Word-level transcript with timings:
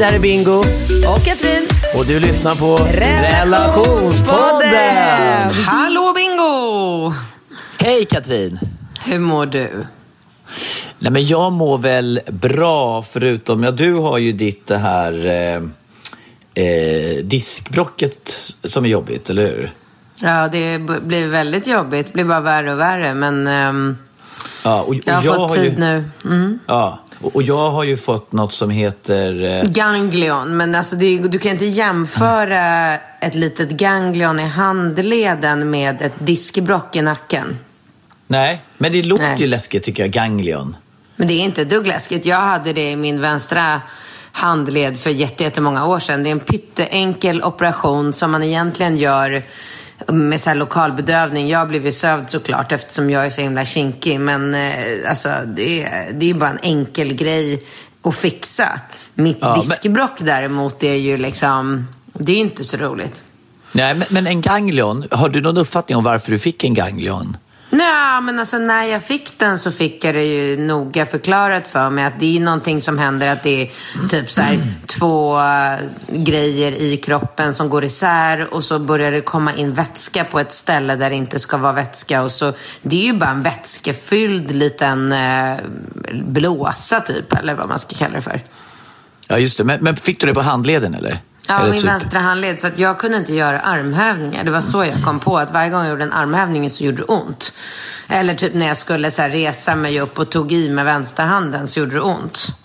Det 0.00 0.06
här 0.06 0.12
är 0.12 0.18
Bingo 0.18 0.58
Och 1.16 1.24
Katrin. 1.24 1.68
och 1.96 2.06
du 2.06 2.20
lyssnar 2.20 2.54
på 2.54 2.76
Relationspodden! 2.76 4.70
Relationspodden! 4.70 5.50
Hallå 5.66 6.12
Bingo! 6.12 7.12
Hej 7.78 8.04
Katrin! 8.04 8.58
Hur 9.04 9.18
mår 9.18 9.46
du? 9.46 9.84
Nej, 10.98 11.12
men 11.12 11.26
jag 11.26 11.52
mår 11.52 11.78
väl 11.78 12.20
bra 12.28 13.02
förutom, 13.02 13.62
ja 13.62 13.70
du 13.70 13.94
har 13.94 14.18
ju 14.18 14.32
ditt 14.32 14.66
det 14.66 14.78
här 14.78 15.26
eh, 15.26 15.62
eh, 16.64 17.16
diskbrocket 17.24 18.30
som 18.64 18.84
är 18.84 18.88
jobbigt, 18.88 19.30
eller 19.30 19.42
hur? 19.42 19.70
Ja, 20.22 20.48
det 20.48 20.78
blir 21.02 21.28
väldigt 21.28 21.66
jobbigt. 21.66 22.06
Det 22.06 22.12
blir 22.12 22.24
bara 22.24 22.40
värre 22.40 22.72
och 22.72 22.78
värre. 22.78 23.14
Men 23.14 23.46
ehm, 23.46 23.96
Ja, 24.64 24.80
och, 24.82 24.88
och 24.88 24.96
jag 25.06 25.12
har 25.12 25.48
fått 25.48 25.58
ju, 25.58 25.62
tid 25.62 25.78
nu. 25.78 26.04
Mm. 26.24 26.58
Ja, 26.66 26.98
och, 27.22 27.42
jag 27.42 27.70
har 27.70 27.84
ju 27.84 27.96
fått 27.96 28.32
något 28.32 28.52
som 28.52 28.70
heter... 28.70 29.44
Eh, 29.44 29.70
Ganglion. 29.70 30.56
Men 30.56 30.74
alltså 30.74 30.96
det, 30.96 31.18
du 31.18 31.38
kan 31.38 31.50
inte 31.52 31.64
jämföra 31.64 32.94
ett 33.20 33.34
litet 33.34 33.70
ganglion 33.70 34.38
i 34.40 34.42
handleden 34.46 35.70
med 35.70 36.02
ett 36.02 36.12
diskbrock 36.18 36.96
i 36.96 37.02
nacken. 37.02 37.58
nej, 38.26 38.62
men 38.78 38.92
det 38.92 39.02
låter 39.02 39.24
Nej. 39.24 39.36
ju 39.40 39.46
läskigt 39.46 39.82
tycker 39.82 40.02
jag, 40.02 40.10
ganglion. 40.12 40.76
Men 41.16 41.28
det 41.28 41.34
är 41.34 41.44
inte 41.44 41.64
dugg 41.64 41.86
läskigt. 41.86 42.26
Jag 42.26 42.40
hade 42.40 42.72
det 42.72 42.90
i 42.90 42.96
min 42.96 43.20
vänstra 43.20 43.82
handled 44.32 45.00
för 45.00 45.10
jätte- 45.10 45.42
jättemånga 45.44 45.86
år 45.86 45.98
sedan. 45.98 46.22
Det 46.22 46.28
är 46.30 46.32
en 46.32 46.40
pytteenkel 46.40 47.42
operation 47.42 48.12
som 48.12 48.30
man 48.30 48.42
egentligen 48.42 48.96
gör 48.96 49.42
med 50.08 50.40
så 50.40 50.50
här 50.50 50.56
lokal 50.56 50.92
bedövning. 50.92 51.48
Jag 51.48 51.58
har 51.58 51.66
blivit 51.66 51.94
sövd 51.94 52.30
såklart 52.30 52.72
eftersom 52.72 53.10
jag 53.10 53.26
är 53.26 53.30
så 53.30 53.40
himla 53.40 53.64
kinkig. 53.64 54.20
Men 54.20 54.54
eh, 54.54 55.10
alltså, 55.10 55.28
det, 55.46 55.82
är, 55.82 56.12
det 56.12 56.30
är 56.30 56.34
bara 56.34 56.50
en 56.50 56.58
enkel 56.62 57.14
grej 57.14 57.62
att 58.02 58.14
fixa. 58.16 58.80
Mitt 59.14 59.38
Ja, 59.40 59.48
men- 59.50 59.60
diskbrock 59.60 60.18
däremot 60.20 60.82
är 60.84 60.94
ju 60.94 61.16
liksom, 61.16 61.86
det 62.12 62.32
är 62.32 62.36
inte 62.36 62.64
så 62.64 62.76
roligt. 62.76 63.24
Nej, 63.72 63.94
men, 63.94 64.06
men 64.10 64.26
en 64.26 64.40
ganglion, 64.40 65.04
har 65.10 65.28
du 65.28 65.40
någon 65.40 65.56
uppfattning 65.56 65.98
om 65.98 66.04
varför 66.04 66.30
du 66.32 66.38
fick 66.38 66.64
en 66.64 66.74
ganglion? 66.74 67.36
Nej, 67.70 68.20
men 68.22 68.38
alltså 68.38 68.58
när 68.58 68.84
jag 68.84 69.02
fick 69.02 69.38
den 69.38 69.58
så 69.58 69.72
fick 69.72 70.04
jag 70.04 70.14
det 70.14 70.24
ju 70.24 70.56
noga 70.56 71.06
förklarat 71.06 71.68
för 71.68 71.90
mig 71.90 72.04
att 72.04 72.20
det 72.20 72.36
är 72.36 72.40
någonting 72.40 72.80
som 72.80 72.98
händer 72.98 73.32
att 73.32 73.42
det 73.42 73.62
är 73.62 73.70
typ 74.08 74.32
så 74.32 74.40
här 74.40 74.58
två 74.86 75.40
eh, 75.40 75.78
grejer 76.08 76.72
i 76.72 76.96
kroppen 76.96 77.54
som 77.54 77.68
går 77.68 77.84
isär 77.84 78.54
och 78.54 78.64
så 78.64 78.78
börjar 78.78 79.12
det 79.12 79.20
komma 79.20 79.54
in 79.54 79.74
vätska 79.74 80.24
på 80.24 80.40
ett 80.40 80.52
ställe 80.52 80.96
där 80.96 81.10
det 81.10 81.16
inte 81.16 81.38
ska 81.38 81.56
vara 81.56 81.72
vätska 81.72 82.22
och 82.22 82.32
så 82.32 82.52
det 82.82 83.02
är 83.02 83.06
ju 83.06 83.12
bara 83.12 83.30
en 83.30 83.42
vätskefylld 83.42 84.50
liten 84.50 85.12
eh, 85.12 85.56
blåsa 86.12 87.00
typ 87.00 87.32
eller 87.32 87.54
vad 87.54 87.68
man 87.68 87.78
ska 87.78 87.96
kalla 87.96 88.14
det 88.14 88.22
för. 88.22 88.40
Ja, 89.28 89.38
just 89.38 89.58
det. 89.58 89.64
Men, 89.64 89.78
men 89.80 89.96
fick 89.96 90.20
du 90.20 90.26
det 90.26 90.34
på 90.34 90.42
handleden 90.42 90.94
eller? 90.94 91.20
Ja, 91.46 91.64
min 91.64 91.72
typ- 91.72 91.84
vänstra 91.84 92.20
handled. 92.20 92.60
Så 92.60 92.66
att 92.66 92.78
jag 92.78 92.98
kunde 92.98 93.18
inte 93.18 93.34
göra 93.34 93.60
armhävningar. 93.60 94.44
Det 94.44 94.50
var 94.50 94.60
så 94.60 94.84
jag 94.84 95.04
kom 95.04 95.20
på 95.20 95.38
att 95.38 95.52
varje 95.52 95.70
gång 95.70 95.80
jag 95.80 95.90
gjorde 95.90 96.04
en 96.04 96.12
armhävning 96.12 96.70
så 96.70 96.84
gjorde 96.84 96.96
det 96.96 97.04
ont. 97.04 97.52
Eller 98.08 98.34
typ 98.34 98.54
när 98.54 98.66
jag 98.66 98.76
skulle 98.76 99.10
så 99.10 99.22
resa 99.22 99.76
mig 99.76 100.00
upp 100.00 100.18
och 100.18 100.30
tog 100.30 100.52
i 100.52 100.68
med 100.70 100.84
vänsterhanden 100.84 101.66
så 101.66 101.80
gjorde 101.80 101.94
det 101.94 102.00
ont. 102.00 102.56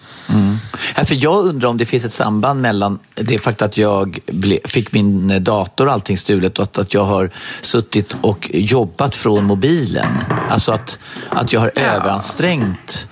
Ja, 0.98 1.06
för 1.06 1.24
jag 1.24 1.46
undrar 1.46 1.70
om 1.70 1.78
det 1.78 1.86
finns 1.86 2.06
ett 2.06 2.14
samband 2.14 2.62
mellan 2.62 3.00
det 3.16 3.40
faktum 3.40 3.66
att 3.66 3.78
jag 3.78 4.20
ble, 4.26 4.60
fick 4.66 4.92
min 4.92 5.32
eh, 5.32 5.42
dator 5.42 5.88
och 5.88 5.94
allting 5.94 6.18
stulet 6.18 6.60
och 6.60 6.64
att, 6.64 6.78
att 6.78 6.94
jag 6.94 7.06
har 7.06 7.30
suttit 7.62 8.16
och 8.22 8.50
jobbat 8.54 9.16
från 9.16 9.46
mobilen. 9.46 10.08
Alltså 10.50 10.72
att, 10.72 11.00
att 11.30 11.54
jag 11.54 11.60
har 11.60 11.72
överansträngt 11.76 13.08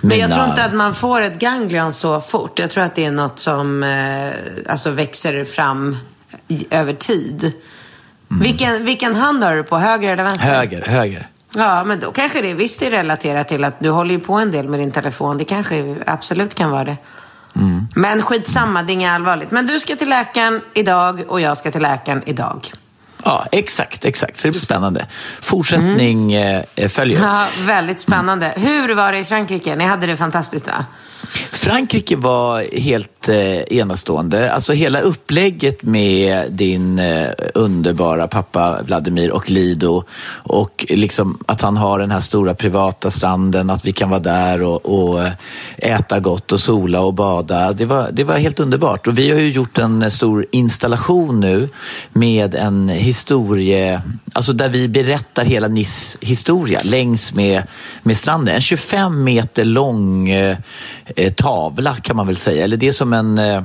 mina... 0.00 0.14
Men 0.14 0.18
jag 0.18 0.32
tror 0.32 0.48
inte 0.48 0.64
att 0.64 0.74
man 0.74 0.94
får 0.94 1.20
ett 1.20 1.38
ganglion 1.38 1.92
så 1.92 2.20
fort. 2.20 2.58
Jag 2.58 2.70
tror 2.70 2.84
att 2.84 2.94
det 2.94 3.04
är 3.04 3.10
något 3.10 3.38
som 3.38 3.82
eh, 3.82 4.32
alltså 4.72 4.90
växer 4.90 5.44
fram 5.44 5.96
i, 6.48 6.66
över 6.70 6.92
tid. 6.92 7.52
Vilken, 8.28 8.84
vilken 8.84 9.14
hand 9.14 9.44
har 9.44 9.56
du 9.56 9.62
på? 9.62 9.78
Höger 9.78 10.12
eller 10.12 10.24
vänster? 10.24 10.48
Höger, 10.48 10.82
höger. 10.82 11.28
Ja, 11.56 11.84
men 11.84 12.00
då 12.00 12.10
kanske 12.10 12.42
det 12.42 12.54
visst 12.54 12.82
är 12.82 12.90
relaterat 12.90 13.48
till 13.48 13.64
att 13.64 13.80
du 13.80 13.90
håller 13.90 14.14
ju 14.14 14.20
på 14.20 14.34
en 14.34 14.50
del 14.50 14.68
med 14.68 14.80
din 14.80 14.90
telefon. 14.92 15.38
Det 15.38 15.44
kanske 15.44 15.96
absolut 16.06 16.54
kan 16.54 16.70
vara 16.70 16.84
det. 16.84 16.96
Men 17.94 18.22
skitsamma, 18.22 18.82
det 18.82 18.92
är 18.92 18.94
inget 18.94 19.10
allvarligt. 19.10 19.50
Men 19.50 19.66
du 19.66 19.80
ska 19.80 19.96
till 19.96 20.08
läkaren 20.08 20.60
idag 20.74 21.24
och 21.28 21.40
jag 21.40 21.58
ska 21.58 21.70
till 21.70 21.82
läkaren 21.82 22.22
idag. 22.26 22.72
Ja, 23.24 23.46
exakt, 23.52 24.04
exakt. 24.04 24.38
Så 24.38 24.48
det 24.48 24.52
blir 24.52 24.60
spännande. 24.60 25.06
Fortsättning 25.40 26.32
eh, 26.32 26.62
följer. 26.88 27.20
Ja, 27.20 27.46
väldigt 27.66 28.00
spännande. 28.00 28.52
Hur 28.56 28.94
var 28.94 29.12
det 29.12 29.18
i 29.18 29.24
Frankrike? 29.24 29.76
Ni 29.76 29.84
hade 29.84 30.06
det 30.06 30.16
fantastiskt 30.16 30.66
va? 30.66 30.84
Frankrike 31.52 32.16
var 32.16 32.78
helt 32.78 33.17
Eh, 33.28 33.62
enastående. 33.70 34.52
Alltså 34.52 34.72
hela 34.72 35.00
upplägget 35.00 35.82
med 35.82 36.52
din 36.52 36.98
eh, 36.98 37.30
underbara 37.54 38.28
pappa 38.28 38.82
Vladimir 38.82 39.30
och 39.30 39.50
Lido 39.50 40.04
och 40.42 40.86
liksom 40.88 41.38
att 41.46 41.62
han 41.62 41.76
har 41.76 41.98
den 41.98 42.10
här 42.10 42.20
stora 42.20 42.54
privata 42.54 43.10
stranden, 43.10 43.70
att 43.70 43.84
vi 43.84 43.92
kan 43.92 44.10
vara 44.10 44.20
där 44.20 44.62
och, 44.62 44.86
och 44.86 45.22
eh, 45.22 45.32
äta 45.78 46.20
gott 46.20 46.52
och 46.52 46.60
sola 46.60 47.00
och 47.00 47.14
bada. 47.14 47.72
Det 47.72 47.84
var, 47.84 48.08
det 48.12 48.24
var 48.24 48.38
helt 48.38 48.60
underbart. 48.60 49.06
Och 49.06 49.18
vi 49.18 49.30
har 49.30 49.38
ju 49.38 49.48
gjort 49.48 49.78
en 49.78 50.10
stor 50.10 50.46
installation 50.52 51.40
nu 51.40 51.68
med 52.12 52.54
en 52.54 52.88
historie, 52.88 54.02
alltså 54.32 54.52
där 54.52 54.68
vi 54.68 54.88
berättar 54.88 55.44
hela 55.44 55.68
Nice 55.68 56.18
historia 56.20 56.80
längs 56.84 57.34
med, 57.34 57.62
med 58.02 58.16
stranden. 58.16 58.54
En 58.54 58.60
25 58.60 59.24
meter 59.24 59.64
lång 59.64 60.28
eh, 60.28 60.56
tavla 61.36 61.94
kan 61.94 62.16
man 62.16 62.26
väl 62.26 62.36
säga. 62.36 62.64
Eller 62.64 62.76
det 62.76 62.88
är 62.88 62.92
som 62.92 63.12
en... 63.12 63.17
Eh, 63.18 63.62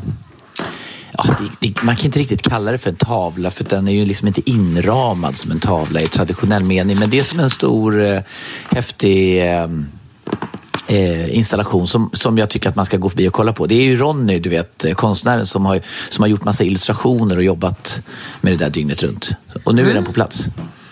ja, 1.18 1.26
det, 1.40 1.68
det, 1.68 1.84
man 1.84 1.96
kan 1.96 2.06
inte 2.06 2.20
riktigt 2.20 2.42
kalla 2.42 2.72
det 2.72 2.78
för 2.78 2.90
en 2.90 2.96
tavla 2.96 3.52
för 3.52 3.64
den 3.64 3.88
är 3.88 3.92
ju 3.92 4.06
liksom 4.06 4.28
inte 4.28 4.50
inramad 4.50 5.38
som 5.38 5.52
en 5.52 5.60
tavla 5.60 6.02
i 6.02 6.08
traditionell 6.08 6.64
mening. 6.64 7.00
Men 7.00 7.10
det 7.10 7.20
är 7.20 7.24
som 7.24 7.40
en 7.40 7.50
stor 7.50 8.02
eh, 8.02 8.22
häftig 8.70 9.44
eh, 9.52 9.68
eh, 10.88 11.38
installation 11.38 11.88
som, 11.88 12.10
som 12.14 12.38
jag 12.38 12.50
tycker 12.50 12.70
att 12.70 12.76
man 12.76 12.86
ska 12.86 12.98
gå 12.98 13.10
förbi 13.10 13.28
och 13.30 13.34
kolla 13.34 13.54
på. 13.54 13.68
Det 13.68 13.76
är 13.76 13.84
ju 13.84 13.96
Ronny, 13.96 14.40
du 14.40 14.50
vet, 14.50 14.86
eh, 14.86 14.94
konstnären 14.94 15.46
som 15.46 15.66
har, 15.66 15.82
som 16.10 16.22
har 16.22 16.30
gjort 16.30 16.44
massa 16.44 16.64
illustrationer 16.64 17.38
och 17.38 17.44
jobbat 17.44 18.02
med 18.42 18.54
det 18.54 18.58
där 18.58 18.70
dygnet 18.70 19.04
runt. 19.04 19.30
Och 19.64 19.76
nu 19.76 19.90
är 19.90 19.94
den 19.94 20.06
på 20.06 20.14
plats. 20.14 20.48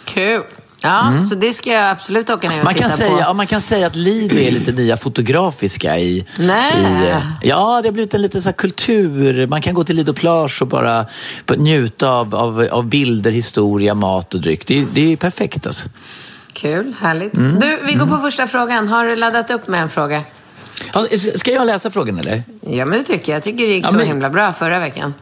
Kul. 0.05 0.43
Ja, 0.83 1.21
så 1.29 1.35
det 1.35 1.53
ska 1.53 1.69
jag 1.69 1.89
absolut 1.89 2.29
åka 2.29 2.49
ner 2.49 2.57
och 2.59 2.63
Man 2.65 2.73
titta 2.73 2.87
kan, 2.87 2.97
säga, 2.97 3.09
på. 3.11 3.19
ja, 3.19 3.33
man 3.33 3.47
kan 3.47 3.61
säga 3.61 3.87
att 3.87 3.95
Lido 3.95 4.35
är 4.37 4.51
lite 4.51 4.71
nya 4.71 4.97
fotografiska 4.97 5.99
i... 5.99 6.25
Nej. 6.39 6.73
i 6.79 7.09
eh, 7.09 7.17
ja, 7.41 7.79
det 7.81 7.87
har 7.87 7.91
blivit 7.93 8.13
en 8.13 8.21
liten 8.21 8.41
så 8.41 8.49
här 8.49 8.53
kultur. 8.53 9.47
Man 9.47 9.61
kan 9.61 9.73
gå 9.73 9.83
till 9.83 9.95
Lido 9.95 10.13
Plage 10.13 10.61
och 10.61 10.67
bara 10.67 11.05
njuta 11.57 12.09
av, 12.09 12.35
av, 12.35 12.67
av 12.71 12.85
bilder, 12.85 13.31
historia, 13.31 13.93
mat 13.95 14.33
och 14.33 14.41
dryck. 14.41 14.67
Det, 14.67 14.85
det 14.93 15.13
är 15.13 15.17
perfekt 15.17 15.67
alltså. 15.67 15.89
Kul, 16.53 16.93
härligt. 17.01 17.37
Mm. 17.37 17.59
Du, 17.59 17.79
vi 17.85 17.93
går 17.93 18.05
på 18.05 18.17
första 18.17 18.47
frågan. 18.47 18.87
Har 18.87 19.05
du 19.05 19.15
laddat 19.15 19.49
upp 19.51 19.67
med 19.67 19.81
en 19.81 19.89
fråga? 19.89 20.23
Ska 21.35 21.51
jag 21.51 21.65
läsa 21.67 21.91
frågan 21.91 22.19
eller? 22.19 22.43
Ja, 22.61 22.85
men 22.85 22.99
det 22.99 23.03
tycker 23.05 23.31
jag. 23.31 23.35
Jag 23.37 23.43
tycker 23.43 23.63
det 23.67 23.73
gick 23.73 23.85
Ja, 23.85 23.89
så 23.89 23.95
men- 23.95 24.07
himla 24.07 24.29
bra 24.29 24.53
förra 24.53 24.79
veckan. 24.79 25.13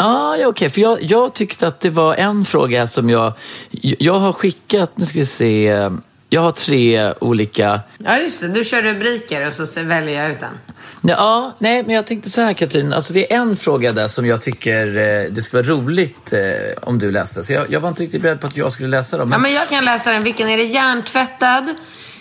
Ah, 0.00 0.36
ja, 0.36 0.46
okej. 0.46 0.70
För 0.70 0.80
jag, 0.80 1.02
jag 1.02 1.34
tyckte 1.34 1.68
att 1.68 1.80
det 1.80 1.90
var 1.90 2.14
en 2.14 2.44
fråga 2.44 2.86
som 2.86 3.10
jag... 3.10 3.32
Jag 3.80 4.18
har 4.18 4.32
skickat, 4.32 4.90
nu 4.94 5.06
ska 5.06 5.18
vi 5.18 5.26
se. 5.26 5.88
Jag 6.28 6.40
har 6.40 6.52
tre 6.52 7.12
olika... 7.20 7.80
Ja, 7.98 8.18
just 8.18 8.40
det. 8.40 8.48
Du 8.48 8.64
kör 8.64 8.82
rubriker 8.82 9.48
och 9.48 9.68
så 9.68 9.82
väljer 9.82 10.22
jag 10.22 10.32
ut 10.32 10.42
en. 10.42 10.58
Ja, 11.00 11.56
nej, 11.58 11.82
men 11.82 11.94
jag 11.94 12.06
tänkte 12.06 12.30
så 12.30 12.40
här 12.40 12.52
Katrin, 12.52 12.92
alltså 12.92 13.12
det 13.12 13.32
är 13.32 13.36
en 13.36 13.56
fråga 13.56 13.92
där 13.92 14.08
som 14.08 14.26
jag 14.26 14.42
tycker 14.42 14.86
eh, 14.86 15.30
det 15.30 15.42
skulle 15.42 15.62
vara 15.62 15.72
roligt 15.72 16.32
eh, 16.32 16.40
om 16.82 16.98
du 16.98 17.10
läste. 17.10 17.42
Så 17.42 17.52
jag, 17.52 17.70
jag, 17.70 17.80
var 17.80 17.88
inte 17.88 18.02
riktigt 18.02 18.22
beredd 18.22 18.40
på 18.40 18.46
att 18.46 18.56
jag 18.56 18.72
skulle 18.72 18.88
läsa 18.88 19.18
dem. 19.18 19.28
Men... 19.28 19.36
Ja, 19.36 19.42
men 19.42 19.52
jag 19.52 19.68
kan 19.68 19.84
läsa 19.84 20.12
den. 20.12 20.22
Vilken 20.22 20.48
är 20.48 20.56
det? 20.56 20.62
Hjärntvättad? 20.62 21.74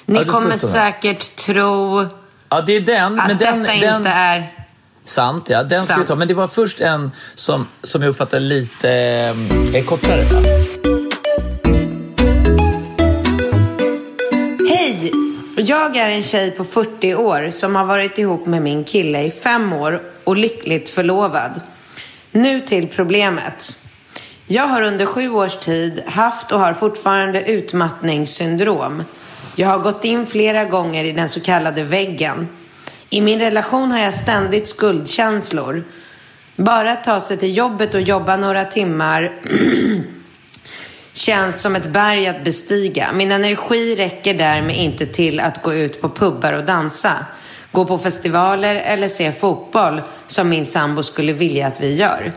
Ni 0.06 0.18
ja, 0.18 0.24
kommer 0.24 0.58
säkert 0.58 1.36
tro 1.36 2.06
ja, 2.50 2.62
det 2.62 2.76
är 2.76 2.82
den, 2.82 3.20
att 3.20 3.28
men 3.28 3.38
den, 3.38 3.64
detta 3.64 3.74
den... 3.80 3.96
inte 3.96 4.10
är... 4.10 4.54
Sant, 5.08 5.50
ja. 5.50 5.64
Den 5.64 5.84
ska 5.84 5.98
vi 5.98 6.04
ta. 6.04 6.16
Men 6.16 6.28
det 6.28 6.34
var 6.34 6.48
först 6.48 6.82
en 6.82 7.12
som, 7.36 7.68
som 7.84 8.02
jag 8.02 8.10
uppfattade 8.10 8.40
lite 8.40 8.92
eh, 9.74 9.86
kortare. 9.86 10.24
Hej! 14.70 15.12
Jag 15.56 15.98
är 15.98 16.10
en 16.10 16.24
tjej 16.24 16.52
på 16.52 16.64
40 16.64 17.16
år 17.16 17.50
som 17.52 17.76
har 17.76 17.86
varit 17.86 18.18
ihop 18.18 18.46
med 18.46 18.62
min 18.62 18.84
kille 18.84 19.22
i 19.22 19.32
fem 19.32 19.74
år 19.74 20.02
och 20.24 20.38
lyckligt 20.38 20.90
förlovad. 20.90 21.62
Nu 22.32 22.62
till 22.62 22.88
problemet. 22.88 23.78
Jag 24.48 24.68
har 24.68 24.82
under 24.82 25.06
sju 25.06 25.30
års 25.30 25.56
tid 25.56 26.04
haft 26.06 26.52
och 26.52 26.60
har 26.60 26.74
fortfarande 26.74 27.52
utmattningssyndrom. 27.52 29.04
Jag 29.56 29.68
har 29.68 29.80
gått 29.80 30.06
in 30.06 30.26
flera 30.26 30.66
gånger 30.66 31.04
i 31.04 31.12
den 31.12 31.30
så 31.30 31.40
kallade 31.40 31.84
väggen. 31.84 32.48
I 33.10 33.22
min 33.22 33.40
relation 33.40 33.92
har 33.92 34.00
jag 34.00 34.14
ständigt 34.14 34.68
skuldkänslor. 34.68 35.84
Bara 36.56 36.92
att 36.92 37.04
ta 37.04 37.20
sig 37.20 37.38
till 37.38 37.58
jobbet 37.58 37.94
och 37.94 38.02
jobba 38.02 38.38
några 38.38 38.66
timmar 38.66 39.34
känns 41.14 41.62
som 41.62 41.76
ett 41.76 41.90
berg 41.90 42.28
att 42.28 42.44
bestiga. 42.44 43.12
Min 43.14 43.32
energi 43.32 43.96
räcker 43.96 44.34
därmed 44.34 44.76
inte 44.76 45.06
till 45.06 45.40
att 45.40 45.62
gå 45.62 45.74
ut 45.74 46.02
på 46.02 46.10
pubbar 46.10 46.54
och 46.54 46.64
dansa. 46.64 47.26
Gå 47.72 47.86
på 47.86 47.98
festivaler 47.98 48.76
eller 48.76 49.08
se 49.08 49.32
fotboll 49.32 50.02
som 50.28 50.50
min 50.50 50.66
sambo 50.66 51.04
skulle 51.04 51.34
vilja 51.34 51.68
att 51.68 51.82
vi 51.82 51.96
gör. 51.96 52.32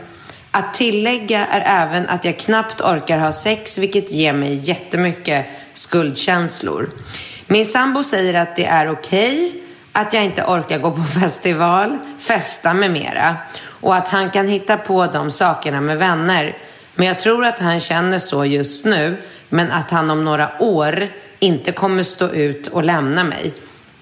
Att 0.51 0.73
tillägga 0.73 1.45
är 1.45 1.85
även 1.85 2.07
att 2.07 2.25
jag 2.25 2.39
knappt 2.39 2.81
orkar 2.81 3.17
ha 3.17 3.33
sex 3.33 3.77
vilket 3.77 4.11
ger 4.11 4.33
mig 4.33 4.55
jättemycket 4.55 5.45
skuldkänslor. 5.73 6.89
Min 7.47 7.65
sambo 7.65 8.03
säger 8.03 8.33
att 8.33 8.55
det 8.55 8.65
är 8.65 8.91
okej 8.91 9.47
okay, 9.47 9.60
att 9.91 10.13
jag 10.13 10.23
inte 10.23 10.43
orkar 10.43 10.79
gå 10.79 10.91
på 10.91 11.03
festival, 11.19 11.97
festa 12.19 12.73
med 12.73 12.91
mera 12.91 13.35
och 13.65 13.95
att 13.95 14.07
han 14.07 14.29
kan 14.29 14.47
hitta 14.47 14.77
på 14.77 15.05
de 15.05 15.31
sakerna 15.31 15.81
med 15.81 15.97
vänner. 15.97 16.57
Men 16.95 17.07
jag 17.07 17.19
tror 17.19 17.45
att 17.45 17.59
han 17.59 17.79
känner 17.79 18.19
så 18.19 18.45
just 18.45 18.85
nu, 18.85 19.17
men 19.49 19.71
att 19.71 19.91
han 19.91 20.09
om 20.09 20.25
några 20.25 20.49
år 20.59 21.07
inte 21.39 21.71
kommer 21.71 22.03
stå 22.03 22.27
ut 22.27 22.67
och 22.67 22.83
lämna 22.83 23.23
mig. 23.23 23.53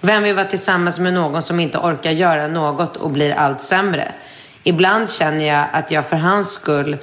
Vem 0.01 0.23
vill 0.23 0.35
vara 0.35 0.45
tillsammans 0.45 0.99
med 0.99 1.13
någon 1.13 1.41
som 1.41 1.59
inte 1.59 1.77
orkar 1.77 2.11
göra 2.11 2.47
något 2.47 2.97
och 2.97 3.09
blir 3.09 3.33
allt 3.33 3.61
sämre? 3.61 4.11
Ibland 4.63 5.09
känner 5.09 5.47
jag 5.47 5.65
att 5.71 5.91
jag 5.91 6.05
för 6.05 6.17
hans 6.17 6.51
skull 6.51 6.97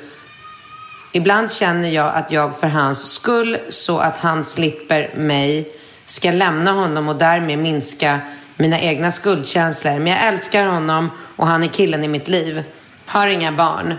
Ibland 1.17 1.53
känner 1.53 1.89
jag 1.89 2.15
att 2.15 2.33
jag 2.33 2.59
för 2.59 2.67
hans 2.67 3.13
skull, 3.13 3.59
så 3.69 3.99
att 3.99 4.17
han 4.17 4.45
slipper 4.45 5.15
mig, 5.17 5.69
ska 6.07 6.31
lämna 6.31 6.73
honom 6.73 7.09
och 7.09 7.17
därmed 7.17 7.59
minska 7.59 8.21
mina 8.57 8.81
egna 8.81 9.11
skuldkänslor. 9.11 9.99
Men 9.99 10.07
jag 10.07 10.27
älskar 10.27 10.67
honom 10.67 11.11
och 11.37 11.47
han 11.47 11.63
är 11.63 11.69
killen 11.69 12.05
i 12.05 12.09
mitt 12.09 12.29
liv. 12.29 12.65
Har 13.07 13.27
inga 13.27 13.53
barn. 13.53 13.95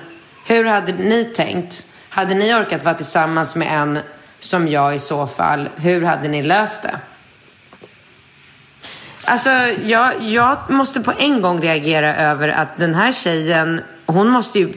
Hur 0.46 0.66
hade 0.66 0.92
ni 0.92 1.24
tänkt? 1.24 1.88
Hade 2.10 2.34
ni 2.34 2.54
orkat 2.54 2.84
vara 2.84 2.96
tillsammans 2.96 3.56
med 3.56 3.82
en 3.82 4.00
som 4.40 4.68
jag 4.68 4.96
i 4.96 5.00
så 5.00 5.28
fall? 5.28 5.70
Hur 5.76 6.02
hade 6.02 6.28
ni 6.28 6.44
löst 6.44 6.84
det? 6.84 7.00
Alltså, 9.24 9.50
jag, 9.84 10.22
jag 10.22 10.58
måste 10.70 11.00
på 11.02 11.14
en 11.18 11.42
gång 11.42 11.62
reagera 11.62 12.16
över 12.16 12.50
att 12.50 12.78
den 12.78 12.96
här 12.96 13.12
tjejen, 13.12 13.82
hon 14.06 14.30
måste 14.30 14.60
ju 14.60 14.74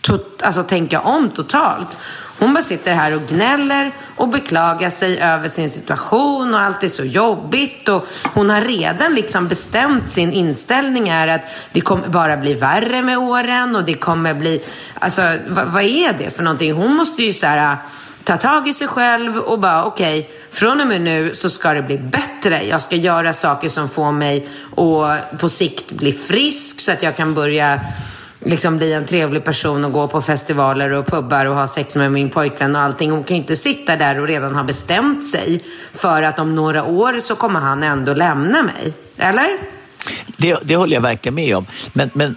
tot, 0.00 0.42
alltså, 0.42 0.62
tänka 0.62 1.00
om 1.00 1.30
totalt. 1.30 1.98
Hon 2.40 2.54
bara 2.54 2.62
sitter 2.62 2.94
här 2.94 3.14
och 3.14 3.22
gnäller 3.28 3.92
och 4.16 4.28
beklagar 4.28 4.90
sig 4.90 5.20
över 5.20 5.48
sin 5.48 5.70
situation 5.70 6.54
och 6.54 6.60
allt 6.60 6.82
är 6.82 6.88
så 6.88 7.04
jobbigt. 7.04 7.88
Och 7.88 8.06
hon 8.34 8.50
har 8.50 8.60
redan 8.60 9.14
liksom 9.14 9.48
bestämt 9.48 10.10
sin 10.10 10.32
inställning 10.32 11.08
är 11.08 11.28
att 11.28 11.42
det 11.72 11.80
kommer 11.80 12.08
bara 12.08 12.36
bli 12.36 12.54
värre 12.54 13.02
med 13.02 13.18
åren 13.18 13.76
och 13.76 13.84
det 13.84 13.94
kommer 13.94 14.34
bli, 14.34 14.62
alltså 14.94 15.22
vad, 15.48 15.66
vad 15.66 15.82
är 15.82 16.12
det 16.18 16.36
för 16.36 16.42
någonting? 16.42 16.72
Hon 16.72 16.94
måste 16.94 17.22
ju 17.22 17.32
så 17.32 17.46
här 17.46 17.72
äh, 17.72 17.78
ta 18.24 18.36
tag 18.36 18.68
i 18.68 18.72
sig 18.72 18.88
själv 18.88 19.38
och 19.38 19.58
bara 19.58 19.84
okej, 19.84 20.20
okay, 20.20 20.32
från 20.50 20.80
och 20.80 20.86
med 20.86 21.00
nu 21.00 21.34
så 21.34 21.50
ska 21.50 21.74
det 21.74 21.82
bli 21.82 21.98
bättre. 21.98 22.62
Jag 22.64 22.82
ska 22.82 22.96
göra 22.96 23.32
saker 23.32 23.68
som 23.68 23.88
får 23.88 24.12
mig 24.12 24.48
att 24.76 25.40
på 25.40 25.48
sikt 25.48 25.92
bli 25.92 26.12
frisk 26.12 26.80
så 26.80 26.92
att 26.92 27.02
jag 27.02 27.16
kan 27.16 27.34
börja 27.34 27.80
liksom 28.40 28.78
bli 28.78 28.92
en 28.92 29.06
trevlig 29.06 29.44
person 29.44 29.84
och 29.84 29.92
gå 29.92 30.08
på 30.08 30.22
festivaler 30.22 30.90
och 30.90 31.06
pubbar 31.06 31.46
och 31.46 31.54
ha 31.54 31.66
sex 31.66 31.96
med 31.96 32.12
min 32.12 32.30
pojkvän 32.30 32.76
och 32.76 32.82
allting. 32.82 33.10
Hon 33.10 33.24
kan 33.24 33.36
ju 33.36 33.42
inte 33.42 33.56
sitta 33.56 33.96
där 33.96 34.20
och 34.20 34.26
redan 34.26 34.54
ha 34.54 34.64
bestämt 34.64 35.26
sig 35.26 35.60
för 35.92 36.22
att 36.22 36.38
om 36.38 36.54
några 36.54 36.84
år 36.84 37.20
så 37.20 37.36
kommer 37.36 37.60
han 37.60 37.82
ändå 37.82 38.14
lämna 38.14 38.62
mig. 38.62 38.94
Eller? 39.16 39.48
Det, 40.36 40.58
det 40.62 40.76
håller 40.76 40.94
jag 40.94 41.00
verkligen 41.00 41.34
med 41.34 41.56
om. 41.56 41.66
Men, 41.92 42.10
men 42.14 42.36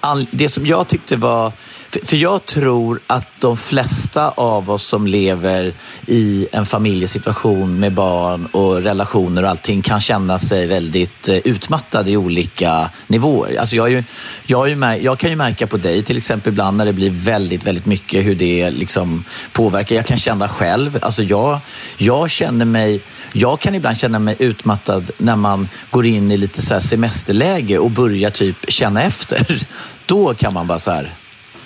all, 0.00 0.26
det 0.30 0.48
som 0.48 0.66
jag 0.66 0.88
tyckte 0.88 1.16
var 1.16 1.52
för, 1.90 2.06
för, 2.06 2.16
jag 2.16 2.46
tror 2.46 3.00
att 3.06 3.28
de 3.40 3.56
flesta 3.56 4.28
av 4.28 4.70
oss 4.70 4.86
som 4.86 5.06
lever 5.06 5.72
i 6.06 6.46
en 6.52 6.66
familjesituation 6.66 7.80
med 7.80 7.92
barn 7.92 8.46
och 8.46 8.82
relationer 8.82 9.42
och 9.42 9.50
allting 9.50 9.82
kan 9.82 10.00
känna 10.00 10.38
sig 10.38 10.66
väldigt 10.66 11.28
eh, 11.28 11.36
utmattade 11.36 12.10
i 12.10 12.16
olika 12.16 12.90
nivåer. 13.06 13.56
Alltså 13.60 13.76
jag, 13.76 13.90
ju, 13.90 14.04
jag, 14.46 14.68
ju, 14.68 14.98
jag 15.02 15.18
kan 15.18 15.30
ju 15.30 15.36
märka 15.36 15.66
på 15.66 15.76
dig 15.76 16.02
till 16.02 16.16
exempel 16.16 16.52
ibland 16.52 16.76
när 16.76 16.84
det 16.84 16.92
blir 16.92 17.10
väldigt, 17.10 17.64
väldigt 17.64 17.86
mycket 17.86 18.24
hur 18.24 18.34
det 18.34 18.70
liksom 18.70 19.24
påverkar. 19.52 19.96
Jag 19.96 20.06
kan 20.06 20.18
känna 20.18 20.48
själv, 20.48 20.98
alltså 21.02 21.22
jag, 21.22 21.58
jag 21.96 22.30
känner 22.30 22.64
mig 22.64 23.00
jag 23.32 23.60
kan 23.60 23.74
ibland 23.74 23.98
känna 23.98 24.18
mig 24.18 24.36
utmattad 24.38 25.10
när 25.18 25.36
man 25.36 25.68
går 25.90 26.06
in 26.06 26.30
i 26.32 26.36
lite 26.36 26.62
så 26.62 26.80
semesterläge 26.80 27.78
och 27.78 27.90
börjar 27.90 28.30
typ 28.30 28.56
känna 28.68 29.02
efter. 29.02 29.66
Då 30.06 30.34
kan 30.34 30.54
man 30.54 30.66
bara 30.66 30.78
så 30.78 30.90
här, 30.90 31.12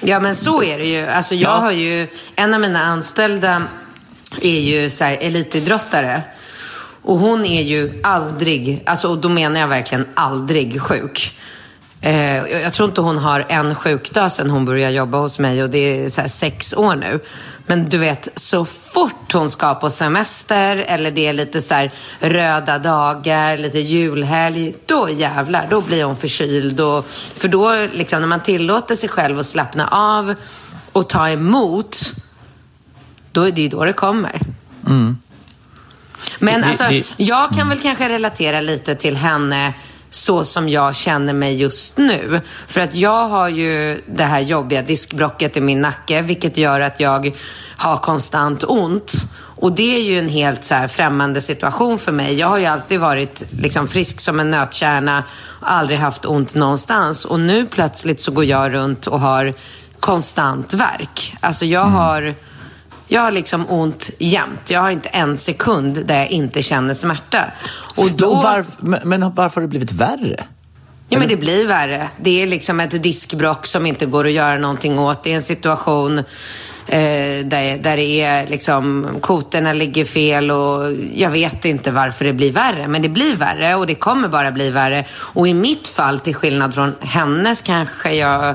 Ja, 0.05 0.21
men 0.21 0.37
så 0.37 0.63
är 0.63 0.79
det 0.79 0.87
ju. 0.87 1.07
Alltså, 1.07 1.35
jag 1.35 1.51
ja. 1.51 1.57
har 1.57 1.71
ju, 1.71 2.09
en 2.37 2.55
av 2.55 2.61
mina 2.61 2.79
anställda 2.79 3.63
är 4.41 4.61
ju 4.61 4.91
så 4.91 5.05
här, 5.05 5.19
elitidrottare. 5.21 6.23
Och 7.03 7.19
hon 7.19 7.47
är 7.47 7.63
ju 7.63 8.01
aldrig, 8.03 8.83
alltså, 8.87 9.09
och 9.09 9.19
då 9.19 9.29
menar 9.29 9.61
jag 9.61 9.69
verkligen 9.69 10.07
aldrig 10.15 10.83
sjuk. 10.83 11.39
Eh, 12.03 12.63
jag 12.63 12.73
tror 12.73 12.89
inte 12.89 13.01
hon 13.01 13.19
har 13.19 13.47
en 13.49 13.75
sjukdag 13.75 14.33
sedan 14.33 14.51
hon 14.51 14.65
började 14.65 14.95
jobba 14.95 15.19
hos 15.19 15.39
mig 15.39 15.63
och 15.63 15.71
det 15.71 16.05
är 16.05 16.29
sex 16.29 16.75
år 16.75 16.97
nu. 16.97 17.21
Men 17.67 17.89
du 17.89 17.99
vet, 17.99 18.29
så 18.35 18.65
fort 18.65 19.33
hon 19.33 19.51
ska 19.51 19.75
på 19.75 19.91
semester 19.91 20.77
eller 20.77 21.11
det 21.11 21.27
är 21.27 21.33
lite 21.33 21.63
så 21.63 21.89
röda 22.21 22.79
dagar, 22.79 23.57
lite 23.57 23.79
julhelg, 23.79 24.75
då 24.87 25.09
jävlar, 25.11 25.67
då 25.71 25.81
blir 25.81 26.05
hon 26.05 26.17
förkyld. 26.17 26.81
Och, 26.81 27.07
för 27.07 27.49
då, 27.49 27.87
liksom, 27.93 28.21
när 28.21 28.29
man 28.29 28.41
tillåter 28.41 28.95
sig 28.95 29.09
själv 29.09 29.39
att 29.39 29.47
slappna 29.47 29.89
av 29.89 30.35
och 30.93 31.09
ta 31.09 31.29
emot, 31.29 31.99
då 33.33 33.43
är 33.43 33.53
det 33.53 33.63
ju 33.63 33.69
då 33.69 33.85
det 33.85 33.93
kommer. 33.93 34.41
Mm. 34.87 35.19
Men 36.39 36.61
det, 36.61 36.67
alltså, 36.67 36.85
det, 36.85 37.05
jag 37.17 37.51
kan 37.51 37.69
väl 37.69 37.79
kanske 37.79 38.09
relatera 38.09 38.61
lite 38.61 38.95
till 38.95 39.17
henne 39.17 39.73
så 40.15 40.45
som 40.45 40.69
jag 40.69 40.97
känner 40.97 41.33
mig 41.33 41.55
just 41.55 41.97
nu. 41.97 42.41
För 42.67 42.81
att 42.81 42.95
jag 42.95 43.29
har 43.29 43.49
ju 43.49 44.01
det 44.07 44.25
här 44.25 44.41
jobbiga 44.41 44.83
diskbrocket 44.83 45.57
i 45.57 45.61
min 45.61 45.81
nacke, 45.81 46.23
vilket 46.23 46.57
gör 46.57 46.81
att 46.81 47.01
jag 47.01 47.37
har 47.77 47.97
konstant 47.97 48.65
ont. 48.65 49.13
Och 49.35 49.73
det 49.73 49.97
är 49.97 50.03
ju 50.03 50.19
en 50.19 50.29
helt 50.29 50.65
så 50.65 50.75
här 50.75 50.89
främmande 50.89 51.41
situation 51.41 51.99
för 51.99 52.13
mig. 52.13 52.39
Jag 52.39 52.47
har 52.47 52.59
ju 52.59 52.67
alltid 52.67 53.01
varit 53.01 53.45
liksom 53.51 53.89
frisk 53.89 54.21
som 54.21 54.41
en 54.41 54.51
nötkärna 54.51 55.25
och 55.61 55.73
aldrig 55.73 55.99
haft 55.99 56.25
ont 56.25 56.55
någonstans. 56.55 57.25
Och 57.25 57.41
nu 57.41 57.67
plötsligt 57.67 58.21
så 58.21 58.33
går 58.33 58.45
jag 58.45 58.75
runt 58.75 59.07
och 59.07 59.21
har 59.21 59.55
konstant 60.01 60.75
värk. 60.75 61.35
Alltså 61.41 61.65
jag 61.65 61.87
mm. 61.87 61.95
har 61.95 62.35
jag 63.13 63.21
har 63.21 63.31
liksom 63.31 63.71
ont 63.71 64.11
jämt. 64.19 64.71
Jag 64.71 64.81
har 64.81 64.91
inte 64.91 65.09
en 65.09 65.37
sekund 65.37 66.07
där 66.07 66.19
jag 66.19 66.31
inte 66.31 66.63
känner 66.63 66.95
smärta. 66.95 67.53
Och 67.97 68.11
då... 68.11 68.35
men, 68.35 68.43
varför, 68.43 69.07
men 69.07 69.35
varför 69.35 69.55
har 69.55 69.63
det 69.63 69.69
blivit 69.69 69.93
värre? 69.93 70.45
Ja, 71.09 71.19
men 71.19 71.29
det 71.29 71.37
blir 71.37 71.67
värre. 71.67 72.09
Det 72.17 72.43
är 72.43 72.47
liksom 72.47 72.81
ett 72.81 73.03
diskbrock 73.03 73.67
som 73.67 73.87
inte 73.87 74.07
går 74.07 74.27
att 74.27 74.33
göra 74.33 74.59
någonting 74.59 74.99
åt. 74.99 75.25
Det 75.25 75.33
är 75.33 75.37
en 75.37 75.43
situation 75.43 76.19
eh, 76.19 76.25
där, 77.45 77.79
där 77.83 77.97
det 77.97 78.23
är 78.23 78.47
liksom, 78.47 79.09
koterna 79.21 79.73
ligger 79.73 80.05
fel 80.05 80.51
och 80.51 80.93
jag 81.15 81.31
vet 81.31 81.65
inte 81.65 81.91
varför 81.91 82.25
det 82.25 82.33
blir 82.33 82.53
värre. 82.53 82.89
Men 82.89 83.03
det 83.03 83.09
blir 83.09 83.37
värre 83.37 83.75
och 83.75 83.87
det 83.87 83.95
kommer 83.95 84.29
bara 84.29 84.53
bli 84.53 84.71
värre. 84.71 85.05
Och 85.13 85.49
i 85.49 85.55
mitt 85.55 85.89
fall, 85.89 86.21
till 86.21 86.35
skillnad 86.35 86.75
från 86.75 86.95
hennes, 87.01 87.63
kanske 87.63 88.13
jag 88.13 88.55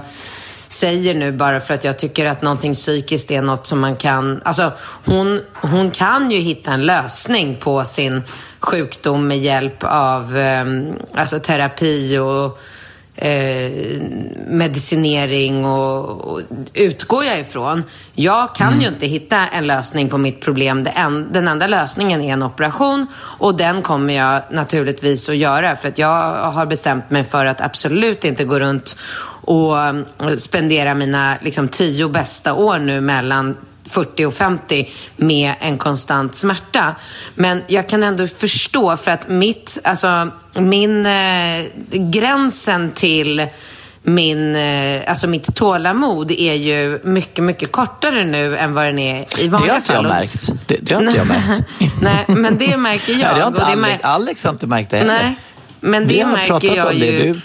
säger 0.67 1.13
nu 1.13 1.31
bara 1.31 1.59
för 1.59 1.73
att 1.73 1.83
jag 1.83 1.99
tycker 1.99 2.25
att 2.25 2.41
någonting 2.41 2.73
psykiskt 2.73 3.31
är 3.31 3.41
något 3.41 3.67
som 3.67 3.79
man 3.79 3.95
kan... 3.95 4.41
Alltså, 4.45 4.71
hon, 5.05 5.41
hon 5.53 5.91
kan 5.91 6.31
ju 6.31 6.39
hitta 6.39 6.71
en 6.71 6.81
lösning 6.81 7.55
på 7.55 7.85
sin 7.85 8.23
sjukdom 8.59 9.27
med 9.27 9.39
hjälp 9.39 9.83
av 9.83 10.37
eh, 10.37 10.65
alltså 11.13 11.39
terapi 11.39 12.17
och 12.17 12.59
eh, 13.17 14.01
medicinering 14.47 15.65
och, 15.65 16.21
och 16.21 16.41
utgår 16.73 17.25
jag 17.25 17.39
ifrån. 17.39 17.83
Jag 18.13 18.55
kan 18.55 18.67
mm. 18.67 18.81
ju 18.81 18.87
inte 18.87 19.07
hitta 19.07 19.47
en 19.47 19.67
lösning 19.67 20.09
på 20.09 20.17
mitt 20.17 20.41
problem. 20.41 20.87
En, 20.95 21.27
den 21.31 21.47
enda 21.47 21.67
lösningen 21.67 22.21
är 22.21 22.33
en 22.33 22.43
operation 22.43 23.07
och 23.15 23.55
den 23.55 23.81
kommer 23.81 24.13
jag 24.13 24.41
naturligtvis 24.51 25.29
att 25.29 25.37
göra 25.37 25.75
för 25.75 25.87
att 25.87 25.97
jag 25.97 26.33
har 26.51 26.65
bestämt 26.65 27.11
mig 27.11 27.23
för 27.23 27.45
att 27.45 27.61
absolut 27.61 28.25
inte 28.25 28.43
gå 28.43 28.59
runt 28.59 28.97
och 29.41 29.79
eh, 29.79 29.95
spendera 30.37 30.93
mina 30.93 31.37
liksom, 31.41 31.67
tio 31.67 32.09
bästa 32.09 32.53
år 32.53 32.79
nu 32.79 33.01
mellan 33.01 33.55
40 33.89 34.25
och 34.25 34.33
50 34.33 34.89
med 35.15 35.53
en 35.59 35.77
konstant 35.77 36.35
smärta. 36.35 36.95
Men 37.35 37.63
jag 37.67 37.89
kan 37.89 38.03
ändå 38.03 38.27
förstå 38.27 38.97
för 38.97 39.11
att 39.11 39.29
mitt, 39.29 39.79
alltså 39.83 40.29
min, 40.53 41.05
eh, 41.05 41.65
gränsen 41.91 42.91
till 42.91 43.47
min, 44.03 44.55
eh, 44.55 45.01
alltså 45.09 45.27
mitt 45.27 45.55
tålamod 45.55 46.31
är 46.31 46.53
ju 46.53 46.99
mycket, 47.03 47.43
mycket 47.43 47.71
kortare 47.71 48.25
nu 48.25 48.57
än 48.57 48.73
vad 48.73 48.85
den 48.85 48.99
är 48.99 49.39
i 49.39 49.47
vanliga 49.47 49.81
fall. 49.81 50.03
Det 50.03 50.09
har 50.13 50.21
inte 50.21 50.37
jag 50.37 50.47
märkt. 50.47 50.67
Det, 50.67 50.77
det 50.81 50.93
har 50.93 51.01
inte 51.01 51.17
jag 51.17 51.27
märkt. 51.27 52.01
Nej, 52.01 52.25
men 52.27 52.57
det 52.57 52.77
märker 52.77 53.13
jag. 53.13 53.19
Nej, 53.21 53.35
det 53.35 53.41
har 53.41 53.47
inte 53.47 53.63
Alex, 53.65 54.03
Alex 54.03 54.43
har 54.43 54.51
inte 54.51 54.67
märkt 54.67 54.91
det 54.91 54.97
heller. 54.97 55.23
Nej, 55.23 55.35
men 55.79 56.07
det 56.07 56.13
Vi 56.13 56.21
har 56.21 56.31
märker 56.31 56.47
pratat 56.47 56.75
jag 56.75 56.87
om 56.87 56.99
det. 56.99 57.05
ju. 57.05 57.33
Du 57.33 57.41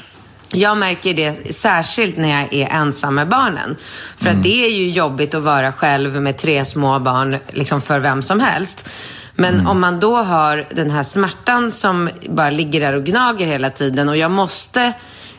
jag 0.53 0.77
märker 0.77 1.15
det 1.15 1.55
särskilt 1.55 2.17
när 2.17 2.29
jag 2.29 2.55
är 2.55 2.69
ensam 2.69 3.15
med 3.15 3.29
barnen. 3.29 3.77
För 4.17 4.27
mm. 4.27 4.39
att 4.39 4.43
det 4.43 4.65
är 4.65 4.71
ju 4.71 4.89
jobbigt 4.89 5.35
att 5.35 5.43
vara 5.43 5.73
själv 5.73 6.23
med 6.23 6.39
tre 6.39 6.65
små 6.65 6.99
barn 6.99 7.37
liksom 7.49 7.83
för 7.83 8.01
vem 8.01 8.23
som 8.23 8.41
helst. 8.41 8.89
Men 9.35 9.55
mm. 9.55 9.67
om 9.67 9.81
man 9.81 10.01
då 10.01 10.17
har 10.17 10.67
den 10.71 10.91
här 10.91 11.03
smärtan 11.03 11.73
som 11.73 12.11
bara 12.29 12.51
ligger 12.51 12.81
där 12.81 12.93
och 12.93 13.05
gnager 13.05 13.47
hela 13.47 13.71
tiden 13.71 14.09
och 14.09 14.17
jag 14.17 14.31
måste 14.31 14.93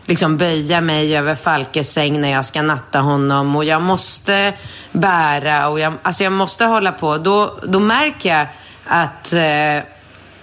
liksom 0.05 0.37
böja 0.37 0.81
mig 0.81 1.17
över 1.17 1.35
Falkes 1.35 1.93
säng 1.93 2.21
när 2.21 2.31
jag 2.31 2.45
ska 2.45 2.61
natta 2.61 2.99
honom 2.99 3.55
och 3.55 3.65
jag 3.65 3.81
måste 3.81 4.53
bära 4.91 5.67
och 5.67 5.79
jag, 5.79 5.93
alltså 6.01 6.23
jag 6.23 6.33
måste 6.33 6.65
hålla 6.65 6.91
på. 6.91 7.17
Då, 7.17 7.59
då 7.63 7.79
märker 7.79 8.29
jag 8.37 8.47
att 8.85 9.33
eh, 9.33 9.89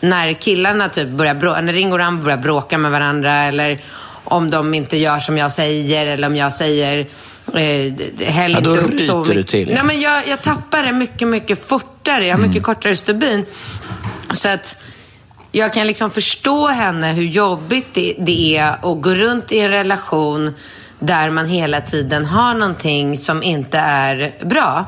när 0.00 0.32
killarna 0.32 0.88
typ 0.88 1.08
börjar 1.08 1.34
bråka, 1.34 1.60
när 1.60 1.72
Ringo 1.72 1.92
och 1.92 1.98
Rambo 1.98 2.24
börjar 2.24 2.38
bråka 2.38 2.78
med 2.78 2.90
varandra 2.90 3.34
eller 3.34 3.80
om 4.30 4.50
de 4.50 4.74
inte 4.74 4.96
gör 4.96 5.20
som 5.20 5.38
jag 5.38 5.52
säger 5.52 6.06
eller 6.06 6.26
om 6.26 6.36
jag 6.36 6.52
säger 6.52 6.98
eh, 7.54 7.92
häll 8.26 8.52
ja, 8.52 8.60
då 8.60 8.70
inte 8.70 8.94
upp 8.94 9.00
så 9.00 9.24
du 9.24 9.42
till. 9.42 9.74
Nej, 9.74 9.84
men 9.84 10.00
jag, 10.00 10.28
jag 10.28 10.42
tappar 10.42 10.82
det 10.82 10.92
mycket, 10.92 11.28
mycket 11.28 11.66
fortare. 11.66 12.26
Jag 12.26 12.34
har 12.34 12.40
mycket 12.40 12.56
mm. 12.56 12.64
kortare 12.64 12.96
stubin. 12.96 13.44
Så 14.32 14.48
att 14.48 14.76
jag 15.52 15.74
kan 15.74 15.86
liksom 15.86 16.10
förstå 16.10 16.66
henne 16.66 17.12
hur 17.12 17.24
jobbigt 17.24 17.86
det, 17.92 18.14
det 18.18 18.56
är 18.56 18.72
att 18.72 19.02
gå 19.02 19.14
runt 19.14 19.52
i 19.52 19.58
en 19.58 19.70
relation 19.70 20.54
där 20.98 21.30
man 21.30 21.46
hela 21.46 21.80
tiden 21.80 22.24
har 22.24 22.54
någonting 22.54 23.18
som 23.18 23.42
inte 23.42 23.78
är 23.78 24.34
bra. 24.44 24.86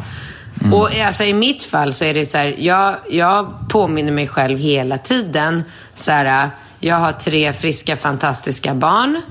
Mm. 0.61 0.75
Och 0.75 0.89
alltså, 1.07 1.25
I 1.25 1.33
mitt 1.33 1.65
fall 1.65 1.93
så 1.93 2.05
är 2.05 2.15
det 2.15 2.27
så 2.27 2.39
här, 2.39 2.55
jag, 2.59 2.97
jag 3.11 3.55
påminner 3.69 4.13
mig 4.13 4.29
själv 4.29 4.59
hela 4.59 4.99
tiden. 4.99 5.65
Så 5.95 6.11
här, 6.11 6.51
jag 6.85 6.97
har 6.97 7.13
tre 7.13 7.53
friska, 7.53 7.97
fantastiska 7.97 8.75
barn. 8.75 9.23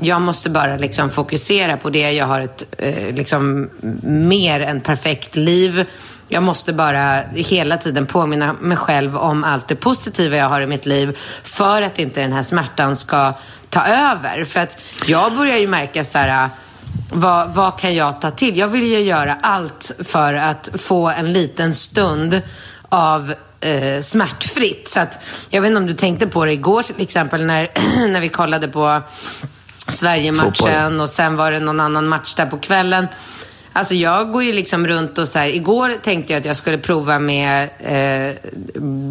Jag 0.00 0.22
måste 0.22 0.50
bara 0.50 0.76
liksom 0.76 1.10
fokusera 1.10 1.76
på 1.76 1.90
det. 1.90 2.10
Jag 2.12 2.26
har 2.26 2.40
ett 2.40 2.74
eh, 2.78 3.14
liksom, 3.14 3.70
mer 4.02 4.60
än 4.60 4.80
perfekt 4.80 5.36
liv. 5.36 5.86
Jag 6.28 6.42
måste 6.42 6.72
bara 6.72 7.20
hela 7.34 7.76
tiden 7.76 8.06
påminna 8.06 8.52
mig 8.52 8.76
själv 8.76 9.16
om 9.16 9.44
allt 9.44 9.68
det 9.68 9.74
positiva 9.74 10.36
jag 10.36 10.48
har 10.48 10.60
i 10.60 10.66
mitt 10.66 10.86
liv 10.86 11.18
för 11.42 11.82
att 11.82 11.98
inte 11.98 12.20
den 12.20 12.32
här 12.32 12.42
smärtan 12.42 12.96
ska 12.96 13.34
ta 13.70 13.86
över. 13.86 14.44
För 14.44 14.60
att 14.60 14.82
jag 15.06 15.36
börjar 15.36 15.56
ju 15.56 15.68
märka 15.68 16.04
så 16.04 16.18
här, 16.18 16.50
vad, 17.12 17.54
vad 17.54 17.78
kan 17.78 17.94
jag 17.94 18.20
ta 18.20 18.30
till? 18.30 18.56
Jag 18.56 18.68
vill 18.68 18.86
ju 18.86 19.00
göra 19.00 19.38
allt 19.42 19.92
för 20.04 20.34
att 20.34 20.68
få 20.78 21.08
en 21.08 21.32
liten 21.32 21.74
stund 21.74 22.42
av 22.88 23.34
eh, 23.66 24.00
smärtfritt. 24.00 24.88
Så 24.88 25.00
att, 25.00 25.24
jag 25.50 25.62
vet 25.62 25.68
inte 25.68 25.78
om 25.78 25.86
du 25.86 25.94
tänkte 25.94 26.26
på 26.26 26.44
det 26.44 26.52
igår 26.52 26.82
till 26.82 27.02
exempel 27.02 27.44
när, 27.44 27.70
när 28.08 28.20
vi 28.20 28.28
kollade 28.28 28.68
på 28.68 29.02
Sverige-matchen 29.88 31.00
och 31.00 31.10
sen 31.10 31.36
var 31.36 31.50
det 31.50 31.60
någon 31.60 31.80
annan 31.80 32.08
match 32.08 32.34
där 32.34 32.46
på 32.46 32.58
kvällen. 32.58 33.06
Alltså 33.72 33.94
jag 33.94 34.32
går 34.32 34.42
ju 34.42 34.52
liksom 34.52 34.86
runt 34.86 35.18
och 35.18 35.28
så 35.28 35.38
här, 35.38 35.48
igår 35.48 35.92
tänkte 36.02 36.32
jag 36.32 36.40
att 36.40 36.46
jag 36.46 36.56
skulle 36.56 36.78
prova 36.78 37.18
med 37.18 37.68
eh, 37.78 38.50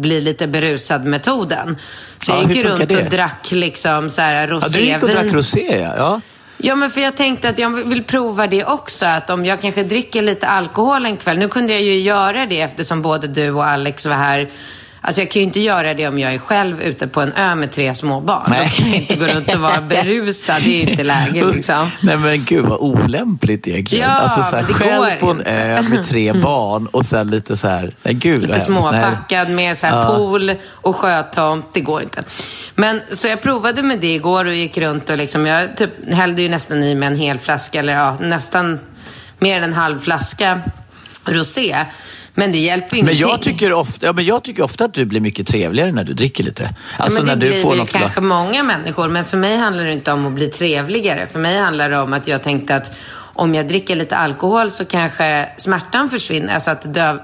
bli 0.00 0.20
lite 0.20 0.46
berusad-metoden. 0.46 1.76
Så 2.20 2.32
ja, 2.32 2.42
jag 2.42 2.52
gick 2.52 2.64
runt 2.64 2.88
det? 2.88 3.04
och 3.04 3.10
drack 3.10 3.48
liksom 3.50 4.10
så 4.10 4.22
här 4.22 4.48
rosévin. 4.48 4.88
Ja, 4.88 4.98
du 4.98 5.06
gick 5.06 5.16
och 5.16 5.22
drack 5.22 5.34
rosé, 5.34 5.88
ja. 5.96 6.20
Ja, 6.58 6.74
men 6.74 6.90
för 6.90 7.00
jag 7.00 7.16
tänkte 7.16 7.48
att 7.48 7.58
jag 7.58 7.70
vill 7.70 8.04
prova 8.04 8.46
det 8.46 8.64
också. 8.64 9.06
Att 9.06 9.30
om 9.30 9.44
jag 9.44 9.60
kanske 9.60 9.82
dricker 9.82 10.22
lite 10.22 10.46
alkohol 10.46 11.06
en 11.06 11.16
kväll. 11.16 11.38
Nu 11.38 11.48
kunde 11.48 11.72
jag 11.72 11.82
ju 11.82 12.00
göra 12.00 12.46
det 12.46 12.60
eftersom 12.60 13.02
både 13.02 13.26
du 13.26 13.50
och 13.50 13.66
Alex 13.66 14.06
var 14.06 14.14
här. 14.14 14.48
Alltså 15.00 15.20
jag 15.20 15.30
kan 15.30 15.40
ju 15.40 15.46
inte 15.46 15.60
göra 15.60 15.94
det 15.94 16.08
om 16.08 16.18
jag 16.18 16.34
är 16.34 16.38
själv 16.38 16.82
ute 16.82 17.08
på 17.08 17.20
en 17.20 17.32
ö 17.32 17.54
med 17.54 17.72
tre 17.72 17.94
små 17.94 18.20
barn. 18.20 18.46
Nej. 18.48 18.64
Då 18.64 18.82
kan 18.82 18.90
jag 18.92 18.96
inte 18.96 19.16
gå 19.16 19.26
runt 19.26 19.54
och 19.54 19.60
vara 19.60 19.80
berusad. 19.80 20.62
Det 20.64 20.82
är 20.82 20.90
inte 20.90 21.04
läge 21.04 21.44
liksom. 21.44 21.90
Nej 22.00 22.16
men 22.16 22.44
gud 22.44 22.64
vad 22.64 22.78
olämpligt 22.78 23.68
egentligen. 23.68 24.08
Ja, 24.08 24.14
alltså 24.14 24.42
så 24.42 24.56
här, 24.56 24.62
själv 24.62 25.20
på 25.20 25.30
en 25.30 25.42
ö 25.46 25.82
med 25.82 26.06
tre 26.06 26.32
barn 26.32 26.86
och 26.86 27.04
sen 27.04 27.30
lite 27.30 27.56
så 27.56 27.68
här, 27.68 27.94
nej 28.02 28.14
gud 28.14 28.42
Lite 28.42 28.60
småpackad 28.60 29.50
med 29.50 29.78
så 29.78 29.86
här 29.86 29.96
ja. 29.96 30.06
pool 30.06 30.54
och 30.70 30.96
sjötomt. 30.96 31.66
Det 31.72 31.80
går 31.80 32.02
inte. 32.02 32.22
Men 32.76 33.00
så 33.12 33.28
jag 33.28 33.42
provade 33.42 33.82
med 33.82 34.00
det 34.00 34.14
igår 34.14 34.44
och 34.44 34.54
gick 34.54 34.78
runt 34.78 35.10
och 35.10 35.16
liksom, 35.16 35.46
jag 35.46 35.76
typ 35.76 36.12
hällde 36.12 36.42
ju 36.42 36.48
nästan 36.48 36.82
i 36.82 36.94
mig 36.94 37.06
en 37.06 37.16
hel 37.16 37.38
flaska, 37.38 37.78
eller 37.78 37.92
ja, 37.92 38.18
nästan 38.20 38.78
mer 39.38 39.56
än 39.56 39.62
en 39.62 39.72
halv 39.72 40.00
flaska 40.00 40.60
rosé. 41.24 41.76
Men 42.34 42.52
det 42.52 42.58
hjälper 42.58 42.96
ingenting. 42.96 43.20
Men 43.20 43.30
jag 43.30 43.42
tycker 43.42 43.72
ofta, 43.72 44.06
ja, 44.06 44.12
men 44.12 44.24
jag 44.24 44.42
tycker 44.42 44.62
ofta 44.62 44.84
att 44.84 44.94
du 44.94 45.04
blir 45.04 45.20
mycket 45.20 45.46
trevligare 45.46 45.92
när 45.92 46.04
du 46.04 46.14
dricker 46.14 46.44
lite. 46.44 46.74
Alltså 46.96 47.18
ja, 47.18 47.24
men 47.24 47.38
det 47.38 47.46
när 47.46 47.54
du 47.54 47.62
blir 47.62 47.76
väl 47.76 47.86
kanske 47.86 48.20
många 48.20 48.62
människor, 48.62 49.08
men 49.08 49.24
för 49.24 49.36
mig 49.36 49.56
handlar 49.56 49.84
det 49.84 49.92
inte 49.92 50.12
om 50.12 50.26
att 50.26 50.32
bli 50.32 50.48
trevligare. 50.48 51.26
För 51.26 51.38
mig 51.38 51.58
handlar 51.58 51.90
det 51.90 51.98
om 51.98 52.12
att 52.12 52.28
jag 52.28 52.42
tänkte 52.42 52.76
att 52.76 52.96
om 53.18 53.54
jag 53.54 53.68
dricker 53.68 53.96
lite 53.96 54.16
alkohol 54.16 54.70
så 54.70 54.84
kanske 54.84 55.48
smärtan 55.58 56.10
försvinner. 56.10 56.54
Alltså 56.54 56.70
att 56.70 56.94
döv, 56.94 57.18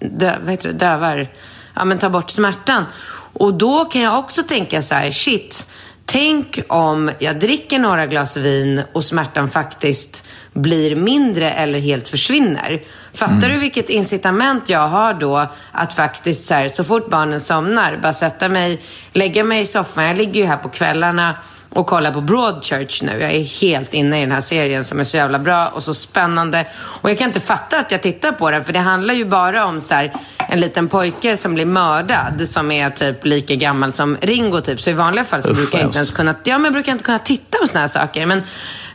döv, 0.00 0.36
vad 0.42 0.50
heter 0.50 0.68
det, 0.68 0.74
dövar, 0.74 1.28
ja 1.74 1.84
men 1.84 1.98
ta 1.98 2.10
bort 2.10 2.30
smärtan. 2.30 2.84
Och 3.32 3.54
då 3.54 3.84
kan 3.84 4.02
jag 4.02 4.18
också 4.18 4.42
tänka 4.42 4.82
så 4.82 4.94
här, 4.94 5.10
shit, 5.10 5.66
tänk 6.06 6.60
om 6.68 7.10
jag 7.18 7.38
dricker 7.38 7.78
några 7.78 8.06
glas 8.06 8.36
vin 8.36 8.82
och 8.92 9.04
smärtan 9.04 9.48
faktiskt 9.48 10.28
blir 10.52 10.96
mindre 10.96 11.50
eller 11.50 11.78
helt 11.78 12.08
försvinner. 12.08 12.82
Fattar 13.12 13.36
mm. 13.36 13.50
du 13.50 13.58
vilket 13.58 13.90
incitament 13.90 14.68
jag 14.68 14.88
har 14.88 15.14
då 15.14 15.48
att 15.72 15.92
faktiskt 15.92 16.46
så 16.46 16.54
här, 16.54 16.68
så 16.68 16.84
fort 16.84 17.10
barnen 17.10 17.40
somnar, 17.40 17.96
bara 18.02 18.12
sätta 18.12 18.48
mig, 18.48 18.80
lägga 19.12 19.44
mig 19.44 19.60
i 19.60 19.66
soffan. 19.66 20.04
Jag 20.04 20.16
ligger 20.16 20.40
ju 20.40 20.46
här 20.46 20.56
på 20.56 20.68
kvällarna 20.68 21.36
och 21.74 21.86
kollar 21.86 22.12
på 22.12 22.20
Broadchurch 22.20 23.02
nu. 23.02 23.20
Jag 23.20 23.32
är 23.32 23.60
helt 23.60 23.94
inne 23.94 24.18
i 24.18 24.20
den 24.20 24.32
här 24.32 24.40
serien 24.40 24.84
som 24.84 25.00
är 25.00 25.04
så 25.04 25.16
jävla 25.16 25.38
bra 25.38 25.68
och 25.68 25.82
så 25.82 25.94
spännande. 25.94 26.66
Och 26.74 27.10
jag 27.10 27.18
kan 27.18 27.26
inte 27.26 27.40
fatta 27.40 27.78
att 27.78 27.90
jag 27.90 28.02
tittar 28.02 28.32
på 28.32 28.50
den 28.50 28.64
för 28.64 28.72
det 28.72 28.78
handlar 28.78 29.14
ju 29.14 29.24
bara 29.24 29.66
om 29.66 29.80
så 29.80 29.94
här, 29.94 30.12
en 30.48 30.60
liten 30.60 30.88
pojke 30.88 31.36
som 31.36 31.54
blir 31.54 31.64
mördad 31.64 32.48
som 32.48 32.70
är 32.70 32.90
typ 32.90 33.24
lika 33.24 33.54
gammal 33.54 33.92
som 33.92 34.16
Ringo 34.20 34.60
typ. 34.60 34.80
Så 34.80 34.90
i 34.90 34.92
vanliga 34.92 35.24
fall 35.24 35.42
så 35.42 35.50
Uff, 35.50 35.56
brukar 35.56 35.78
jag 35.78 35.88
inte 35.88 35.98
ens 35.98 36.10
kunna, 36.10 36.34
ja, 36.44 36.58
men 36.58 36.64
jag 36.64 36.72
brukar 36.72 36.92
inte 36.92 37.04
kunna 37.04 37.18
titta 37.18 37.58
på 37.58 37.68
såna 37.68 37.80
här 37.80 37.88
saker. 37.88 38.26
Men 38.26 38.38
äh, 38.38 38.44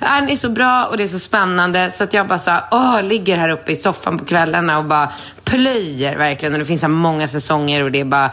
den 0.02 0.30
är 0.30 0.36
så 0.36 0.50
bra 0.50 0.86
och 0.86 0.98
det 0.98 1.04
är 1.04 1.08
så 1.08 1.20
spännande 1.20 1.92
så 1.92 2.04
att 2.04 2.14
jag 2.14 2.28
bara 2.28 2.40
så 2.40 2.52
här, 2.52 2.64
åh, 2.72 3.04
ligger 3.04 3.38
här 3.38 3.50
uppe 3.50 3.72
i 3.72 3.76
soffan 3.76 4.20
på 4.20 4.26
kvällarna 4.26 4.78
och 4.78 4.86
bara 4.86 5.10
plöjer 5.44 6.18
verkligen. 6.18 6.54
Och 6.54 6.60
det 6.60 6.66
finns 6.66 6.82
så 6.82 6.88
många 6.88 7.28
säsonger 7.28 7.84
och 7.84 7.92
det 7.92 8.00
är 8.00 8.06
bara 8.06 8.32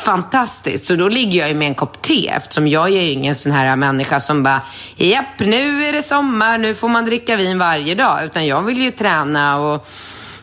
fantastiskt. 0.00 0.84
Så 0.84 0.96
då 0.96 1.08
ligger 1.08 1.40
jag 1.40 1.48
ju 1.48 1.54
med 1.54 1.68
en 1.68 1.74
kopp 1.74 2.02
te 2.02 2.28
eftersom 2.28 2.68
jag 2.68 2.86
är 2.86 3.02
ju 3.02 3.10
ingen 3.10 3.34
sån 3.34 3.52
här 3.52 3.76
människa 3.76 4.20
som 4.20 4.42
bara, 4.42 4.62
japp, 4.96 5.38
nu 5.38 5.84
är 5.84 5.92
det 5.92 6.02
sommar, 6.02 6.58
nu 6.58 6.74
får 6.74 6.88
man 6.88 7.04
dricka 7.04 7.36
vin 7.36 7.58
varje 7.58 7.94
dag. 7.94 8.24
Utan 8.24 8.46
jag 8.46 8.62
vill 8.62 8.78
ju 8.78 8.90
träna 8.90 9.56
och, 9.56 9.86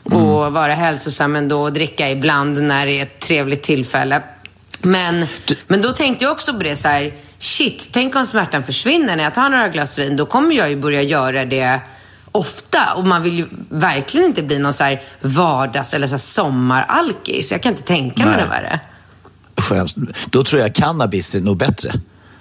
och 0.04 0.42
mm. 0.42 0.54
vara 0.54 0.74
hälsosam 0.74 1.36
ändå 1.36 1.62
och 1.62 1.74
dricka 1.74 2.10
ibland 2.10 2.64
när 2.64 2.86
det 2.86 3.00
är 3.00 3.04
ett 3.04 3.20
trevligt 3.20 3.64
tillfälle. 3.64 4.22
Men, 4.82 5.26
men 5.68 5.82
då 5.82 5.92
tänkte 5.92 6.26
jag 6.26 6.32
också 6.32 6.54
på 6.54 6.64
det 6.64 6.76
så 6.76 6.88
här, 6.88 7.14
shit, 7.40 7.90
tänk 7.92 8.16
om 8.16 8.26
smärtan 8.26 8.64
försvinner 8.64 9.16
när 9.16 9.24
jag 9.24 9.34
tar 9.34 9.50
några 9.50 9.70
glas 9.70 10.00
vin. 10.00 10.16
Då 10.16 10.26
kommer 10.26 10.56
jag 10.56 10.70
ju 10.70 10.76
börja 10.76 11.02
göra 11.02 11.46
det 11.46 11.80
ofta. 12.32 12.94
Och 12.94 13.08
man 13.08 13.24
vill 13.24 13.38
ju 13.38 13.46
verkligen 13.70 14.26
inte 14.26 14.44
bli 14.44 14.60
någon 14.60 14.74
så 14.74 14.84
här 14.84 15.02
vardags 15.22 15.94
eller 15.94 16.08
så 16.08 16.14
här 16.14 16.18
sommaralkis. 16.18 17.52
Jag 17.52 17.62
kan 17.62 17.72
inte 17.72 17.84
tänka 17.84 18.26
mig 18.26 18.38
det 18.38 18.46
värre. 18.46 18.80
Då 20.30 20.44
tror 20.44 20.62
jag 20.62 20.76
cannabis 20.76 21.36
är 21.36 21.42
nog 21.42 21.58
bättre. 21.58 21.92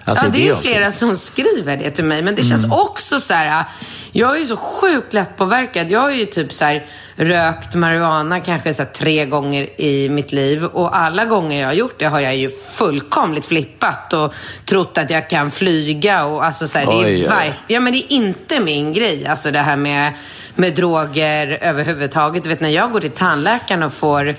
Alltså, 0.09 0.27
ja, 0.27 0.31
det 0.33 0.49
är 0.49 0.55
flera 0.55 0.93
som 0.93 1.17
skriver 1.17 1.77
det 1.77 1.91
till 1.91 2.05
mig. 2.05 2.23
Men 2.23 2.35
det 2.35 2.43
känns 2.43 2.65
mm. 2.65 2.79
också 2.79 3.21
så 3.21 3.35
här, 3.35 3.65
jag 4.13 4.37
är 4.37 4.41
ju 4.41 4.47
så 4.47 4.57
sjukt 4.57 5.13
lättpåverkad. 5.13 5.91
Jag 5.91 6.13
är 6.13 6.17
ju 6.17 6.27
typ 6.27 6.53
så 6.53 6.65
här, 6.65 6.87
rökt 7.17 7.75
marijuana 7.75 8.41
kanske 8.41 8.75
så 8.75 8.83
här, 8.83 8.91
tre 8.91 9.27
gånger 9.27 9.81
i 9.81 10.09
mitt 10.09 10.33
liv. 10.33 10.65
Och 10.65 10.99
alla 10.99 11.25
gånger 11.25 11.61
jag 11.61 11.69
har 11.69 11.75
gjort 11.75 11.99
det 11.99 12.07
har 12.07 12.21
jag 12.21 12.37
ju 12.37 12.51
fullkomligt 12.51 13.47
flippat 13.47 14.13
och 14.13 14.35
trott 14.65 14.99
att 14.99 15.11
jag 15.11 15.31
kan 15.31 15.51
flyga. 15.51 16.25
Och, 16.25 16.45
alltså, 16.45 16.69
så 16.69 16.79
här, 16.79 16.87
det, 16.87 16.93
är 16.93 17.05
Oj, 17.05 17.23
oj. 17.23 17.29
var- 17.29 17.53
ja, 17.67 17.81
men 17.81 17.93
det 17.93 17.99
är 17.99 18.13
inte 18.13 18.61
min 18.61 18.93
grej, 18.93 19.27
alltså 19.27 19.51
det 19.51 19.59
här 19.61 19.77
med, 19.77 20.13
med 20.55 20.75
droger 20.75 21.59
överhuvudtaget. 21.61 22.43
Du 22.43 22.49
vet, 22.49 22.61
när 22.61 22.69
jag 22.69 22.93
går 22.93 23.01
till 23.01 23.11
tandläkaren 23.11 23.83
och 23.83 23.93
får 23.93 24.35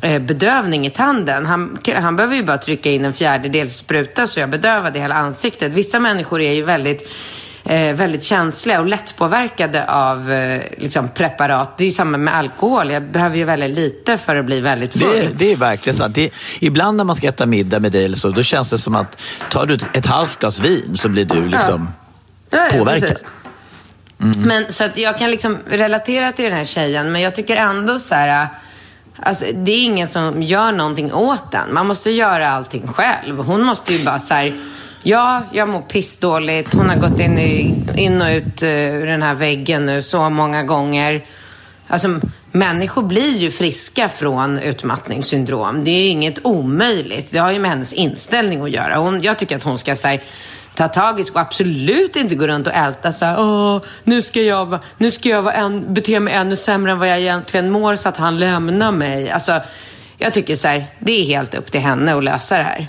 bedövning 0.00 0.86
i 0.86 0.90
tanden. 0.90 1.46
Han, 1.46 1.78
han 1.94 2.16
behöver 2.16 2.36
ju 2.36 2.42
bara 2.42 2.58
trycka 2.58 2.90
in 2.90 3.04
en 3.04 3.12
fjärdedels 3.12 3.76
spruta 3.76 4.26
så 4.26 4.40
jag 4.40 4.50
bedövar 4.50 4.96
i 4.96 5.00
hela 5.00 5.14
ansiktet. 5.14 5.72
Vissa 5.72 6.00
människor 6.00 6.40
är 6.40 6.52
ju 6.52 6.64
väldigt 6.64 7.08
eh, 7.64 7.94
väldigt 7.94 8.24
känsliga 8.24 8.80
och 8.80 8.86
lättpåverkade 8.86 9.90
av 9.90 10.32
eh, 10.32 10.62
liksom, 10.78 11.08
preparat. 11.08 11.78
Det 11.78 11.84
är 11.84 11.86
ju 11.86 11.92
samma 11.92 12.18
med 12.18 12.36
alkohol. 12.36 12.90
Jag 12.90 13.10
behöver 13.10 13.36
ju 13.36 13.44
väldigt 13.44 13.70
lite 13.70 14.18
för 14.18 14.36
att 14.36 14.44
bli 14.44 14.60
väldigt 14.60 14.92
full. 14.92 15.12
Det, 15.12 15.28
det 15.36 15.52
är 15.52 15.56
verkligen 15.56 15.96
sant. 15.96 16.14
Det, 16.14 16.30
ibland 16.60 16.96
när 16.96 17.04
man 17.04 17.16
ska 17.16 17.28
äta 17.28 17.46
middag 17.46 17.80
med 17.80 17.92
dig 17.92 18.04
eller 18.04 18.16
så, 18.16 18.28
då 18.28 18.42
känns 18.42 18.70
det 18.70 18.78
som 18.78 18.94
att 18.94 19.18
tar 19.50 19.66
du 19.66 19.78
ett, 19.92 20.06
halvt 20.06 20.38
glas 20.38 20.60
vin 20.60 20.96
så 20.96 21.08
blir 21.08 21.24
du 21.24 21.48
liksom 21.48 21.88
Ja, 22.50 22.58
ja, 22.58 22.78
påverkad. 22.78 23.08
precis. 23.08 23.26
Men, 24.18 24.72
så 24.72 24.84
att 24.84 24.98
jag 24.98 25.18
kan 25.18 25.30
liksom 25.30 25.58
relatera 25.70 26.32
till 26.32 26.44
den 26.44 26.54
här 26.54 26.64
tjejen, 26.64 27.12
men 27.12 27.22
jag 27.22 27.34
tycker 27.34 27.56
ändå 27.56 27.98
så 27.98 28.14
här... 28.14 28.48
Alltså, 29.22 29.44
det 29.54 29.72
är 29.72 29.84
ingen 29.84 30.08
som 30.08 30.42
gör 30.42 30.72
någonting 30.72 31.12
åt 31.12 31.52
den. 31.52 31.74
Man 31.74 31.86
måste 31.86 32.10
göra 32.10 32.48
allting 32.48 32.86
själv. 32.86 33.38
Hon 33.38 33.62
måste 33.62 33.94
ju 33.94 34.04
bara 34.04 34.18
så 34.18 34.34
här... 34.34 34.52
Ja, 35.02 35.42
jag 35.52 35.68
mår 35.68 35.82
pissdåligt. 35.82 36.74
Hon 36.74 36.88
har 36.88 36.96
gått 36.96 37.20
in, 37.20 37.38
i, 37.38 37.74
in 37.96 38.22
och 38.22 38.28
ut 38.28 38.62
eh, 38.62 38.70
ur 38.70 39.06
den 39.06 39.22
här 39.22 39.34
väggen 39.34 39.86
nu 39.86 40.02
så 40.02 40.30
många 40.30 40.62
gånger. 40.62 41.24
Alltså, 41.86 42.20
människor 42.52 43.02
blir 43.02 43.36
ju 43.36 43.50
friska 43.50 44.08
från 44.08 44.58
utmattningssyndrom. 44.58 45.84
Det 45.84 45.90
är 45.90 46.00
ju 46.00 46.08
inget 46.08 46.46
omöjligt. 46.46 47.28
Det 47.30 47.38
har 47.38 47.52
ju 47.52 47.58
med 47.58 47.70
hennes 47.70 47.92
inställning 47.92 48.62
att 48.62 48.70
göra. 48.70 48.96
Hon, 48.96 49.22
jag 49.22 49.38
tycker 49.38 49.56
att 49.56 49.62
hon 49.62 49.78
ska 49.78 49.96
säga 49.96 50.20
ta 50.76 50.88
tag 50.88 51.20
i 51.20 51.22
och 51.22 51.40
absolut 51.40 52.16
inte 52.16 52.34
gå 52.34 52.46
runt 52.46 52.66
och 52.66 52.72
älta 52.74 53.12
så 53.12 53.24
här, 53.24 53.40
Åh, 53.40 53.80
nu 54.04 54.22
ska 54.22 54.42
jag, 54.42 54.78
nu 54.98 55.10
ska 55.10 55.28
jag 55.28 55.42
vara 55.42 55.54
en, 55.54 55.94
bete 55.94 56.20
mig 56.20 56.34
ännu 56.34 56.56
sämre 56.56 56.92
än 56.92 56.98
vad 56.98 57.08
jag 57.08 57.20
egentligen 57.20 57.70
mår 57.70 57.96
så 57.96 58.08
att 58.08 58.16
han 58.16 58.38
lämnar 58.38 58.92
mig. 58.92 59.30
Alltså, 59.30 59.60
jag 60.18 60.34
tycker 60.34 60.56
så 60.56 60.68
här, 60.68 60.84
det 60.98 61.12
är 61.12 61.24
helt 61.24 61.54
upp 61.54 61.72
till 61.72 61.80
henne 61.80 62.14
att 62.14 62.24
lösa 62.24 62.56
det 62.56 62.62
här. 62.62 62.88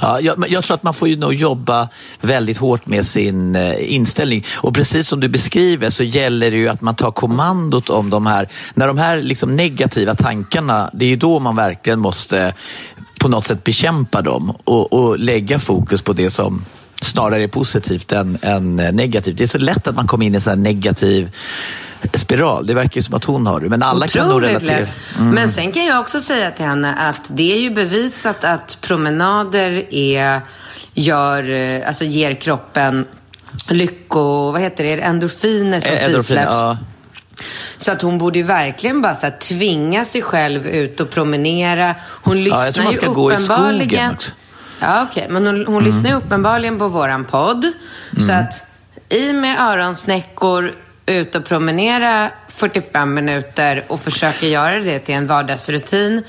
Ja, 0.00 0.20
jag, 0.20 0.44
jag 0.48 0.64
tror 0.64 0.74
att 0.74 0.82
man 0.82 0.94
får 0.94 1.08
ju 1.08 1.16
nog 1.16 1.34
jobba 1.34 1.88
väldigt 2.20 2.58
hårt 2.58 2.86
med 2.86 3.06
sin 3.06 3.56
eh, 3.56 3.94
inställning. 3.94 4.44
Och 4.56 4.74
precis 4.74 5.08
som 5.08 5.20
du 5.20 5.28
beskriver 5.28 5.90
så 5.90 6.04
gäller 6.04 6.50
det 6.50 6.56
ju 6.56 6.68
att 6.68 6.80
man 6.80 6.96
tar 6.96 7.10
kommandot 7.10 7.90
om 7.90 8.10
de 8.10 8.26
här, 8.26 8.48
när 8.74 8.86
de 8.86 8.98
här 8.98 9.22
liksom 9.22 9.56
negativa 9.56 10.14
tankarna, 10.14 10.90
det 10.92 11.04
är 11.04 11.08
ju 11.08 11.16
då 11.16 11.38
man 11.38 11.56
verkligen 11.56 11.98
måste 11.98 12.54
på 13.22 13.28
något 13.28 13.46
sätt 13.46 13.64
bekämpa 13.64 14.22
dem 14.22 14.50
och, 14.64 14.92
och 14.92 15.18
lägga 15.18 15.58
fokus 15.58 16.02
på 16.02 16.12
det 16.12 16.30
som 16.30 16.64
snarare 17.02 17.42
är 17.42 17.48
positivt 17.48 18.12
än, 18.12 18.38
än 18.42 18.76
negativt. 18.76 19.36
Det 19.38 19.44
är 19.44 19.48
så 19.48 19.58
lätt 19.58 19.88
att 19.88 19.94
man 19.96 20.06
kommer 20.06 20.26
in 20.26 20.32
i 20.34 20.36
en 20.36 20.40
sån 20.42 20.50
här 20.50 20.56
negativ 20.58 21.30
spiral. 22.14 22.66
Det 22.66 22.74
verkar 22.74 22.96
ju 22.96 23.02
som 23.02 23.14
att 23.14 23.24
hon 23.24 23.46
har 23.46 23.60
det, 23.60 23.68
men 23.68 23.82
alla 23.82 24.08
kan 24.08 24.28
nog 24.28 24.36
Otroligt 24.36 24.50
relatera. 24.50 24.78
lätt. 24.80 24.90
Men 25.18 25.52
sen 25.52 25.72
kan 25.72 25.84
jag 25.84 26.00
också 26.00 26.20
säga 26.20 26.50
till 26.50 26.64
henne 26.64 26.94
att 26.94 27.30
det 27.30 27.52
är 27.52 27.60
ju 27.60 27.70
bevisat 27.70 28.44
att 28.44 28.78
promenader 28.80 29.84
är, 29.94 30.40
gör, 30.94 31.50
eh, 31.52 31.88
alltså 31.88 32.04
ger 32.04 32.34
kroppen 32.34 33.04
lycko... 33.70 34.52
Vad 34.52 34.60
heter 34.60 34.84
det? 34.84 35.00
Endorfiner 35.02 35.80
som 35.80 35.90
Eh, 35.92 36.04
endorfin, 36.04 36.22
frisläpps? 36.22 36.50
ja. 36.60 36.76
Så 37.78 37.92
att 37.92 38.02
hon 38.02 38.18
borde 38.18 38.38
ju 38.38 38.44
verkligen 38.44 39.02
bara 39.02 39.14
så 39.14 39.26
här, 39.26 39.36
tvinga 39.38 40.04
sig 40.04 40.22
själv 40.22 40.66
ut 40.66 41.00
och 41.00 41.10
promenera. 41.10 41.94
Hon 42.22 42.44
lyssnar 42.44 42.58
Ja, 42.58 42.64
jag 42.64 42.74
tror 42.74 42.84
man 42.84 42.92
ska 42.92 43.06
ju 43.06 43.12
gå 43.12 43.32
i 43.32 43.36
skogen 43.36 44.10
också. 44.12 44.30
Ja, 44.80 45.06
okej. 45.10 45.26
Men 45.30 45.46
hon, 45.46 45.66
hon 45.66 45.84
lyssnar 45.84 46.10
ju 46.10 46.16
uppenbarligen 46.16 46.78
på 46.78 46.88
våran 46.88 47.24
podd. 47.24 47.72
Så 48.26 48.32
att 48.32 48.64
i 49.08 49.32
med 49.32 49.60
öronsnäckor, 49.60 50.72
ut 51.06 51.34
och 51.34 51.44
promenera 51.44 52.30
45 52.48 53.14
minuter 53.14 53.84
och 53.88 54.00
försöka 54.00 54.46
göra 54.46 54.80
det 54.80 54.98
till 54.98 55.14
en 55.14 55.26
vardagsrutin. 55.26 56.22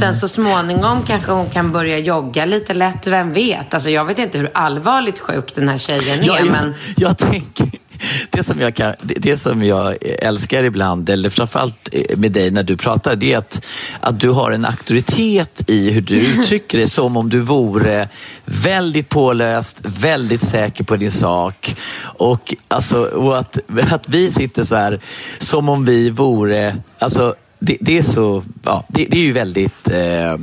Sen 0.00 0.14
så 0.14 0.28
småningom 0.28 1.02
kanske 1.02 1.32
hon 1.32 1.50
kan 1.50 1.72
börja 1.72 1.98
jogga 1.98 2.44
lite 2.44 2.74
lätt, 2.74 3.06
vem 3.06 3.32
vet? 3.32 3.74
Alltså 3.74 3.90
jag 3.90 4.04
vet 4.04 4.18
inte 4.18 4.38
hur 4.38 4.50
allvarligt 4.54 5.18
sjuk 5.18 5.54
den 5.54 5.68
här 5.68 5.78
tjejen 5.78 6.20
är, 6.20 6.26
Ja, 6.26 6.38
jag, 6.38 6.50
men... 6.50 6.74
jag 6.96 7.18
tänker, 7.18 7.70
det 8.30 8.44
som 8.44 8.60
jag, 8.60 8.74
kan, 8.74 8.94
det, 9.02 9.14
det 9.14 9.36
som 9.36 9.62
jag 9.62 9.96
älskar 10.00 10.64
ibland, 10.64 11.08
eller 11.08 11.30
framförallt 11.30 11.88
med 12.16 12.32
dig 12.32 12.50
när 12.50 12.62
du 12.62 12.76
pratar, 12.76 13.16
det 13.16 13.32
är 13.32 13.38
att, 13.38 13.64
att 14.00 14.20
du 14.20 14.30
har 14.30 14.50
en 14.50 14.64
auktoritet 14.64 15.64
i 15.66 15.90
hur 15.90 16.00
du 16.00 16.16
uttrycker 16.40 16.78
det, 16.78 16.86
som 16.86 17.16
om 17.16 17.28
du 17.28 17.40
vore 17.40 18.08
väldigt 18.44 19.08
påläst, 19.08 19.80
väldigt 19.82 20.42
säker 20.42 20.84
på 20.84 20.96
din 20.96 21.12
sak. 21.12 21.76
Och, 22.02 22.54
alltså, 22.68 23.04
och 23.04 23.38
att, 23.38 23.58
att 23.90 24.08
vi 24.08 24.30
sitter 24.30 24.64
så 24.64 24.76
här 24.76 25.00
som 25.38 25.68
om 25.68 25.84
vi 25.84 26.10
vore... 26.10 26.76
Alltså, 26.98 27.34
det, 27.62 27.76
det, 27.80 27.98
är 27.98 28.02
så, 28.02 28.42
ja, 28.64 28.84
det, 28.88 29.04
det 29.10 29.18
är 29.18 29.22
ju 29.22 29.32
väldigt 29.32 29.88
eh, 29.90 30.36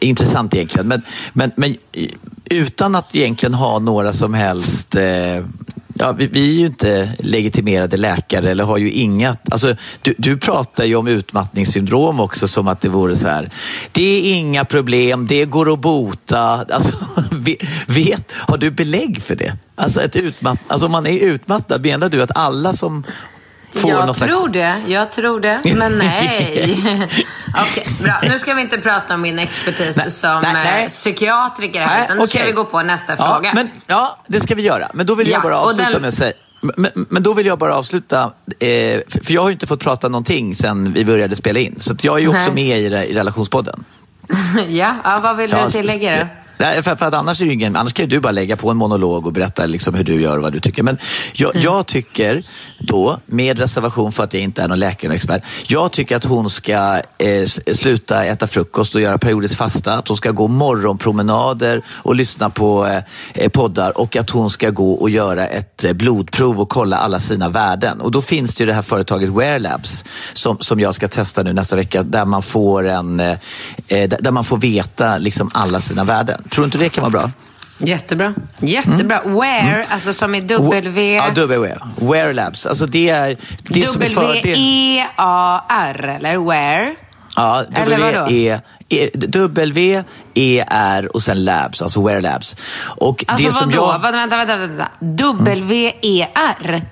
intressant 0.00 0.54
egentligen. 0.54 0.88
Men, 0.88 1.02
men, 1.32 1.50
men 1.56 1.76
utan 2.44 2.94
att 2.94 3.14
egentligen 3.16 3.54
ha 3.54 3.78
några 3.78 4.12
som 4.12 4.34
helst 4.34 4.94
eh, 4.94 5.44
Ja, 6.00 6.12
vi, 6.12 6.26
vi 6.26 6.56
är 6.56 6.60
ju 6.60 6.66
inte 6.66 7.12
legitimerade 7.18 7.96
läkare 7.96 8.50
eller 8.50 8.64
har 8.64 8.78
ju 8.78 8.90
inga... 8.90 9.36
Alltså, 9.50 9.74
du, 10.02 10.14
du 10.18 10.38
pratar 10.38 10.84
ju 10.84 10.96
om 10.96 11.08
utmattningssyndrom 11.08 12.20
också 12.20 12.48
som 12.48 12.68
att 12.68 12.80
det 12.80 12.88
vore 12.88 13.16
så 13.16 13.28
här. 13.28 13.50
Det 13.92 14.02
är 14.02 14.34
inga 14.34 14.64
problem, 14.64 15.26
det 15.26 15.44
går 15.44 15.72
att 15.72 15.78
bota. 15.78 16.40
Alltså, 16.40 16.96
vet, 17.86 18.32
har 18.32 18.56
du 18.56 18.70
belägg 18.70 19.22
för 19.22 19.36
det? 19.36 19.56
Alltså, 19.74 20.02
ett 20.02 20.16
utmatt, 20.16 20.58
alltså 20.66 20.86
om 20.86 20.92
man 20.92 21.06
är 21.06 21.18
utmattad, 21.18 21.84
menar 21.84 22.08
du 22.08 22.22
att 22.22 22.36
alla 22.36 22.72
som 22.72 23.04
får 23.74 23.90
jag 23.90 24.06
någon 24.06 24.14
tror 24.14 24.28
slags... 24.28 24.52
det, 24.52 24.76
jag 24.86 25.12
tror 25.12 25.40
det. 25.40 25.60
Men 25.76 25.92
nej. 25.98 26.76
Okej, 27.62 27.86
bra. 28.02 28.14
Nu 28.22 28.38
ska 28.38 28.54
vi 28.54 28.60
inte 28.60 28.78
prata 28.78 29.14
om 29.14 29.20
min 29.22 29.38
expertis 29.38 29.96
Nej, 29.96 30.10
som 30.10 30.42
nej, 30.42 30.52
nej. 30.52 30.82
eh, 30.82 30.88
psykiatriker 30.88 31.80
här, 31.80 32.04
utan 32.04 32.18
nu 32.18 32.28
ska 32.28 32.38
okej. 32.38 32.46
vi 32.46 32.52
gå 32.52 32.64
på 32.64 32.82
nästa 32.82 33.14
Ja, 33.18 33.34
fråga. 33.34 33.52
men, 33.54 33.70
ja, 33.86 34.18
det 34.26 34.40
ska 34.40 34.54
vi 34.54 34.62
göra. 34.62 34.90
Men 34.94 35.06
då 35.06 35.14
vill 35.14 35.28
jag 35.30 35.38
Ja, 35.38 35.42
bara 35.42 35.58
och 35.60 35.66
avsluta 35.66 35.90
den- 35.90 36.00
med 36.02 36.08
att 36.08 36.14
säga... 36.14 36.32
Men, 36.76 36.90
men 36.94 37.22
då 37.22 37.34
vill 37.34 37.46
jag 37.46 37.58
bara 37.58 37.74
avsluta, 37.76 38.22
eh, 38.58 39.00
för 39.08 39.32
jag 39.32 39.42
har 39.42 39.48
ju 39.48 39.52
inte 39.52 39.66
fått 39.66 39.80
prata 39.80 40.08
någonting 40.08 40.54
sen 40.54 40.92
vi 40.92 41.04
började 41.04 41.36
spela 41.36 41.58
in. 41.60 41.76
Så 41.80 41.94
jag 42.02 42.16
är 42.16 42.20
ju 42.22 42.28
också 42.28 42.52
med 42.52 42.78
i, 42.80 42.84
i 42.84 43.14
relationspodden. 43.14 43.84
ja, 44.68 44.94
ja, 45.04 45.20
vad 45.22 45.36
vill 45.36 45.50
du 45.50 45.70
tillägga 45.70 46.16
då? 46.20 46.26
Nej, 46.60 46.82
för, 46.82 46.96
för 46.96 47.06
att 47.06 47.14
annars, 47.14 47.40
är 47.40 47.44
ju 47.44 47.52
ingen, 47.52 47.76
annars 47.76 47.92
kan 47.92 48.04
ju 48.04 48.10
du 48.10 48.20
bara 48.20 48.32
lägga 48.32 48.56
på 48.56 48.70
en 48.70 48.76
monolog 48.76 49.26
och 49.26 49.32
berätta 49.32 49.66
liksom 49.66 49.94
hur 49.94 50.04
du 50.04 50.22
gör 50.22 50.36
och 50.36 50.42
vad 50.42 50.52
du 50.52 50.60
tycker. 50.60 50.82
Men 50.82 50.98
jag, 51.32 51.50
Mm. 51.50 51.64
jag 51.64 51.86
tycker 51.86 52.42
då, 52.78 53.18
med 53.26 53.58
reservation 53.58 54.12
för 54.12 54.24
att 54.24 54.34
jag 54.34 54.42
inte 54.42 54.62
är 54.62 54.68
någon 54.68 54.78
läkare 54.78 55.06
eller 55.06 55.14
expert, 55.14 55.42
jag 55.66 55.92
tycker 55.92 56.16
att 56.16 56.24
hon 56.24 56.50
ska 56.50 57.00
eh, 57.18 57.44
sluta 57.72 58.24
äta 58.24 58.46
frukost 58.46 58.94
och 58.94 59.00
göra 59.00 59.18
periodiskt 59.18 59.56
fasta. 59.56 59.94
Att 59.94 60.08
hon 60.08 60.16
ska 60.16 60.30
gå 60.30 60.48
morgonpromenader 60.48 61.82
och 61.88 62.14
lyssna 62.14 62.50
på 62.50 62.86
eh, 62.86 63.02
eh, 63.34 63.48
poddar 63.48 63.98
och 63.98 64.16
att 64.16 64.30
hon 64.30 64.50
ska 64.50 64.70
gå 64.70 64.92
och 64.92 65.10
göra 65.10 65.46
ett 65.46 65.84
eh, 65.84 65.92
blodprov 65.92 66.60
och 66.60 66.68
kolla 66.68 66.96
alla 66.96 67.20
sina 67.20 67.48
värden. 67.48 68.00
Och 68.00 68.10
då 68.10 68.22
finns 68.22 68.54
det 68.54 68.62
ju 68.62 68.66
det 68.66 68.74
här 68.74 68.82
företaget 68.82 69.30
Wear 69.30 69.58
Labs 69.58 70.04
som, 70.32 70.58
som 70.60 70.80
jag 70.80 70.94
ska 70.94 71.08
testa 71.08 71.42
nu 71.42 71.52
nästa 71.52 71.76
vecka 71.76 72.02
där 72.02 72.24
man 72.24 72.42
får, 72.42 72.88
en, 72.88 73.20
eh, 73.20 73.38
eh, 73.88 74.08
där 74.08 74.30
man 74.30 74.44
får 74.44 74.56
veta 74.58 75.18
liksom 75.18 75.50
alla 75.54 75.80
sina 75.80 76.04
värden. 76.04 76.42
Tror 76.50 76.62
du 76.62 76.64
inte 76.64 76.78
det 76.78 76.88
kan 76.88 77.02
vara 77.02 77.10
bra? 77.10 77.30
Jättebra. 77.78 78.34
Jättebra. 78.60 79.20
Where, 79.24 79.84
alltså 79.88 80.12
som 80.12 80.34
i 80.34 80.40
W... 80.40 81.14
Ja, 81.14 81.30
W. 81.34 81.74
Wear 81.96 82.32
Labs. 82.32 82.66
Alltså 82.66 82.86
det 82.86 83.08
är 83.08 83.36
det 83.62 83.88
som 83.88 84.02
är 84.02 84.06
fördel. 84.06 84.42
W-E-A-R, 84.42 86.04
eller 86.16 86.38
where? 86.38 86.94
Ja, 87.36 87.64
Eller 87.74 87.98
vadå? 87.98 88.18
W, 88.18 88.60
e, 88.88 89.10
W, 89.14 90.04
E, 90.34 90.64
R 90.68 91.16
och 91.16 91.22
sen 91.22 91.44
Labs, 91.44 91.82
alltså 91.82 92.06
Wear 92.06 92.20
Labs. 92.20 92.56
Och 92.82 93.24
Alltså 93.28 93.46
det 93.46 93.52
som 93.52 93.70
vadå? 93.70 93.92
jag... 93.92 94.12
Vänta, 94.12 94.36
vänta, 94.36 94.56
vänta, 94.56 94.66
vänta. 94.66 94.88
W-E-R? 95.00 96.82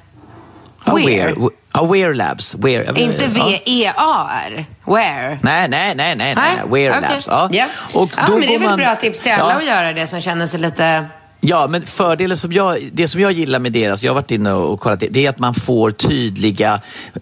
Ja, 0.89 1.07
Where? 1.07 1.35
Ja, 1.75 1.85
Wear 1.85 2.15
Labs. 2.15 2.55
Wear, 2.55 2.99
Inte 2.99 3.25
ja. 3.25 3.31
V-E-A-R? 3.45 4.65
Where? 4.85 5.39
Nej, 5.43 5.69
nej, 5.69 5.95
nej, 5.95 6.17
nej, 6.17 6.35
nej. 6.35 6.55
Wear 6.71 6.99
okej. 6.99 7.11
Labs. 7.11 7.29
Ja. 7.29 7.49
Ja. 7.53 7.67
Och 7.95 8.11
ja, 8.17 8.23
då 8.27 8.33
men 8.33 8.41
det 8.41 8.55
är 8.55 8.59
väl 8.59 8.69
man- 8.69 8.77
bra 8.79 8.97
tips 8.97 9.21
till 9.21 9.33
alla 9.33 9.53
Ja. 9.53 9.59
att 9.59 9.65
göra 9.65 9.93
det 9.93 10.07
som 10.07 10.21
känner 10.21 10.47
sig 10.47 10.61
lite... 10.61 11.05
Ja, 11.49 11.67
men 11.67 11.87
fördelen 11.87 12.37
som 12.37 12.53
jag, 12.53 12.91
det 12.93 13.09
som 13.09 13.21
jag 13.21 13.33
gillar 13.33 13.59
med 13.59 13.73
deras, 13.73 14.03
jag 14.03 14.11
har 14.11 14.15
varit 14.15 14.31
inne 14.31 14.53
och 14.53 14.81
kollat, 14.81 15.03
det 15.11 15.27
är 15.27 15.31
att 15.31 15.39
man 15.39 15.55
får 15.55 15.91
tydliga, 15.91 16.81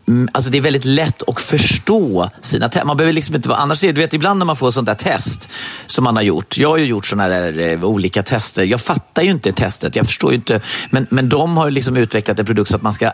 mm, 0.09 0.29
alltså 0.33 0.51
det 0.51 0.59
är 0.59 0.63
väldigt 0.63 0.85
lätt 0.85 1.29
att 1.29 1.41
förstå 1.41 2.31
sina 2.41 2.69
test. 2.69 2.87
Man 2.87 2.97
behöver 2.97 3.13
liksom 3.13 3.35
inte 3.35 3.49
vara, 3.49 3.59
annars 3.59 3.85
är 3.85 3.87
det, 3.87 3.93
du 3.93 4.01
vet 4.01 4.13
ibland 4.13 4.39
när 4.39 4.47
man 4.47 4.57
får 4.57 4.71
sånt 4.71 4.87
där 4.87 4.95
test 4.95 5.49
som 5.87 6.05
man 6.05 6.17
har 6.17 6.23
gjort. 6.23 6.59
Jag 6.59 6.69
har 6.69 6.77
ju 6.77 6.85
gjort 6.85 7.07
sådana 7.07 7.29
där 7.29 7.59
eh, 7.59 7.85
olika 7.85 8.23
tester. 8.23 8.65
Jag 8.65 8.81
fattar 8.81 9.23
ju 9.23 9.31
inte 9.31 9.53
testet, 9.53 9.97
jag 9.97 10.07
förstår 10.07 10.31
ju 10.31 10.37
inte, 10.37 10.61
men, 10.91 11.07
men 11.11 11.29
de 11.29 11.57
har 11.57 11.67
ju 11.67 11.71
liksom 11.71 11.97
utvecklat 11.97 12.39
en 12.39 12.47
produkt 12.47 12.71
så 12.71 12.77
att 12.77 12.83
man 12.83 12.93
ska, 12.93 13.11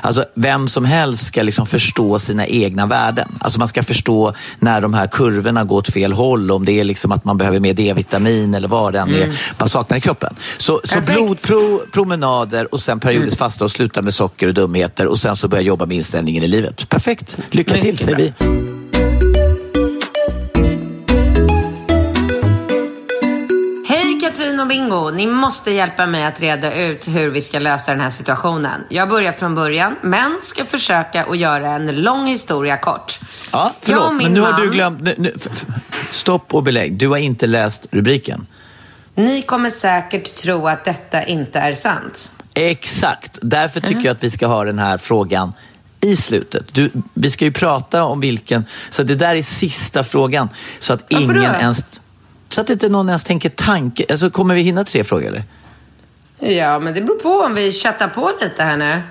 alltså 0.00 0.24
vem 0.34 0.68
som 0.68 0.84
helst 0.84 1.26
ska 1.26 1.42
liksom 1.42 1.66
förstå 1.66 2.18
sina 2.18 2.46
egna 2.46 2.86
värden. 2.86 3.28
Alltså 3.40 3.58
man 3.58 3.68
ska 3.68 3.82
förstå 3.82 4.34
när 4.58 4.80
de 4.80 4.94
här 4.94 5.06
kurvorna 5.06 5.64
går 5.64 5.78
åt 5.78 5.92
fel 5.92 6.12
håll, 6.12 6.50
om 6.50 6.64
det 6.64 6.80
är 6.80 6.84
liksom 6.84 7.12
att 7.12 7.24
man 7.24 7.38
behöver 7.38 7.60
mer 7.60 7.74
D-vitamin 7.74 8.54
eller 8.54 8.68
vad 8.68 8.92
det 8.92 8.98
än 8.98 9.14
är 9.14 9.32
man 9.58 9.68
saknar 9.68 9.96
i 9.96 10.00
kroppen. 10.00 10.34
Så, 10.58 10.80
så 10.84 11.00
blodprov, 11.00 11.80
promenader 11.92 12.74
och 12.74 12.80
sen 12.80 13.00
periodiskt 13.00 13.38
fasta 13.38 13.64
och 13.64 13.70
sluta 13.70 14.02
med 14.02 14.14
socker 14.14 14.48
och 14.48 14.54
dumheter 14.54 15.06
och 15.06 15.18
sen 15.18 15.36
så 15.36 15.48
börja 15.48 15.62
jobba 15.62 15.86
med 15.86 15.96
inställningen 15.96 16.42
i 16.42 16.48
livet. 16.48 16.88
Perfekt. 16.88 17.38
Lycka 17.50 17.74
till 17.74 17.84
Mycket 17.92 18.04
säger 18.04 18.16
vi. 18.16 18.32
Hej 23.88 24.18
Katrin 24.20 24.60
och 24.60 24.66
Bingo! 24.66 25.10
Ni 25.10 25.26
måste 25.26 25.70
hjälpa 25.70 26.06
mig 26.06 26.24
att 26.24 26.40
reda 26.40 26.86
ut 26.86 27.08
hur 27.08 27.30
vi 27.30 27.40
ska 27.40 27.58
lösa 27.58 27.90
den 27.92 28.00
här 28.00 28.10
situationen. 28.10 28.80
Jag 28.88 29.08
börjar 29.08 29.32
från 29.32 29.54
början, 29.54 29.94
men 30.02 30.36
ska 30.40 30.64
försöka 30.64 31.24
att 31.24 31.38
göra 31.38 31.70
en 31.70 32.02
lång 32.02 32.26
historia 32.26 32.76
kort. 32.76 33.18
Ja, 33.52 33.72
förlåt, 33.80 34.14
men 34.22 34.32
nu 34.32 34.40
har 34.40 34.52
man- 34.52 34.60
du 34.60 34.70
glömt... 34.70 35.00
Nu, 35.02 35.14
nu, 35.18 35.34
stopp 36.10 36.54
och 36.54 36.62
belägg. 36.62 36.96
Du 36.98 37.08
har 37.08 37.16
inte 37.16 37.46
läst 37.46 37.86
rubriken. 37.90 38.46
Ni 39.16 39.42
kommer 39.42 39.70
säkert 39.70 40.34
tro 40.36 40.66
att 40.66 40.84
detta 40.84 41.24
inte 41.24 41.58
är 41.58 41.74
sant. 41.74 42.30
Exakt. 42.54 43.38
Därför 43.42 43.80
tycker 43.80 44.02
jag 44.02 44.12
att 44.16 44.24
vi 44.24 44.30
ska 44.30 44.46
ha 44.46 44.64
den 44.64 44.78
här 44.78 44.98
frågan 44.98 45.52
i 46.00 46.16
slutet. 46.16 46.74
Du, 46.74 46.90
vi 47.14 47.30
ska 47.30 47.44
ju 47.44 47.52
prata 47.52 48.04
om 48.04 48.20
vilken... 48.20 48.64
Så 48.90 49.02
det 49.02 49.14
där 49.14 49.34
är 49.34 49.42
sista 49.42 50.04
frågan. 50.04 50.48
Så 50.78 50.92
att 50.92 51.04
Varför 51.10 51.24
ingen 51.24 51.52
då? 51.52 51.58
ens... 51.58 51.84
Så 52.48 52.60
att 52.60 52.70
inte 52.70 52.88
någon 52.88 53.08
ens 53.08 53.24
tänker 53.24 53.48
tanke. 53.48 54.04
Alltså, 54.10 54.30
kommer 54.30 54.54
vi 54.54 54.60
hinna 54.62 54.84
tre 54.84 55.04
frågor 55.04 55.26
eller? 55.26 55.44
Ja, 56.38 56.78
men 56.78 56.94
det 56.94 57.00
beror 57.02 57.18
på 57.18 57.40
om 57.40 57.54
vi 57.54 57.72
chattar 57.72 58.08
på 58.08 58.32
lite 58.42 58.62
här 58.62 58.76
nu. 58.76 59.02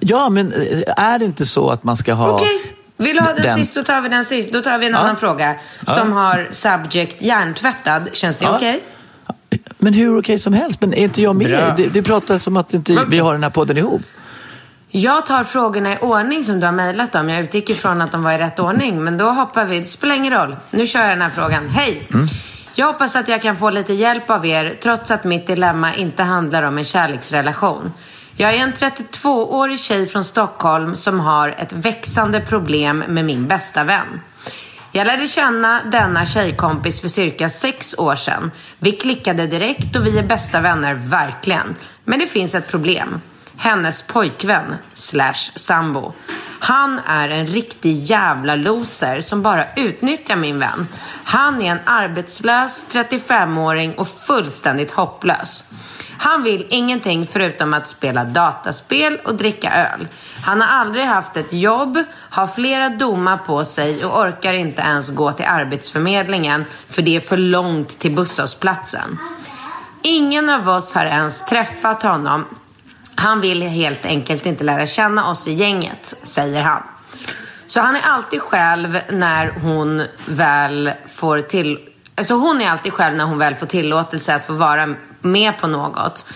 Ja, 0.00 0.28
men 0.28 0.52
eh, 0.52 0.82
är 0.96 1.18
det 1.18 1.24
inte 1.24 1.46
så 1.46 1.70
att 1.70 1.84
man 1.84 1.96
ska 1.96 2.12
ha... 2.14 2.30
Okej, 2.32 2.60
vill 2.96 3.16
du 3.16 3.22
ha 3.22 3.32
den, 3.32 3.42
Den- 3.42 3.56
sist 3.58 3.74
så 3.74 3.84
tar 3.84 4.00
vi 4.00 4.08
den 4.08 4.24
sist. 4.24 4.52
Då 4.52 4.60
tar 4.62 4.78
vi 4.78 4.86
en 4.86 4.92
Ja. 4.92 4.98
annan 4.98 5.16
fråga 5.16 5.54
som 5.86 6.12
har 6.12 6.48
subject 6.50 7.22
hjärntvättad. 7.22 8.02
Känns 8.12 8.38
det 8.38 8.44
Ja. 8.44 8.56
okej? 8.56 8.80
Men 9.78 9.94
hur 9.94 10.18
okej 10.18 10.38
som 10.38 10.52
helst. 10.52 10.80
Men 10.80 10.94
är 10.94 11.04
inte 11.04 11.22
jag 11.22 11.36
med? 11.36 11.48
Bra. 11.48 11.74
Det, 11.76 11.88
det 11.88 12.02
pratar 12.02 12.38
som 12.38 12.56
att 12.56 12.74
inte 12.74 12.92
Okej. 12.92 13.04
vi 13.08 13.18
har 13.18 13.32
den 13.32 13.42
här 13.42 13.50
podden 13.50 13.78
ihop. 13.78 14.02
Jag 14.90 15.26
tar 15.26 15.44
frågorna 15.44 15.92
i 15.92 15.96
ordning 16.00 16.44
som 16.44 16.60
du 16.60 16.66
har 16.66 16.72
mejlat 16.72 17.14
om. 17.14 17.28
Jag 17.28 17.40
utgick 17.40 17.70
ifrån 17.70 18.02
att 18.02 18.12
de 18.12 18.22
var 18.22 18.32
i 18.32 18.38
rätt 18.38 18.58
ordning. 18.60 19.04
Men 19.04 19.18
då 19.18 19.24
hoppar 19.24 19.64
vi. 19.64 19.78
Det 19.78 19.84
spelar 19.84 20.14
ingen 20.14 20.32
roll. 20.32 20.56
Nu 20.70 20.86
kör 20.86 21.00
jag 21.00 21.10
den 21.10 21.22
här 21.22 21.30
frågan. 21.30 21.68
Hej! 21.68 22.08
Jag 22.74 22.86
hoppas 22.86 23.16
att 23.16 23.28
jag 23.28 23.42
kan 23.42 23.56
få 23.56 23.70
lite 23.70 23.92
hjälp 23.92 24.30
av 24.30 24.46
er 24.46 24.76
trots 24.82 25.10
att 25.10 25.24
mitt 25.24 25.46
dilemma 25.46 25.94
inte 25.94 26.22
handlar 26.22 26.62
om 26.62 26.78
en 26.78 26.84
kärleksrelation. 26.84 27.92
Jag 28.36 28.54
är 28.54 28.58
en 28.58 28.72
32-årig 28.72 29.78
tjej 29.80 30.06
från 30.06 30.24
Stockholm 30.24 30.96
som 30.96 31.20
har 31.20 31.48
ett 31.48 31.72
växande 31.72 32.40
problem 32.40 33.04
med 33.08 33.24
min 33.24 33.46
bästa 33.46 33.84
vän. 33.84 34.20
Jag 34.96 35.06
lärde 35.06 35.28
känna 35.28 35.84
denna 35.84 36.26
tjejkompis 36.26 37.00
för 37.00 37.08
cirka 37.08 37.50
sex 37.50 37.94
år 37.98 38.16
sedan. 38.16 38.50
Vi 38.78 38.92
klickade 38.92 39.46
direkt 39.46 39.96
och 39.96 40.06
vi 40.06 40.18
är 40.18 40.22
bästa 40.22 40.60
vänner, 40.60 40.94
verkligen. 40.94 41.74
Men 42.04 42.18
det 42.18 42.26
finns 42.26 42.54
ett 42.54 42.68
problem. 42.68 43.20
Hennes 43.56 44.02
pojkvän 44.02 44.74
slash 44.94 45.52
sambo. 45.54 46.12
Han 46.58 47.00
är 47.06 47.28
en 47.28 47.46
riktig 47.46 47.92
jävla 47.94 48.56
loser 48.56 49.20
som 49.20 49.42
bara 49.42 49.64
utnyttjar 49.76 50.36
min 50.36 50.58
vän. 50.58 50.88
Han 51.24 51.62
är 51.62 51.70
en 51.70 51.78
arbetslös 51.84 52.86
35-åring 52.90 53.94
och 53.94 54.08
fullständigt 54.08 54.92
hopplös. 54.92 55.64
Han 56.18 56.42
vill 56.42 56.66
ingenting 56.70 57.26
förutom 57.26 57.74
att 57.74 57.88
spela 57.88 58.24
dataspel 58.24 59.20
och 59.24 59.34
dricka 59.34 59.72
öl. 59.92 60.08
Han 60.42 60.60
har 60.60 60.68
aldrig 60.80 61.04
haft 61.04 61.36
ett 61.36 61.52
jobb, 61.52 61.98
har 62.30 62.46
flera 62.46 62.88
domar 62.88 63.36
på 63.36 63.64
sig 63.64 64.04
och 64.04 64.20
orkar 64.20 64.52
inte 64.52 64.82
ens 64.82 65.10
gå 65.10 65.32
till 65.32 65.46
Arbetsförmedlingen 65.46 66.64
för 66.88 67.02
det 67.02 67.16
är 67.16 67.20
för 67.20 67.36
långt 67.36 67.98
till 67.98 68.14
busshållplatsen. 68.14 69.18
Ingen 70.02 70.50
av 70.50 70.68
oss 70.68 70.94
har 70.94 71.06
ens 71.06 71.44
träffat 71.44 72.02
honom. 72.02 72.44
Han 73.16 73.40
vill 73.40 73.62
helt 73.62 74.06
enkelt 74.06 74.46
inte 74.46 74.64
lära 74.64 74.86
känna 74.86 75.30
oss 75.30 75.48
i 75.48 75.52
gänget, 75.52 76.14
säger 76.22 76.62
han. 76.62 76.82
Så 77.66 77.80
han 77.80 77.96
är 77.96 78.02
alltid 78.02 78.42
själv 78.42 78.98
när 79.08 79.50
hon 79.62 80.02
väl 80.26 80.92
får 81.06 81.40
till... 81.40 81.78
Alltså 82.14 82.34
hon 82.34 82.60
är 82.60 82.70
alltid 82.70 82.92
själv 82.92 83.16
när 83.16 83.24
hon 83.24 83.38
väl 83.38 83.54
får 83.54 83.66
tillåtelse 83.66 84.34
att 84.34 84.46
få 84.46 84.52
vara 84.52 84.94
med 85.20 85.58
på 85.58 85.66
något. 85.66 86.26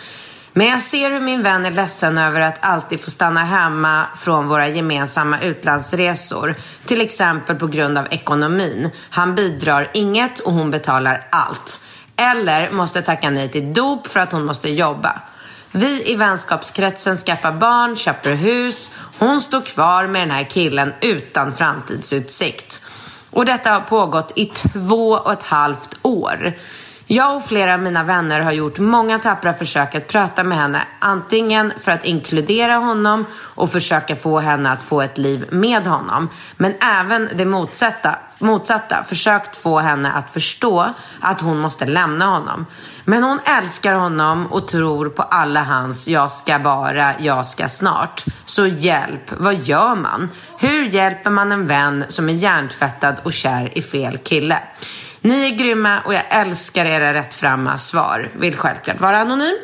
Men 0.53 0.67
jag 0.67 0.83
ser 0.83 1.11
hur 1.11 1.21
min 1.21 1.43
vän 1.43 1.67
är 1.67 1.71
ledsen 1.71 2.19
över 2.19 2.41
att 2.41 2.65
alltid 2.65 3.01
få 3.01 3.11
stanna 3.11 3.45
hemma 3.45 4.07
från 4.17 4.49
våra 4.49 4.69
gemensamma 4.69 5.41
utlandsresor. 5.41 6.55
Till 6.85 7.01
exempel 7.01 7.57
på 7.57 7.67
grund 7.67 7.99
av 7.99 8.07
ekonomin. 8.11 8.91
Han 9.11 9.35
bidrar 9.35 9.91
inget 9.95 10.41
och 10.41 10.53
hon 10.53 10.71
betalar 10.71 11.27
allt. 11.31 11.81
Eller 12.17 12.71
måste 12.71 13.03
tacka 13.03 13.31
nej 13.31 13.49
till 13.49 13.75
dop 13.75 14.07
för 14.07 14.21
att 14.21 14.33
hon 14.33 14.45
måste 14.45 14.71
jobba. 14.71 15.21
Vi 15.73 16.13
i 16.13 16.17
vänskapskretsen 16.17 17.17
skaffar 17.17 17.53
barn, 17.53 17.97
köper 17.97 18.35
hus. 18.35 18.91
Hon 19.19 19.41
står 19.41 19.61
kvar 19.61 20.07
med 20.07 20.23
den 20.23 20.31
här 20.31 20.45
killen 20.45 20.93
utan 21.01 21.55
framtidsutsikt. 21.55 22.85
Och 23.31 23.45
detta 23.45 23.71
har 23.71 23.81
pågått 23.81 24.33
i 24.37 24.47
två 24.47 25.11
och 25.11 25.33
ett 25.33 25.43
halvt 25.43 25.99
år. 26.03 26.55
Jag 27.11 27.37
och 27.37 27.45
flera 27.45 27.75
av 27.75 27.81
mina 27.81 28.03
vänner 28.03 28.41
har 28.41 28.53
gjort 28.53 28.79
många 28.79 29.19
tappra 29.19 29.55
försök 29.55 29.95
att 29.95 30.07
prata 30.07 30.45
med 30.45 30.59
henne. 30.59 30.83
Antingen 30.99 31.73
för 31.79 31.93
att 31.93 32.05
inkludera 32.05 32.77
honom 32.77 33.27
och 33.35 33.71
försöka 33.71 34.17
få 34.17 34.39
henne 34.39 34.71
att 34.71 34.83
få 34.83 35.03
ett 35.03 35.19
liv 35.19 35.47
med 35.51 35.87
honom. 35.87 36.29
Men 36.57 36.75
även 36.81 37.29
det 37.35 37.45
motsatta, 37.45 38.19
motsatta 38.39 39.05
försökt 39.05 39.57
få 39.57 39.79
henne 39.79 40.13
att 40.13 40.31
förstå 40.31 40.93
att 41.21 41.41
hon 41.41 41.59
måste 41.59 41.87
lämna 41.87 42.27
honom. 42.27 42.67
Men 43.09 43.23
hon 43.23 43.41
älskar 43.45 43.95
honom 43.95 44.47
och 44.47 44.69
tror 44.69 45.09
på 45.09 45.23
alla 45.23 45.63
hans 45.63 46.09
jag 46.09 46.31
ska 46.31 46.59
bara, 46.59 47.15
jag 47.21 47.47
ska 47.47 47.69
snart. 47.69 48.25
Så 48.45 48.67
hjälp, 48.67 49.33
vad 49.39 49.55
gör 49.55 49.95
man? 49.95 50.31
Hur 50.59 50.85
hjälper 50.85 51.31
man 51.31 51.53
en 51.53 51.67
vän 51.67 52.05
som 52.09 52.29
är 52.29 52.33
hjärntvättad 52.33 53.17
och 53.23 53.33
kär 53.33 53.79
i 53.79 53.83
fel 53.83 54.19
kille? 54.19 54.59
Ni 55.21 55.53
är 55.53 55.57
grymma 55.57 56.01
och 56.01 56.15
jag 56.15 56.23
älskar 56.29 56.85
era 56.85 57.15
rättframma 57.15 57.79
svar. 57.79 58.31
Vill 58.39 58.57
självklart 58.57 59.01
vara 59.01 59.19
anonym. 59.19 59.57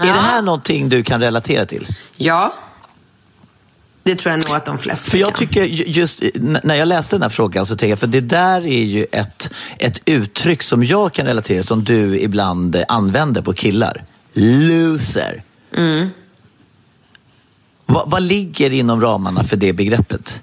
Är 0.00 0.06
det 0.06 0.20
här 0.20 0.42
någonting 0.42 0.88
du 0.88 1.02
kan 1.02 1.20
relatera 1.20 1.66
till? 1.66 1.88
Ja. 2.16 2.52
Det 4.02 4.14
tror 4.14 4.30
jag 4.34 4.44
nog 4.48 4.56
att 4.56 4.64
de 4.66 4.78
flesta 4.78 5.10
För 5.10 5.18
jag 5.18 5.28
kan. 5.28 5.38
tycker 5.38 5.64
ju- 5.64 5.84
just 5.86 6.22
när 6.62 6.74
jag 6.74 6.88
läste 6.88 7.16
den 7.16 7.22
här 7.22 7.28
frågan 7.28 7.66
så 7.66 7.70
tänkte 7.76 7.86
jag, 7.86 7.98
för 7.98 8.06
det 8.06 8.20
där 8.20 8.66
är 8.66 8.82
ju 8.84 9.06
ett, 9.12 9.50
ett 9.78 10.02
uttryck 10.04 10.62
som 10.62 10.84
jag 10.84 11.12
kan 11.12 11.26
relatera 11.26 11.62
som 11.62 11.84
du 11.84 12.20
ibland 12.20 12.84
använder 12.88 13.42
på 13.42 13.52
killar. 13.52 14.04
Loser. 14.32 15.42
Vad, 17.86 18.10
vad 18.10 18.22
ligger 18.22 18.70
inom 18.72 19.00
ramarna 19.00 19.44
för 19.44 19.56
det 19.56 19.72
begreppet? 19.72 20.40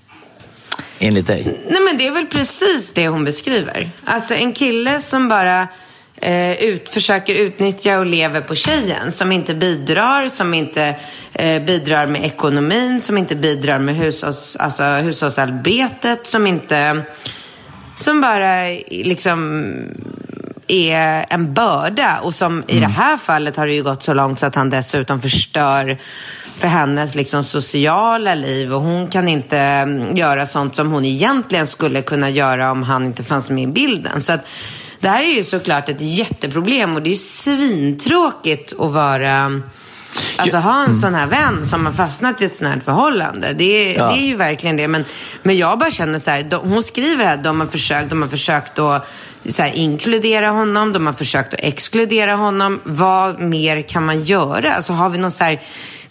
Enligt 1.00 1.28
dig? 1.28 1.66
Nej 1.72 1.82
men 1.82 1.98
det 1.98 2.08
är 2.08 2.12
väl 2.12 2.26
precis 2.26 2.92
det 2.94 3.08
hon 3.08 3.24
beskriver. 3.24 3.90
Alltså 4.06 4.34
en 4.34 4.54
kille 4.54 5.02
som 5.02 5.28
bara 5.30 5.68
eh, 6.22 6.64
ut, 6.64 6.90
försöker 6.90 7.36
utnyttja 7.36 8.00
och 8.00 8.06
lever 8.06 8.42
på 8.42 8.56
tjejen. 8.56 9.12
Som 9.12 9.32
inte 9.32 9.54
bidrar, 9.54 10.28
som 10.28 10.54
inte 10.54 10.96
eh, 11.34 11.64
bidrar 11.64 12.08
med 12.08 12.26
ekonomin, 12.26 13.02
som 13.02 13.18
inte 13.18 13.36
bidrar 13.36 13.80
med 13.80 13.96
hushålls, 13.96 14.56
alltså, 14.56 14.84
hushållsarbetet, 14.84 16.28
som 16.28 16.48
inte... 16.48 17.04
Som 17.96 18.22
bara 18.22 18.68
liksom 18.90 19.64
är 20.68 21.26
en 21.30 21.54
börda. 21.54 22.20
Och 22.20 22.36
som 22.36 22.64
i 22.68 22.80
det 22.80 22.88
här 22.88 23.18
fallet 23.18 23.56
har 23.56 23.68
det 23.68 23.74
ju 23.74 23.84
gått 23.84 24.04
så 24.04 24.14
långt 24.14 24.40
så 24.40 24.46
att 24.46 24.56
han 24.56 24.70
dessutom 24.70 25.22
förstör 25.22 25.98
för 26.56 26.68
hennes 26.68 27.16
liksom 27.16 27.44
sociala 27.44 28.36
liv 28.36 28.74
och 28.74 28.82
hon 28.82 29.08
kan 29.08 29.28
inte 29.28 29.60
mm, 29.60 30.18
göra 30.18 30.46
sånt 30.46 30.76
som 30.76 30.92
hon 30.92 31.06
egentligen 31.06 31.68
skulle 31.68 32.02
kunna 32.02 32.30
göra 32.30 32.72
om 32.72 32.84
han 32.84 33.06
inte 33.06 33.24
fanns 33.24 33.50
med 33.50 33.64
i 33.64 33.68
bilden. 33.68 34.22
Så 34.22 34.34
att 34.34 34.46
det 35.00 35.10
här 35.10 35.24
är 35.24 35.36
ju 35.36 35.44
såklart 35.44 35.90
ett 35.90 36.02
jätteproblem 36.02 36.96
och 36.96 37.02
det 37.02 37.08
är 37.10 37.12
ju 37.12 37.16
svintråkigt 37.16 38.74
att 38.80 38.92
vara 38.92 39.62
Alltså 40.36 40.58
ha 40.58 40.84
en 40.84 40.96
sån 41.00 41.14
här 41.14 41.28
vän 41.28 41.68
som 41.68 41.86
har 41.86 41.94
fastnat 41.94 42.42
i 42.42 42.46
ett 42.46 42.54
sånt 42.54 42.74
här 42.74 42.80
förhållande. 42.80 43.54
Det 43.54 43.64
är, 43.64 43.98
Ja. 44.00 44.08
det 44.08 44.20
är 44.20 44.26
ju 44.26 44.36
verkligen 44.36 44.78
det. 44.78 44.88
Men, 44.88 45.06
men 45.44 45.58
jag 45.58 45.80
bara 45.80 45.92
känner 45.92 46.20
så 46.20 46.32
här, 46.32 46.44
de, 46.44 46.70
hon 46.70 46.84
skriver 46.84 47.26
här, 47.26 47.38
de 47.38 47.60
har 47.60 47.68
försökt, 47.68 48.10
de 48.10 48.22
har 48.22 48.30
försökt 48.30 48.80
att 48.80 49.08
så 49.50 49.62
här, 49.62 49.72
inkludera 49.74 50.50
honom, 50.50 50.94
de 50.94 51.06
har 51.06 51.14
försökt 51.14 51.54
att 51.54 51.60
exkludera 51.64 52.36
honom. 52.36 52.80
Vad 52.84 53.40
mer 53.40 53.82
kan 53.82 54.06
man 54.06 54.24
göra? 54.24 54.74
Alltså 54.76 54.94
har 54.94 55.10
vi 55.10 55.18
någon 55.18 55.32
så 55.32 55.44
här 55.44 55.62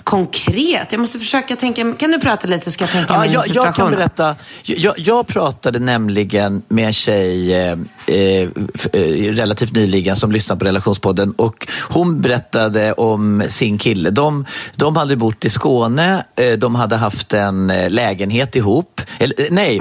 konkret? 0.07 0.93
Jag 0.93 1.01
måste 1.01 1.19
försöka 1.19 1.57
tänka, 1.57 1.93
kan 1.93 2.11
du 2.11 2.19
prata 2.19 2.49
lite 2.49 2.71
ska 2.71 2.85
jag 2.85 2.91
tänka 2.91 3.15
Ja, 3.15 3.19
mig 3.19 3.31
jag, 3.33 3.49
jag 3.49 3.75
kan 3.75 3.91
berätta. 3.91 4.37
Jag, 4.63 4.95
jag 4.99 5.27
pratade 5.27 5.79
nämligen 5.79 6.63
med 6.69 6.87
en 6.87 6.93
tjej 6.93 7.55
eh, 7.55 7.79
eh, 8.07 8.49
eh, 8.93 9.33
relativt 9.33 9.73
nyligen 9.75 10.17
som 10.17 10.33
lyssnade 10.33 10.59
på 10.59 10.65
relationspodden 10.65 11.33
och 11.33 11.69
hon 11.89 12.21
berättade 12.21 12.93
om 12.93 13.43
sin 13.49 13.79
kille. 13.79 14.11
De, 14.11 14.45
de 14.77 14.97
hade 14.97 15.17
bott 15.17 15.45
i 15.45 15.51
Skåne, 15.51 16.25
eh, 16.37 16.53
de 16.53 16.75
hade 16.75 16.97
haft 16.97 17.35
en 17.35 17.71
eh, 17.71 17.91
lägenhet 17.91 18.57
ihop. 18.57 19.01
Eller, 19.19 19.51
nej, 19.51 19.81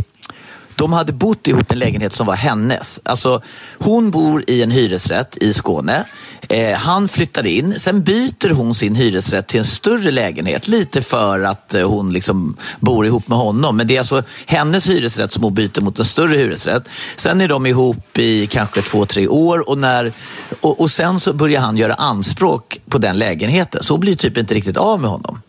de 0.76 0.94
hade 0.94 1.14
bott 1.14 1.48
ihop 1.48 1.72
en 1.72 1.80
lägenhet 1.80 2.14
som 2.14 2.28
var 2.28 2.36
hennes. 2.36 3.00
Alltså, 3.06 3.42
hon 3.78 4.12
bor 4.12 4.44
i 4.48 4.64
en 4.64 4.72
hyresrätt 4.72 5.38
i 5.38 5.54
Skåne. 5.54 6.04
Eh, 6.50 6.78
han 6.78 7.08
flyttar 7.08 7.46
in. 7.46 7.80
Sen 7.80 8.04
byter 8.04 8.50
hon 8.54 8.76
sin 8.76 8.96
hyresrätt 8.96 9.48
till 9.48 9.58
en 9.60 9.66
större 9.66 10.12
lägenhet. 10.12 10.68
Lite 10.68 11.02
för 11.02 11.42
att 11.42 11.74
eh, 11.74 11.90
hon 11.90 12.14
liksom 12.14 12.58
bor 12.80 13.06
ihop 13.06 13.28
med 13.28 13.38
honom. 13.38 13.78
Men 13.78 13.88
det 13.88 13.96
är 13.96 14.00
alltså 14.00 14.24
hennes 14.46 14.90
hyresrätt 14.90 15.32
som 15.32 15.44
hon 15.44 15.54
byter 15.54 15.82
mot 15.82 16.00
en 16.00 16.06
större 16.06 16.38
hyresrätt. 16.38 16.84
Sen 17.16 17.42
är 17.42 17.48
de 17.48 17.66
ihop 17.66 18.18
i 18.18 18.48
kanske 18.48 18.82
två, 18.82 19.06
tre 19.06 19.28
år. 19.28 19.70
Och, 19.70 19.78
när, 19.78 20.14
och, 20.62 20.82
och 20.82 20.92
sen 20.92 21.20
så 21.20 21.34
börjar 21.34 21.62
han 21.62 21.78
göra 21.78 21.94
anspråk 21.94 22.80
på 22.90 22.98
den 22.98 23.18
lägenheten. 23.20 23.84
Så 23.84 23.94
hon 23.94 24.00
blir 24.02 24.16
typ 24.16 24.38
inte 24.38 24.54
riktigt 24.56 24.78
av 24.78 25.00
med 25.02 25.10
honom. 25.10 25.42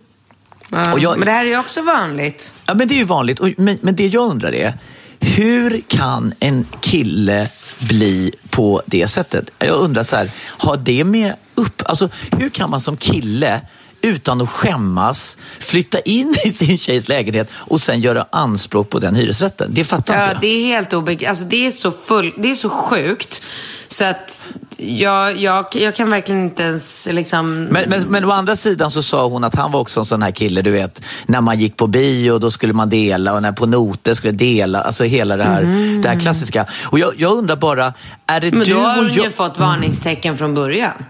Ja, 0.70 0.98
jag- 0.98 1.18
Men 1.18 1.26
det 1.26 1.32
här 1.32 1.44
är 1.44 1.48
ju 1.48 1.58
också 1.58 1.82
vanligt. 1.82 2.52
Ja, 2.66 2.74
men 2.74 2.88
det 2.88 2.94
är 2.94 2.98
ju 2.98 3.04
vanligt. 3.04 3.40
Och- 3.40 3.48
Men, 3.56 3.78
men 3.82 3.96
det 3.96 4.06
jag 4.06 4.30
undrar 4.30 4.54
är, 4.54 4.74
hur 5.26 5.80
kan 5.88 6.34
en 6.40 6.66
kille 6.80 7.48
bli 7.78 8.32
på 8.50 8.82
det 8.86 9.08
sättet? 9.08 9.50
Jag 9.58 9.78
undrar 9.78 10.02
så 10.02 10.16
här, 10.16 10.30
har 10.42 10.76
det 10.76 11.04
med 11.04 11.32
upp... 11.54 11.82
Alltså, 11.86 12.08
hur 12.38 12.48
kan 12.48 12.70
man 12.70 12.80
som 12.80 12.96
kille 12.96 13.60
utan 14.02 14.40
att 14.40 14.50
skämmas 14.50 15.38
flytta 15.58 16.00
in 16.00 16.34
i 16.44 16.52
sin 16.52 16.78
tjejs 16.78 17.08
lägenhet 17.08 17.48
och 17.52 17.80
sen 17.80 18.00
göra 18.00 18.26
anspråk 18.32 18.90
på 18.90 18.98
den 18.98 19.14
hyresrätten? 19.14 19.70
Det 19.74 19.84
fattar 19.84 20.14
Ja, 20.14 20.20
inte 20.20 20.32
jag. 20.32 20.40
det 20.40 20.46
är 20.46 20.66
helt 20.66 20.92
obegripligt. 20.92 21.28
Alltså, 21.28 21.44
det, 21.44 21.66
är 21.66 21.70
så 21.70 21.90
full... 21.90 22.34
det 22.38 22.50
är 22.50 22.54
så 22.54 22.68
sjukt. 22.68 23.42
Så 23.88 24.04
att 24.04 24.46
jag, 24.76 25.36
jag, 25.36 25.66
jag 25.72 25.94
kan 25.94 26.10
verkligen 26.10 26.42
inte 26.42 26.62
ens 26.62 27.08
liksom... 27.12 27.64
Men, 27.64 27.90
men, 27.90 28.02
men 28.02 28.24
å 28.24 28.30
andra 28.30 28.56
sidan 28.56 28.90
så 28.90 29.02
sa 29.02 29.26
hon 29.26 29.44
att 29.44 29.54
han 29.54 29.72
var 29.72 29.80
också 29.80 30.00
en 30.00 30.06
sån 30.06 30.22
här 30.22 30.30
kille, 30.30 30.62
du 30.62 30.70
vet, 30.70 31.02
när 31.26 31.40
man 31.40 31.58
gick 31.58 31.76
på 31.76 31.86
bio 31.86 32.38
då 32.38 32.50
skulle 32.50 32.72
man 32.72 32.90
dela 32.90 33.34
och 33.34 33.42
när 33.42 33.52
på 33.52 33.66
noter 33.66 34.14
skulle 34.14 34.32
dela, 34.32 34.82
alltså 34.82 35.04
hela 35.04 35.36
det 35.36 35.44
här, 35.44 35.62
det 36.02 36.08
här 36.08 36.20
klassiska. 36.20 36.66
Och 36.84 36.98
jag, 36.98 37.12
jag 37.16 37.32
undrar 37.38 37.56
bara, 37.56 37.92
är 38.26 38.40
det 38.40 38.46
Mm. 38.46 38.58
Men 38.58 38.68
du 38.68 38.74
då 38.74 38.80
har 38.80 38.98
och 38.98 39.04
hon 39.04 39.12
ju 39.12 39.22
jag... 39.22 39.34
fått 39.34 39.58
varningstecken 39.58 40.38
från 40.38 40.54
början. 40.54 41.04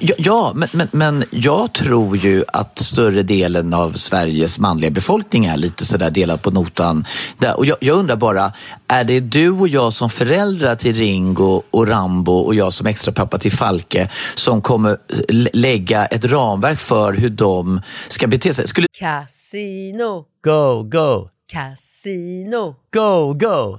Ja, 0.00 0.14
ja 0.18 0.52
men, 0.54 0.68
men, 0.72 0.88
men 0.92 1.24
jag 1.30 1.72
tror 1.72 2.16
ju 2.16 2.44
att 2.48 2.78
större 2.78 3.22
delen 3.22 3.74
av 3.74 3.92
Sveriges 3.92 4.58
manliga 4.58 4.90
befolkning 4.90 5.44
är 5.44 5.56
lite 5.56 5.84
sådär 5.84 6.10
delad 6.10 6.42
på 6.42 6.50
notan. 6.50 7.04
Där, 7.38 7.58
och 7.58 7.66
jag, 7.66 7.76
jag 7.80 7.96
undrar 7.98 8.16
bara, 8.16 8.52
är 8.88 9.04
det 9.04 9.20
du 9.20 9.50
och 9.50 9.68
jag 9.68 9.92
som 9.92 10.10
föräldrar 10.10 10.74
till 10.76 10.94
Ringo 10.94 11.62
och 11.70 11.88
Rambo 11.88 12.32
och 12.32 12.54
jag 12.54 12.72
som 12.72 12.86
extra 12.86 13.12
pappa 13.12 13.38
till 13.38 13.52
Falke 13.52 14.08
som 14.34 14.62
kommer 14.62 14.96
lä- 15.28 15.50
lägga 15.52 16.06
ett 16.06 16.24
ramverk 16.24 16.78
för 16.78 17.12
hur 17.12 17.30
de 17.30 17.82
ska 18.08 18.26
bete 18.26 18.54
sig? 18.54 18.66
Skulle... 18.68 18.86
Casino, 18.98 20.24
Go, 20.44 20.82
go, 20.82 21.28
casino, 21.52 22.74
go, 22.94 23.34
go, 23.34 23.78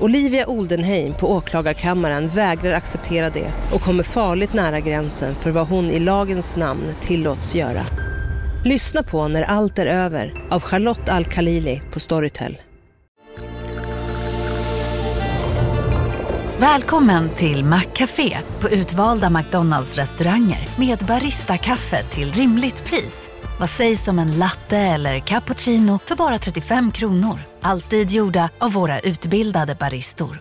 Olivia 0.00 0.46
Oldenheim 0.46 1.14
på 1.14 1.32
åklagarkammaren 1.32 2.28
vägrar 2.28 2.72
acceptera 2.72 3.30
det 3.30 3.52
och 3.74 3.80
kommer 3.80 4.02
farligt 4.02 4.52
nära 4.52 4.80
gränsen 4.80 5.34
för 5.34 5.50
vad 5.50 5.68
hon 5.68 5.90
i 5.90 6.00
lagens 6.00 6.56
namn 6.56 6.94
tillåts 7.02 7.54
göra. 7.54 7.86
Lyssna 8.64 9.02
på 9.02 9.28
När 9.28 9.42
allt 9.42 9.78
är 9.78 9.86
över 9.86 10.46
av 10.50 10.60
Charlotte 10.62 11.08
Al-Khalili 11.08 11.82
på 11.92 12.00
Storytel. 12.00 12.58
Välkommen 16.60 17.30
till 17.34 17.64
Maccafé 17.64 18.38
på 18.60 18.68
utvalda 18.68 19.30
McDonalds 19.30 19.96
restauranger 19.96 20.68
med 20.78 20.98
Baristakaffe 20.98 22.02
till 22.02 22.32
rimligt 22.32 22.84
pris. 22.84 23.28
Vad 23.60 23.70
sägs 23.70 24.08
om 24.08 24.18
en 24.18 24.38
latte 24.38 24.78
eller 24.78 25.20
cappuccino 25.20 25.98
för 25.98 26.16
bara 26.16 26.38
35 26.38 26.92
kronor? 26.92 27.38
Alltid 27.60 28.10
gjorda 28.10 28.50
av 28.58 28.72
våra 28.72 29.00
utbildade 29.00 29.74
baristor. 29.74 30.40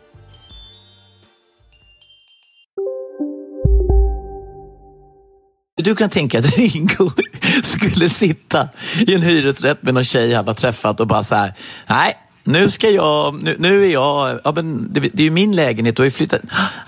Du 5.78 5.95
kan 5.95 6.10
tänka 6.10 6.39
att 6.39 6.58
Ringo 6.58 7.12
skulle 7.63 8.10
sitta 8.10 8.69
i 9.08 9.15
en 9.15 9.21
hyresrätt 9.21 9.84
med 9.84 9.93
någon 9.93 10.04
tjej 10.04 10.34
han 10.34 10.47
har 10.47 10.54
träffat 10.54 10.99
och 10.99 11.08
bara 11.08 11.23
så 11.23 11.36
här, 11.36 11.54
nej, 11.88 12.17
nu 12.48 12.70
ska 12.70 12.90
jag, 12.90 13.44
nu, 13.44 13.56
nu 13.60 13.86
är 13.86 13.90
jag, 13.90 14.40
ja 14.44 14.52
men 14.52 14.94
det, 14.94 15.00
det 15.00 15.20
är 15.22 15.26
ju 15.26 15.32
min 15.32 15.56
lägenhet 15.56 16.00
och 16.00 16.06
ju 16.06 16.12
flyttat. 16.12 16.42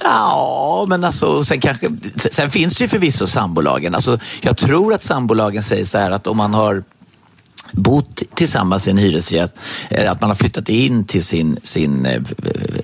Ja, 0.03 0.85
men 0.89 1.03
alltså, 1.03 1.43
sen 1.43 1.59
kanske, 1.61 1.89
sen 2.31 2.51
finns 2.51 2.77
det 2.77 2.83
ju 2.83 2.87
förvisso 2.87 3.27
sambolagen. 3.27 3.95
Alltså, 3.95 4.19
jag 4.41 4.57
tror 4.57 4.93
att 4.93 5.03
sambolagen 5.03 5.63
säger 5.63 5.85
så 5.85 5.97
här 5.97 6.11
att 6.11 6.27
om 6.27 6.37
man 6.37 6.53
har 6.53 6.83
bott 7.71 8.21
tillsammans 8.33 8.87
i 8.87 8.91
en 8.91 8.97
hyresrätt, 8.97 9.55
eh, 9.89 10.11
att 10.11 10.21
man 10.21 10.29
har 10.29 10.35
flyttat 10.35 10.69
in 10.69 11.05
till 11.05 11.23
sin, 11.23 11.57
sin 11.63 12.05
eh, 12.05 12.21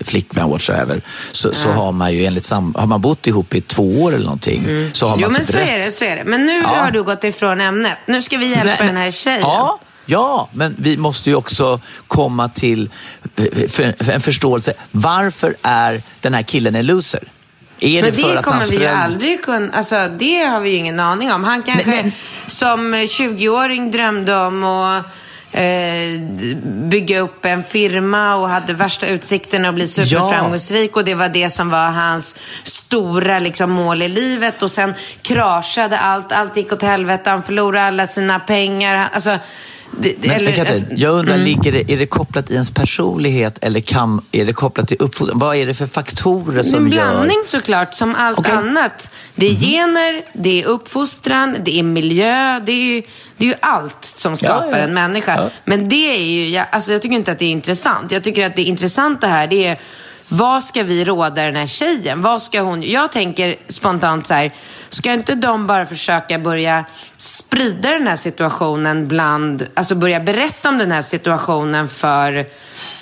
flickvän 0.00 0.50
whatsoever, 0.50 1.00
så, 1.32 1.54
så 1.54 1.70
har 1.70 1.92
man 1.92 2.12
ju 2.14 2.26
enligt 2.26 2.44
sam, 2.44 2.74
har 2.78 2.86
man 2.86 3.00
bott 3.00 3.26
ihop 3.26 3.54
i 3.54 3.60
två 3.60 4.02
år 4.02 4.12
eller 4.14 4.24
någonting, 4.24 4.90
så 4.92 5.08
har 5.08 5.16
Jo, 5.16 5.20
man 5.22 5.32
men 5.32 5.40
typ 5.40 5.50
så 5.52 5.58
rätt. 5.58 5.68
är 5.68 5.78
det, 5.78 5.92
så 5.92 6.04
är 6.04 6.16
det. 6.16 6.24
Men 6.24 6.46
nu 6.46 6.52
Ja. 6.60 6.68
har 6.68 6.90
du 6.90 7.02
gått 7.02 7.24
ifrån 7.24 7.60
ämnet. 7.60 7.92
Nu 8.06 8.22
ska 8.22 8.36
vi 8.38 8.46
hjälpa 8.50 8.64
Nej, 8.64 8.76
men- 8.78 8.86
den 8.86 8.96
här 8.96 9.10
tjejen. 9.10 9.40
Ja, 9.42 9.78
ja, 10.06 10.48
men 10.52 10.76
vi 10.78 10.96
måste 10.96 11.30
ju 11.30 11.36
också 11.36 11.80
komma 12.06 12.48
till 12.48 12.90
eh, 13.36 13.68
för, 13.68 14.10
en 14.10 14.20
förståelse. 14.20 14.72
Varför 14.90 15.56
är 15.62 16.02
den 16.20 16.34
här 16.34 16.42
killen 16.42 16.74
en 16.74 16.86
loser? 16.86 17.22
Är 17.80 18.02
Men 18.02 18.14
det 18.14 18.34
det 18.34 18.42
kommer 18.42 18.70
vi 18.70 18.76
ju 18.78 18.86
aldrig 18.86 19.42
kunna, 19.42 19.72
alltså 19.72 20.08
det 20.18 20.44
har 20.44 20.60
vi 20.60 20.70
ju 20.70 20.76
ingen 20.76 21.00
aning 21.00 21.32
om. 21.32 21.44
Han 21.44 21.62
kanske 21.62 21.90
Nej, 21.90 22.02
men- 22.02 22.12
som 22.46 22.94
20-åring 22.94 23.90
drömde 23.90 24.36
om 24.36 24.64
att 24.64 25.04
eh, 25.52 26.20
bygga 26.64 27.20
upp 27.20 27.44
en 27.44 27.62
firma 27.62 28.34
och 28.34 28.48
hade 28.48 28.74
värsta 28.74 29.06
utsikterna 29.06 29.68
att 29.68 29.74
bli 29.74 29.88
superframgångsrik 29.88 30.96
och 30.96 31.04
det 31.04 31.14
var 31.14 31.28
det 31.28 31.50
som 31.50 31.70
var 31.70 31.86
hans 31.86 32.36
stora 32.62 33.38
liksom, 33.38 33.70
mål 33.70 34.02
i 34.02 34.08
livet 34.08 34.62
och 34.62 34.70
sen 34.70 34.94
kraschade 35.22 35.98
allt, 35.98 36.32
allt 36.32 36.56
gick 36.56 36.72
åt 36.72 36.82
helvete, 36.82 37.30
han 37.30 37.42
förlorade 37.42 37.86
alla 37.86 38.06
sina 38.06 38.40
pengar. 38.40 39.08
Alltså, 39.12 39.38
Det, 39.98 40.14
Men, 40.20 40.30
eller, 40.30 40.52
Katrin, 40.52 40.76
alltså, 40.76 40.94
jag 40.96 41.14
undrar, 41.14 41.34
mm. 41.34 41.46
ligger 41.46 41.72
det, 41.72 41.92
är 41.92 41.96
det 41.96 42.06
kopplat 42.06 42.46
till 42.46 42.54
ens 42.54 42.70
personlighet 42.70 43.58
eller 43.60 43.80
kan, 43.80 44.24
är 44.32 44.44
det 44.44 44.52
kopplat 44.52 44.88
till 44.88 44.96
uppfostran? 45.00 45.38
Vad 45.38 45.56
är 45.56 45.66
det 45.66 45.74
för 45.74 45.86
faktorer 45.86 46.56
Det 46.56 46.64
som 46.64 46.86
en 46.86 46.92
gör... 46.92 47.10
blandning 47.10 47.42
såklart, 47.44 47.94
som 47.94 48.14
allt 48.14 48.38
Okej. 48.38 48.54
annat. 48.54 49.10
Det 49.34 49.46
är 49.46 49.54
gener, 49.54 50.24
det 50.32 50.62
är 50.62 50.66
uppfostran, 50.66 51.56
det 51.64 51.78
är 51.78 51.82
miljö, 51.82 52.60
det 52.60 52.72
är 52.72 52.94
ju, 52.94 53.02
det 53.36 53.44
är 53.44 53.48
ju 53.48 53.54
allt 53.60 54.04
som 54.04 54.36
skapar 54.36 54.66
Ja, 54.70 54.78
ja. 54.78 54.84
en 54.84 54.94
människa. 54.94 55.34
Ja. 55.36 55.50
Men 55.64 55.88
det 55.88 56.16
är 56.16 56.22
ju, 56.22 56.48
jag, 56.48 56.66
alltså 56.72 56.92
jag 56.92 57.02
tycker 57.02 57.16
inte 57.16 57.32
att 57.32 57.38
det 57.38 57.44
är 57.44 57.52
intressant. 57.52 58.12
Jag 58.12 58.24
tycker 58.24 58.46
att 58.46 58.56
det 58.56 58.62
intressanta 58.62 59.26
här, 59.26 59.46
det 59.46 59.66
är 59.66 59.78
vad 60.28 60.64
ska 60.64 60.82
vi 60.82 61.04
råda 61.04 61.42
den 61.42 61.56
här 61.56 61.66
tjejen? 61.66 62.22
Vad 62.22 62.42
ska 62.42 62.60
hon... 62.60 62.82
Jag 62.82 63.12
tänker 63.12 63.56
spontant 63.68 64.26
så 64.26 64.34
här, 64.34 64.52
ska 64.88 65.12
inte 65.12 65.34
de 65.34 65.66
bara 65.66 65.86
försöka 65.86 66.38
börja 66.38 66.84
sprida 67.16 67.90
den 67.90 68.06
här 68.06 68.16
situationen 68.16 69.08
bland, 69.08 69.66
alltså 69.74 69.94
börja 69.94 70.20
berätta 70.20 70.68
om 70.68 70.78
den 70.78 70.92
här 70.92 71.02
situationen 71.02 71.88
för 71.88 72.46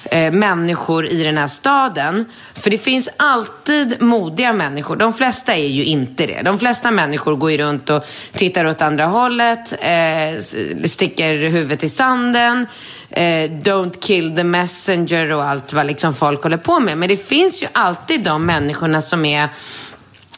eh, 0.05 0.33
människor 0.33 1.07
i 1.07 1.23
den 1.23 1.39
här 1.39 1.49
staden. 1.49 2.25
För 2.55 2.71
det 2.71 2.79
finns 2.79 3.09
alltid 3.17 4.03
modiga 4.03 4.53
människor. 4.53 4.97
De 4.97 5.13
flesta 5.13 5.55
är 5.55 5.69
ju 5.69 5.85
inte 5.85 6.27
det. 6.27 6.43
De 6.43 6.59
flesta 6.59 6.91
människor 6.91 7.37
går 7.37 7.51
ju 7.51 7.59
runt 7.59 7.91
och 7.91 8.05
tittar 8.33 8.65
åt 8.65 8.83
andra 8.83 9.05
hållet, 9.05 9.73
eh, 9.73 10.41
sticker 10.85 11.35
huvudet 11.35 11.85
i 11.85 11.89
sanden, 11.89 12.67
eh, 13.12 13.51
don't 13.51 14.01
kill 14.01 14.37
the 14.37 14.44
messenger 14.44 15.33
och 15.33 15.44
allt 15.44 15.72
vad 15.72 15.87
liksom 15.87 16.14
folk 16.14 16.42
håller 16.42 16.57
på 16.57 16.81
med. 16.81 16.98
Men 16.98 17.09
det 17.09 17.16
finns 17.16 17.62
ju 17.62 17.66
alltid 17.72 18.25
de 18.25 18.46
människorna 18.46 19.03
som 19.03 19.25
är 19.25 19.48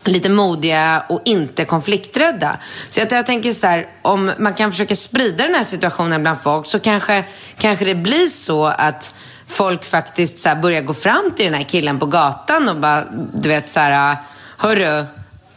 lite 0.05 0.31
modiga 0.31 1.05
och 1.09 1.23
inte 1.25 1.65
konflikträdda. 1.65 2.59
Så 2.89 3.01
jag, 3.01 3.13
jag 3.13 3.27
tänker 3.27 3.53
så 3.53 3.67
här, 3.67 3.87
om 4.03 4.33
man 4.39 4.55
kan 4.55 4.71
försöka 4.71 4.97
sprida 4.97 5.45
den 5.45 5.55
här 5.55 5.65
situationen 5.65 6.23
bland 6.23 6.41
folk 6.41 6.67
så 6.67 6.79
kanske, 6.79 7.25
kanske 7.59 7.85
det 7.85 7.95
blir 7.95 8.27
så 8.27 8.67
att 8.67 9.15
folk 9.47 9.85
faktiskt 9.85 10.39
så 10.39 10.49
här 10.49 10.57
börjar 10.57 10.83
gå 10.83 10.95
fram 10.95 11.31
till 11.37 11.45
den 11.45 11.55
här 11.55 11.65
killen 11.65 11.99
på 11.99 12.07
gatan 12.07 12.69
och 12.69 12.77
bara, 12.77 13.05
du 13.35 13.49
vet 13.49 13.71
så 13.71 13.81
här, 13.81 14.13
ah, 14.13 14.17
hörru, 14.59 15.07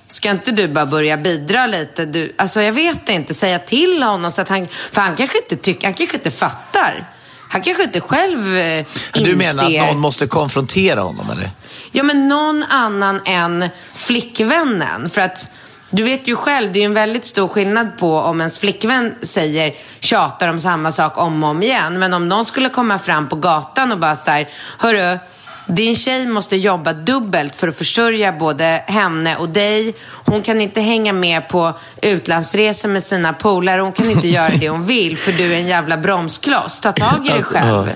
ska 0.08 0.32
inte 0.32 0.52
du 0.52 0.68
bara 0.68 0.86
börja 0.86 1.18
bidra 1.18 1.68
lite? 1.68 2.06
Du, 2.06 2.34
alltså 2.38 2.62
jag 2.62 2.74
vet 2.74 3.10
inte, 3.10 3.34
säga 3.34 3.60
till 3.60 4.04
honom 4.04 4.32
så 4.32 4.42
att 4.42 4.50
han, 4.50 4.68
för 4.92 5.02
han 5.02 5.16
kanske 5.16 5.38
inte 5.38 5.56
tycker, 5.56 5.88
han 5.88 5.94
kanske 5.94 6.18
inte 6.18 6.32
fattar. 6.32 7.10
Han 7.50 7.62
kanske 7.62 7.84
inte 7.84 8.02
själv 8.02 8.58
eh, 8.58 8.80
inser. 8.80 8.86
Du 9.14 9.36
menar 9.36 9.66
att 9.66 9.88
någon 9.88 10.00
måste 10.00 10.28
konfrontera 10.28 11.02
honom 11.02 11.30
eller? 11.32 11.50
Ja, 11.92 12.04
men 12.04 12.28
någon 12.28 12.64
annan 12.64 13.22
än 13.26 13.70
flickvännen. 13.96 15.10
För 15.10 15.22
att 15.22 15.52
du 15.90 16.04
vet 16.04 16.28
ju 16.28 16.36
själv, 16.36 16.72
det 16.72 16.80
är 16.80 16.82
ju 16.82 16.86
en 16.86 16.94
väldigt 16.94 17.26
stor 17.26 17.48
skillnad 17.48 17.98
på 17.98 18.18
om 18.18 18.40
ens 18.40 18.60
flickvän 18.60 19.16
säger, 19.22 19.74
tjatar 20.00 20.48
om 20.48 20.60
samma 20.60 20.92
sak 20.92 21.18
om 21.18 21.44
och 21.44 21.50
om 21.50 21.64
igen. 21.64 22.00
Men 22.00 22.14
om 22.14 22.30
någon 22.30 22.46
skulle 22.46 22.70
komma 22.70 23.00
fram 23.00 23.30
på 23.30 23.36
gatan 23.36 23.92
och 23.92 24.00
bara 24.00 24.16
så 24.16 24.32
här, 24.32 24.50
hörru, 24.78 25.20
din 25.68 25.96
tjej 25.96 26.28
måste 26.28 26.56
jobba 26.56 26.94
dubbelt 26.94 27.56
för 27.56 27.68
att 27.68 27.78
försörja 27.78 28.32
både 28.32 28.84
henne 28.88 29.36
och 29.36 29.50
dig. 29.50 29.96
Hon 30.26 30.42
kan 30.42 30.62
inte 30.62 30.82
hänga 30.82 31.14
med 31.14 31.48
på 31.48 31.74
utlandsresor 32.02 32.90
med 32.90 33.04
sina 33.04 33.34
polare. 33.34 33.82
Hon 33.82 33.92
kan 33.92 34.10
inte 34.10 34.28
göra 34.28 34.50
det 34.50 34.70
hon 34.70 34.86
vill 34.86 35.18
för 35.18 35.32
du 35.32 35.54
är 35.54 35.58
en 35.58 35.68
jävla 35.68 35.98
bromskloss. 35.98 36.82
Ta 36.82 36.92
tag 36.92 37.26
i 37.26 37.30
dig 37.30 37.38
Alltså, 37.38 37.54
själv. 37.54 37.90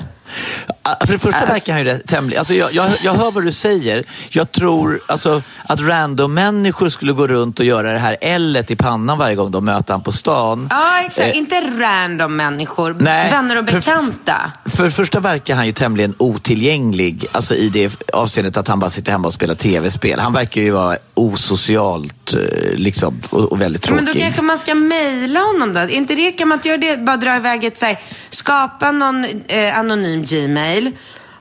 För 1.06 1.14
det 1.14 1.20
första 1.20 1.46
verkar 1.46 1.74
han 1.74 1.82
ju 1.82 1.88
rätt 1.88 2.08
tämligen... 2.08 2.40
Alltså 2.40 2.54
jag, 2.54 2.74
jag, 2.74 2.90
jag 3.04 3.14
hör 3.14 3.32
vad 3.32 3.46
du 3.46 3.52
säger. 3.52 4.04
Jag 4.30 4.52
tror 4.52 5.00
alltså, 5.08 5.42
att 5.64 5.80
random-människor 5.80 6.90
skulle 6.90 7.12
gå 7.14 7.28
runt 7.28 7.60
och 7.60 7.66
göra 7.66 7.94
det 7.94 8.00
här 8.00 8.18
L-et 8.22 8.72
i 8.72 8.76
pannan 8.76 9.18
varje 9.18 9.36
gång 9.36 9.52
de 9.52 9.66
möter 9.66 9.94
han 9.94 10.04
på 10.04 10.12
stan. 10.12 10.68
Ja, 10.70 11.00
exakt. 11.06 11.28
Eh, 11.30 11.38
Inte 11.38 11.62
random 11.80 12.36
människor. 12.36 12.96
Nej, 13.00 13.32
Vänner 13.32 13.58
och 13.64 13.70
för- 13.70 13.78
bekanta. 13.80 14.52
För 14.66 14.84
det 14.84 14.92
första 14.92 15.20
verkar 15.20 15.56
han 15.56 15.66
ju 15.66 15.72
tämligen 15.72 16.16
otillgänglig, 16.18 17.26
alltså 17.32 17.56
i 17.56 17.70
det 17.70 18.02
avseendet 18.14 18.58
att 18.58 18.68
han 18.68 18.80
bara 18.80 18.90
sitter 18.90 19.12
hemma 19.12 19.28
och 19.28 19.34
spelar 19.34 19.56
tv-spel. 19.56 20.20
Han 20.20 20.34
verkar 20.34 20.62
ju 20.62 20.72
vara 20.72 20.98
osocialt 21.14 22.34
eh, 22.34 22.74
liksom, 22.76 23.22
och, 23.30 23.52
och 23.52 23.62
väldigt 23.62 23.82
tråkig. 23.82 24.04
Men 24.06 24.14
då 24.14 24.20
kanske 24.20 24.42
man 24.42 24.58
ska 24.58 24.76
mejla 24.76 25.40
honom 25.40 25.74
då? 25.74 25.90
Inte 25.90 26.16
det, 26.16 26.32
kan 26.32 26.48
man 26.48 26.58
inte 26.58 26.68
göra 26.70 26.78
det? 26.78 26.98
Bara 26.98 27.18
dra 27.18 27.36
iväg 27.36 27.64
ett 27.64 27.78
så 27.80 27.86
här, 27.86 28.00
skapa 28.30 28.92
någon 28.92 29.26
eh, 29.48 29.80
anonym 29.80 30.24
Gmail 30.26 30.71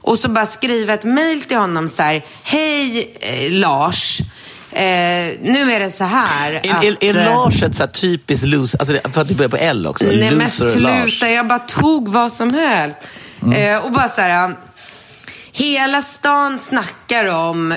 och 0.03 0.19
så 0.19 0.29
bara 0.29 0.47
skriva 0.47 0.95
ett 0.95 1.05
mejl 1.05 1.43
till 1.43 1.57
honom 1.57 1.89
så 1.89 2.03
här, 2.03 2.25
hej 2.43 3.15
eh, 3.21 3.51
Lars, 3.51 4.21
eh, 4.71 4.81
nu 5.43 5.73
är 5.73 5.81
det 5.81 5.91
så 5.91 6.05
här 6.05 6.53
Är, 6.53 6.71
att... 6.71 6.85
är, 6.85 7.05
är 7.05 7.19
eh, 7.19 7.25
Lars 7.25 7.63
ett 7.63 7.77
så 7.77 7.87
typiskt 7.87 8.47
loser, 8.47 8.79
alltså 8.79 9.11
för 9.13 9.21
att 9.21 9.29
det 9.29 9.35
börjar 9.35 9.49
på 9.49 9.57
L 9.57 9.87
också? 9.87 10.05
Nej 10.05 10.17
men 10.17 10.39
loser 10.39 10.81
Lars. 10.81 11.19
sluta, 11.19 11.31
jag 11.31 11.47
bara 11.49 11.59
tog 11.59 12.09
vad 12.09 12.33
som 12.33 12.55
helst. 12.55 12.99
Mm. 13.43 13.75
Eh, 13.75 13.85
och 13.85 13.93
bara 13.93 14.09
så 14.09 14.21
här, 14.21 14.55
hela 15.53 16.03
stan 16.03 16.59
snackar 16.59 17.25
om 17.25 17.75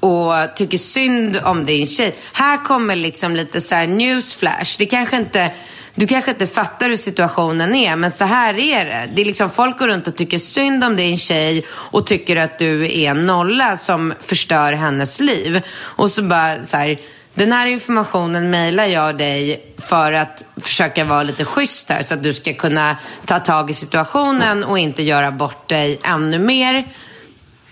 och 0.00 0.32
tycker 0.56 0.78
synd 0.78 1.40
om 1.44 1.66
din 1.66 1.86
tjej. 1.86 2.16
Här 2.32 2.64
kommer 2.64 2.96
liksom 2.96 3.36
lite 3.36 3.60
så 3.60 3.74
här 3.74 3.86
newsflash. 3.86 4.76
Det 4.78 4.86
kanske 4.86 5.16
inte, 5.16 5.50
du 5.94 6.06
kanske 6.06 6.30
inte 6.30 6.46
fattar 6.46 6.88
hur 6.88 6.96
situationen 6.96 7.74
är, 7.74 7.96
men 7.96 8.10
så 8.10 8.24
här 8.24 8.58
är 8.58 8.84
det. 8.84 9.10
Det 9.14 9.22
är 9.22 9.26
liksom 9.26 9.50
folk 9.50 9.78
går 9.78 9.88
runt 9.88 10.06
och 10.06 10.16
tycker 10.16 10.38
synd 10.38 10.84
om 10.84 10.96
din 10.96 11.18
tjej 11.18 11.64
och 11.70 12.06
tycker 12.06 12.36
att 12.36 12.58
du 12.58 12.84
är 12.84 13.10
en 13.10 13.26
nolla 13.26 13.76
som 13.76 14.14
förstör 14.20 14.72
hennes 14.72 15.20
liv. 15.20 15.62
Och 15.76 16.10
så 16.10 16.22
bara 16.22 16.64
så 16.64 16.76
här, 16.76 17.00
den 17.34 17.52
här 17.52 17.66
informationen 17.66 18.50
mejlar 18.50 18.86
jag 18.86 19.18
dig 19.18 19.74
för 19.78 20.12
att 20.12 20.44
försöka 20.56 21.04
vara 21.04 21.22
lite 21.22 21.44
schysst 21.44 21.88
här 21.88 22.02
så 22.02 22.14
att 22.14 22.22
du 22.22 22.32
ska 22.32 22.54
kunna 22.54 22.98
ta 23.24 23.38
tag 23.38 23.70
i 23.70 23.74
situationen 23.74 24.64
och 24.64 24.78
inte 24.78 25.02
göra 25.02 25.30
bort 25.30 25.68
dig 25.68 26.00
ännu 26.02 26.38
mer. 26.38 26.84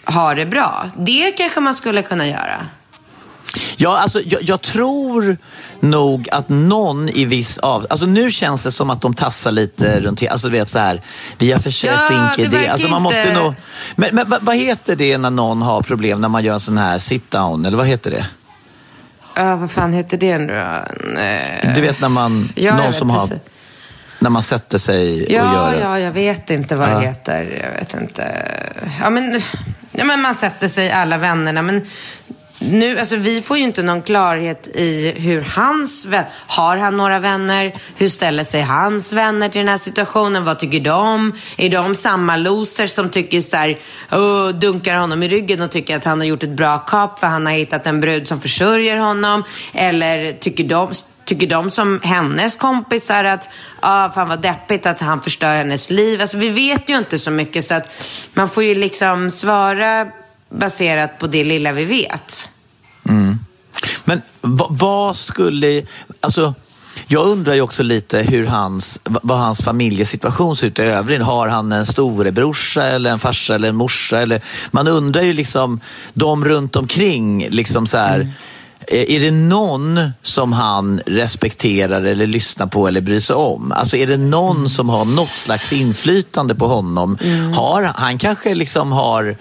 Ha 0.04 0.34
det 0.34 0.46
bra. 0.46 0.90
Det 0.96 1.32
kanske 1.32 1.60
man 1.60 1.74
skulle 1.74 2.02
kunna 2.02 2.26
göra. 2.26 2.66
Ja, 3.76 3.98
alltså, 3.98 4.20
jag, 4.20 4.42
jag 4.42 4.62
tror 4.62 5.36
nog 5.80 6.28
att 6.32 6.48
någon 6.48 7.08
i 7.08 7.24
viss 7.24 7.58
av... 7.58 7.86
Alltså 7.90 8.06
nu 8.06 8.30
känns 8.30 8.62
det 8.62 8.72
som 8.72 8.90
att 8.90 9.00
de 9.00 9.14
tassar 9.14 9.50
lite 9.50 10.00
runt... 10.00 10.22
Alltså 10.30 10.48
du 10.48 10.52
vet 10.58 10.68
så 10.68 10.78
här, 10.78 11.00
vi 11.38 11.52
har 11.52 11.60
försökt 11.60 11.92
Ja, 12.10 12.30
och 12.32 12.38
inte 12.38 12.56
det 12.56 12.62
det. 12.62 12.68
Alltså 12.68 12.88
man 12.88 13.02
måste 13.02 13.32
nog... 13.34 13.54
Men, 13.96 14.14
men 14.14 14.34
vad- 14.40 14.56
heter 14.56 14.96
det 14.96 15.18
när 15.18 15.30
någon 15.30 15.62
har 15.62 15.82
problem 15.82 16.20
när 16.20 16.28
man 16.28 16.44
gör 16.44 16.54
en 16.54 16.60
sån 16.60 16.78
här 16.78 16.98
sit-down? 16.98 17.66
Eller 17.66 17.76
vad 17.76 17.86
heter 17.86 18.10
det? 18.10 18.26
Ja, 19.34 19.56
vad 19.56 19.70
fan 19.70 19.92
heter 19.92 20.16
det 20.16 20.38
nu 20.38 20.46
då? 20.46 21.72
Du 21.74 21.80
vet 21.80 22.00
när 22.00 22.08
man... 22.08 22.48
Ja, 22.54 22.76
någon 22.76 22.92
som 22.92 23.10
har... 23.10 23.28
När 24.18 24.30
man 24.30 24.42
sätter 24.42 24.78
sig 24.78 25.24
och 25.24 25.30
Ja, 25.30 25.54
gör 25.54 25.72
det. 25.72 25.80
ja, 25.80 25.98
jag 25.98 26.10
vet 26.12 26.50
inte 26.50 26.76
vad 26.76 26.88
Ja. 26.88 26.94
det 26.98 27.06
heter. 27.06 27.62
Jag 27.72 27.78
vet 27.78 27.94
inte. 27.94 28.48
Ja, 29.00 29.10
men, 29.10 29.42
ja, 29.92 30.04
men 30.04 30.20
man 30.20 30.34
sätter 30.34 30.68
sig 30.68 30.90
alla 30.92 31.18
vännerna. 31.18 31.62
Men 31.62 31.86
nu, 32.70 32.98
alltså, 32.98 33.16
vi 33.16 33.42
får 33.42 33.56
ju 33.58 33.62
inte 33.62 33.82
någon 33.82 34.02
klarhet 34.02 34.68
i 34.74 35.14
hur 35.16 35.40
hans 35.40 36.06
vän... 36.06 36.24
Har 36.46 36.76
han 36.76 36.96
några 36.96 37.18
vänner? 37.18 37.72
Hur 37.96 38.08
ställer 38.08 38.44
sig 38.44 38.62
hans 38.62 39.12
vänner 39.12 39.48
till 39.48 39.58
den 39.58 39.68
här 39.68 39.78
situationen? 39.78 40.44
Vad 40.44 40.58
tycker 40.58 40.80
de? 40.80 41.32
Är 41.56 41.70
de 41.70 41.94
samma 41.94 42.36
losers 42.36 42.90
som 42.90 43.08
tycker 43.08 43.40
så 43.40 43.56
här, 43.56 43.78
oh, 44.10 44.48
dunkar 44.48 44.96
honom 44.96 45.22
i 45.22 45.28
ryggen 45.28 45.62
och 45.62 45.70
tycker 45.70 45.96
att 45.96 46.04
han 46.04 46.20
har 46.20 46.26
gjort 46.26 46.42
ett 46.42 46.56
bra 46.56 46.78
kap 46.78 47.18
för 47.18 47.26
han 47.26 47.46
har 47.46 47.52
hittat 47.52 47.86
en 47.86 48.00
brud 48.00 48.28
som 48.28 48.40
försörjer 48.40 48.96
honom? 48.96 49.44
Eller 49.72 50.32
tycker 50.32 50.64
de 50.64 50.92
Tycker 51.24 51.46
de 51.46 51.70
som 51.70 52.00
hennes 52.02 52.56
kompisar 52.56 53.24
att, 53.24 53.48
ah, 53.80 54.10
fan 54.10 54.28
vad 54.28 54.42
deppigt 54.42 54.86
att 54.86 55.00
han 55.00 55.20
förstör 55.20 55.54
hennes 55.56 55.90
liv. 55.90 56.20
Alltså 56.20 56.36
vi 56.36 56.48
vet 56.48 56.88
ju 56.88 56.98
inte 56.98 57.18
så 57.18 57.30
mycket 57.30 57.64
så 57.64 57.74
att 57.74 58.02
man 58.34 58.48
får 58.48 58.62
ju 58.62 58.74
liksom 58.74 59.30
svara 59.30 60.06
baserat 60.58 61.18
på 61.18 61.26
det 61.26 61.44
lilla 61.44 61.72
vi 61.72 61.84
vet. 61.84 62.50
Men 64.04 64.22
vad, 64.70 65.16
skulle... 65.16 65.82
Alltså, 66.20 66.54
jag 67.06 67.26
undrar 67.26 67.54
ju 67.54 67.60
också 67.60 67.82
lite 67.82 68.18
hur 68.18 68.46
hans, 68.46 69.00
vad 69.04 69.38
hans 69.38 69.62
familjesituation 69.62 70.56
ser 70.56 70.66
ut 70.66 70.78
i 70.78 70.82
övrigt. 70.82 71.22
Har 71.22 71.48
han 71.48 71.72
en 71.72 71.86
storebrorsa 71.86 72.82
eller 72.82 73.10
en 73.10 73.18
farsa 73.18 73.54
eller 73.54 73.68
en 73.68 73.76
morsa? 73.76 74.20
Eller, 74.20 74.40
man 74.70 74.88
undrar 74.88 75.22
ju 75.22 75.32
liksom, 75.32 75.80
de 76.14 76.44
runt 76.44 76.76
omkring, 76.76 77.48
liksom 77.50 77.86
så 77.86 77.98
här, 77.98 78.32
eh, 78.86 79.14
Är 79.14 79.20
det 79.20 79.30
någon 79.30 80.00
som 80.22 80.52
han 80.52 81.00
respekterar 81.06 82.04
eller 82.04 82.26
lyssnar 82.26 82.66
på 82.66 82.88
eller 82.88 83.00
bryr 83.00 83.20
sig 83.20 83.36
om? 83.36 83.72
Alltså 83.72 83.96
är 83.96 84.06
det 84.06 84.16
någon 84.16 84.68
som 84.68 84.88
har 84.88 85.04
något 85.04 85.28
slags 85.28 85.72
inflytande 85.72 86.54
på 86.54 86.66
honom? 86.66 87.18
Har, 87.54 87.82
han 87.82 88.18
kanske 88.18 88.54
liksom 88.54 88.92
har 88.92 89.36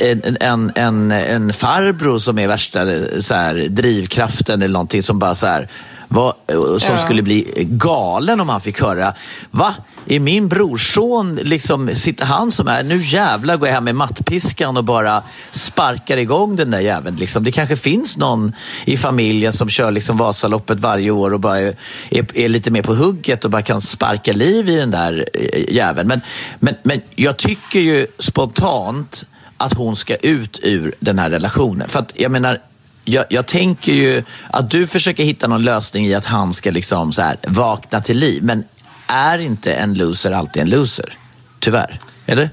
en, 0.00 0.36
en, 0.40 0.72
en, 0.74 1.12
en 1.12 1.52
farbror 1.52 2.18
som 2.18 2.38
är 2.38 2.48
värsta 2.48 2.84
så 3.20 3.34
här, 3.34 3.66
drivkraften 3.68 4.62
eller 4.62 4.72
någonting 4.72 5.02
som 5.02 5.18
bara 5.18 5.34
så 5.34 5.46
här, 5.46 5.68
var, 6.10 6.34
eh, 6.46 6.78
som 6.78 6.98
skulle 6.98 7.22
bli 7.22 7.52
galen 7.70 8.40
om 8.40 8.48
han 8.48 8.60
fick 8.60 8.80
höra, 8.80 9.14
va? 9.50 9.74
Är 10.06 10.20
min 10.20 10.48
brorson, 10.48 11.36
liksom, 11.36 11.94
sitter 11.94 12.24
han 12.24 12.50
som 12.50 12.68
är, 12.68 12.82
nu 12.82 12.96
jävlar 12.96 13.56
går 13.56 13.68
jag 13.68 13.74
hem 13.74 13.84
med 13.84 13.94
mattpiskan 13.94 14.76
och 14.76 14.84
bara 14.84 15.22
sparkar 15.50 16.16
igång 16.16 16.56
den 16.56 16.70
där 16.70 16.80
jäveln. 16.80 17.16
Liksom. 17.16 17.44
Det 17.44 17.52
kanske 17.52 17.76
finns 17.76 18.16
någon 18.16 18.52
i 18.84 18.96
familjen 18.96 19.52
som 19.52 19.68
kör 19.68 19.90
liksom 19.90 20.16
Vasaloppet 20.16 20.80
varje 20.80 21.10
år 21.10 21.34
och 21.34 21.40
bara 21.40 21.60
är, 21.60 21.76
är, 22.10 22.38
är 22.38 22.48
lite 22.48 22.70
mer 22.70 22.82
på 22.82 22.94
hugget 22.94 23.44
och 23.44 23.50
bara 23.50 23.62
kan 23.62 23.80
sparka 23.80 24.32
liv 24.32 24.68
i 24.68 24.76
den 24.76 24.90
där 24.90 25.28
eh, 25.34 25.74
jäveln. 25.74 26.08
Men, 26.08 26.20
men, 26.58 26.74
men 26.82 27.00
jag 27.14 27.36
tycker 27.36 27.80
ju 27.80 28.06
spontant 28.18 29.26
att 29.60 29.74
hon 29.74 29.96
ska 29.96 30.16
ut 30.16 30.60
ur 30.62 30.94
den 31.00 31.18
här 31.18 31.30
relationen. 31.30 31.88
För 31.88 31.98
att 31.98 32.12
jag 32.16 32.30
menar, 32.30 32.60
jag, 33.04 33.24
jag, 33.28 33.46
tänker 33.46 33.92
ju 33.92 34.22
att 34.50 34.70
du 34.70 34.86
försöker 34.86 35.24
hitta 35.24 35.46
någon 35.46 35.62
lösning 35.62 36.06
i 36.06 36.14
att 36.14 36.26
han 36.26 36.52
ska 36.52 36.70
liksom 36.70 37.12
så 37.12 37.22
här, 37.22 37.36
vakna 37.46 38.00
till 38.00 38.18
liv. 38.18 38.42
Men 38.42 38.64
är 39.06 39.38
inte 39.38 39.72
en 39.72 39.94
loser 39.94 40.32
alltid 40.32 40.62
en 40.62 40.70
loser? 40.70 41.12
Tyvärr. 41.58 41.98
Eller? 42.26 42.50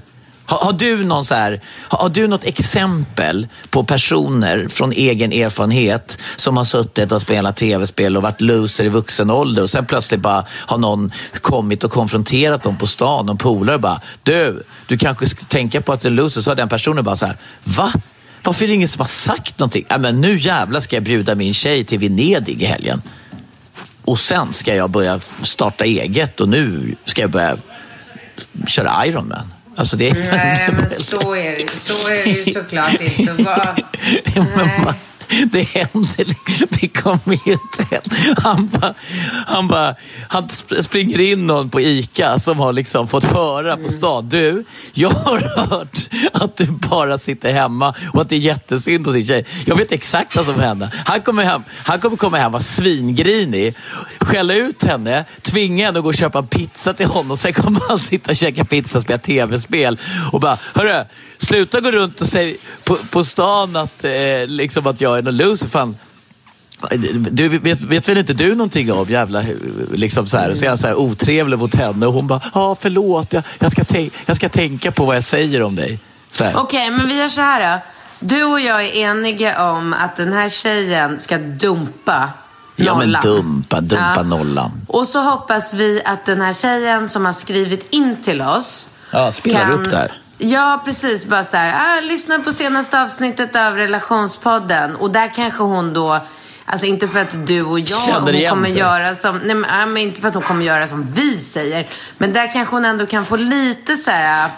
Har, 0.48 0.58
har, 0.58 0.72
du 0.72 1.04
någon 1.04 1.24
så 1.24 1.34
här, 1.34 1.60
har, 1.66 1.98
har, 1.98 2.08
du 2.08 2.26
något 2.26 2.44
exempel 2.44 3.46
på 3.70 3.84
personer 3.84 4.68
från 4.68 4.92
egen 4.92 5.32
erfarenhet 5.32 6.18
som 6.36 6.56
har 6.56 6.64
suttit 6.64 7.12
och 7.12 7.22
spelat 7.22 7.56
tv-spel 7.56 8.16
och 8.16 8.22
varit 8.22 8.40
loser 8.40 8.84
i 8.84 8.88
vuxen 8.88 9.30
ålder 9.30 9.62
och 9.62 9.70
sen 9.70 9.86
plötsligt 9.86 10.20
bara 10.20 10.44
har 10.50 10.78
någon 10.78 11.12
kommit 11.40 11.84
och 11.84 11.90
konfronterat 11.90 12.62
dem 12.62 12.76
på 12.76 12.86
stan 12.86 13.28
och 13.28 13.38
polare 13.38 13.78
bara 13.78 14.00
Du, 14.22 14.62
du 14.86 14.98
kanske 14.98 15.26
ska 15.26 15.44
tänka 15.44 15.80
på 15.80 15.92
att 15.92 16.00
du 16.00 16.08
är 16.08 16.12
loser. 16.12 16.40
Så 16.40 16.50
har 16.50 16.56
den 16.56 16.68
personen 16.68 17.04
bara 17.04 17.16
så 17.16 17.26
här, 17.26 17.36
va? 17.64 17.92
Varför 18.42 18.64
är 18.64 18.68
det 18.68 18.74
ingen 18.74 18.88
som 18.88 19.00
har 19.00 19.06
sagt 19.06 19.58
någonting? 19.58 19.84
Äh, 19.90 19.98
men 19.98 20.20
nu 20.20 20.36
jävlar 20.36 20.80
ska 20.80 20.96
jag 20.96 21.02
bjuda 21.02 21.34
min 21.34 21.54
tjej 21.54 21.84
till 21.84 21.98
Venedig 21.98 22.62
i 22.62 22.64
helgen. 22.64 23.02
Och 24.04 24.18
sen 24.18 24.52
ska 24.52 24.74
jag 24.74 24.90
börja 24.90 25.20
starta 25.42 25.84
eget 25.84 26.40
och 26.40 26.48
nu 26.48 26.94
ska 27.04 27.22
jag 27.22 27.30
börja 27.30 27.56
köra 28.66 29.06
Ironman. 29.06 29.52
Alltså 29.78 29.96
det 29.96 30.12
Nej, 30.12 30.68
men 30.72 30.90
så 30.90 31.34
är 31.34 31.58
det, 31.58 31.78
så 31.78 32.08
är 32.08 32.24
det 32.24 32.30
ju 32.30 32.52
såklart 32.52 33.00
inte. 33.00 33.32
Var... 33.32 33.76
Nej. 34.56 34.94
det 35.52 35.62
händer 35.62 36.26
Det 36.80 36.88
kommer 36.88 37.38
ju 37.46 37.52
inte 37.52 37.84
hända. 37.90 38.40
Han 38.42 38.68
bara, 38.68 38.94
han, 39.46 39.68
bara, 39.68 39.94
han 40.28 40.48
springer 40.80 41.20
in 41.20 41.46
någon 41.46 41.70
på 41.70 41.80
ICA 41.80 42.38
som 42.38 42.58
har 42.58 42.72
liksom 42.72 43.08
fått 43.08 43.24
höra 43.24 43.76
på 43.76 43.88
stan. 43.88 44.28
Du, 44.28 44.64
jag 44.92 45.10
har 45.10 45.66
hört 45.66 46.08
att 46.32 46.56
du 46.56 46.66
bara 46.66 47.18
sitter 47.18 47.52
hemma 47.52 47.94
och 48.12 48.20
att 48.20 48.28
det 48.28 48.36
är 48.36 48.40
jättesynd 48.40 49.06
hos 49.06 49.14
din 49.14 49.26
tjej. 49.26 49.46
Jag 49.66 49.76
vet 49.76 49.92
exakt 49.92 50.36
vad 50.36 50.44
som 50.44 50.60
händer. 50.60 50.90
Han 51.06 51.20
kommer, 51.20 51.44
hem, 51.44 51.62
han 51.84 52.00
kommer 52.00 52.16
komma 52.16 52.36
hem 52.36 52.46
och 52.46 52.52
vara 52.52 52.62
svingrinig, 52.62 53.74
skälla 54.20 54.54
ut 54.54 54.84
henne, 54.84 55.24
tvinga 55.42 55.86
henne 55.86 55.98
att 55.98 56.04
gå 56.04 56.08
och 56.08 56.14
köpa 56.14 56.42
pizza 56.42 56.92
till 56.94 57.06
honom. 57.06 57.36
Sen 57.36 57.52
kommer 57.52 57.80
han 57.88 57.98
sitta 57.98 58.30
och 58.30 58.36
käka 58.36 58.64
pizza 58.64 58.98
och 58.98 59.04
spela 59.04 59.18
tv-spel 59.18 59.98
och 60.32 60.40
bara, 60.40 60.58
hörru, 60.74 61.04
sluta 61.38 61.80
gå 61.80 61.90
runt 61.90 62.20
och 62.20 62.26
säga 62.26 62.56
på, 62.84 62.96
på 62.96 63.24
stan 63.24 63.76
att, 63.76 64.04
eh, 64.04 64.46
liksom 64.46 64.86
att 64.86 65.00
jag 65.00 65.18
är 65.18 65.22
någon 65.22 65.36
loser. 65.36 65.68
Fan. 65.68 65.96
Du, 67.30 67.48
vet, 67.48 67.82
vet 67.82 68.08
väl 68.08 68.18
inte 68.18 68.32
du 68.32 68.54
någonting 68.54 68.92
om 68.92 69.08
jävla, 69.08 69.44
liksom 69.92 70.26
så 70.26 70.38
här, 70.38 70.54
så 70.54 70.64
är 70.64 70.68
jag 70.68 70.78
så 70.78 70.86
här 70.86 70.94
otrevlig 70.94 71.58
mot 71.58 71.74
henne 71.74 72.06
och 72.06 72.12
hon 72.12 72.26
bara, 72.26 72.40
ja 72.54 72.60
ah, 72.60 72.76
förlåt, 72.80 73.32
jag, 73.32 73.42
jag, 73.58 73.72
ska 73.72 73.84
jag 74.26 74.36
ska 74.36 74.48
tänka 74.48 74.92
på 74.92 75.04
vad 75.04 75.16
jag 75.16 75.24
säger 75.24 75.62
om 75.62 75.76
dig. 75.76 76.00
Okej, 76.32 76.54
okay, 76.54 76.90
men 76.90 77.08
vi 77.08 77.20
gör 77.20 77.28
så 77.28 77.40
här 77.40 77.76
då. 77.76 77.82
Du 78.20 78.44
och 78.44 78.60
jag 78.60 78.84
är 78.84 78.96
eniga 78.96 79.70
om 79.70 79.92
att 79.92 80.16
den 80.16 80.32
här 80.32 80.48
tjejen 80.48 81.20
ska 81.20 81.38
dumpa 81.38 82.30
nollan. 82.76 83.10
Ja, 83.12 83.20
men 83.22 83.34
dumpa, 83.34 83.80
dumpa 83.80 84.12
ja. 84.16 84.22
nollan. 84.22 84.70
Och 84.88 85.08
så 85.08 85.20
hoppas 85.20 85.74
vi 85.74 86.02
att 86.04 86.26
den 86.26 86.40
här 86.40 86.54
tjejen 86.54 87.08
som 87.08 87.24
har 87.24 87.32
skrivit 87.32 87.86
in 87.90 88.16
till 88.22 88.42
oss 88.42 88.88
Ja, 89.10 89.32
spelar 89.32 89.60
kan... 89.60 89.72
upp 89.72 89.90
där. 89.90 90.22
Ja, 90.38 90.82
precis. 90.84 91.24
Bara 91.24 91.44
så 91.44 91.56
här, 91.56 91.98
ah, 91.98 92.00
lyssna 92.00 92.38
på 92.38 92.52
senaste 92.52 93.02
avsnittet 93.02 93.56
av 93.56 93.76
relationspodden. 93.76 94.96
Och 94.96 95.10
där 95.10 95.34
kanske 95.34 95.62
hon 95.62 95.92
då, 95.92 96.20
alltså 96.64 96.86
inte 96.86 97.08
för 97.08 97.20
att 97.20 97.46
du 97.46 97.62
och 97.62 97.80
jag 97.80 97.96
hon 97.96 98.48
kommer 98.50 98.68
sig. 98.68 98.78
göra 98.78 99.14
som, 99.14 99.38
nej 99.38 99.54
men, 99.54 99.80
äh, 99.80 99.86
men 99.86 99.96
inte 99.96 100.20
för 100.20 100.28
att 100.28 100.34
hon 100.34 100.42
kommer 100.42 100.64
göra 100.64 100.88
som 100.88 101.02
vi 101.02 101.38
säger. 101.38 101.88
Men 102.18 102.32
där 102.32 102.52
kanske 102.52 102.74
hon 102.74 102.84
ändå 102.84 103.06
kan 103.06 103.24
få 103.24 103.36
lite 103.36 103.96
så 103.96 104.10
här, 104.10 104.50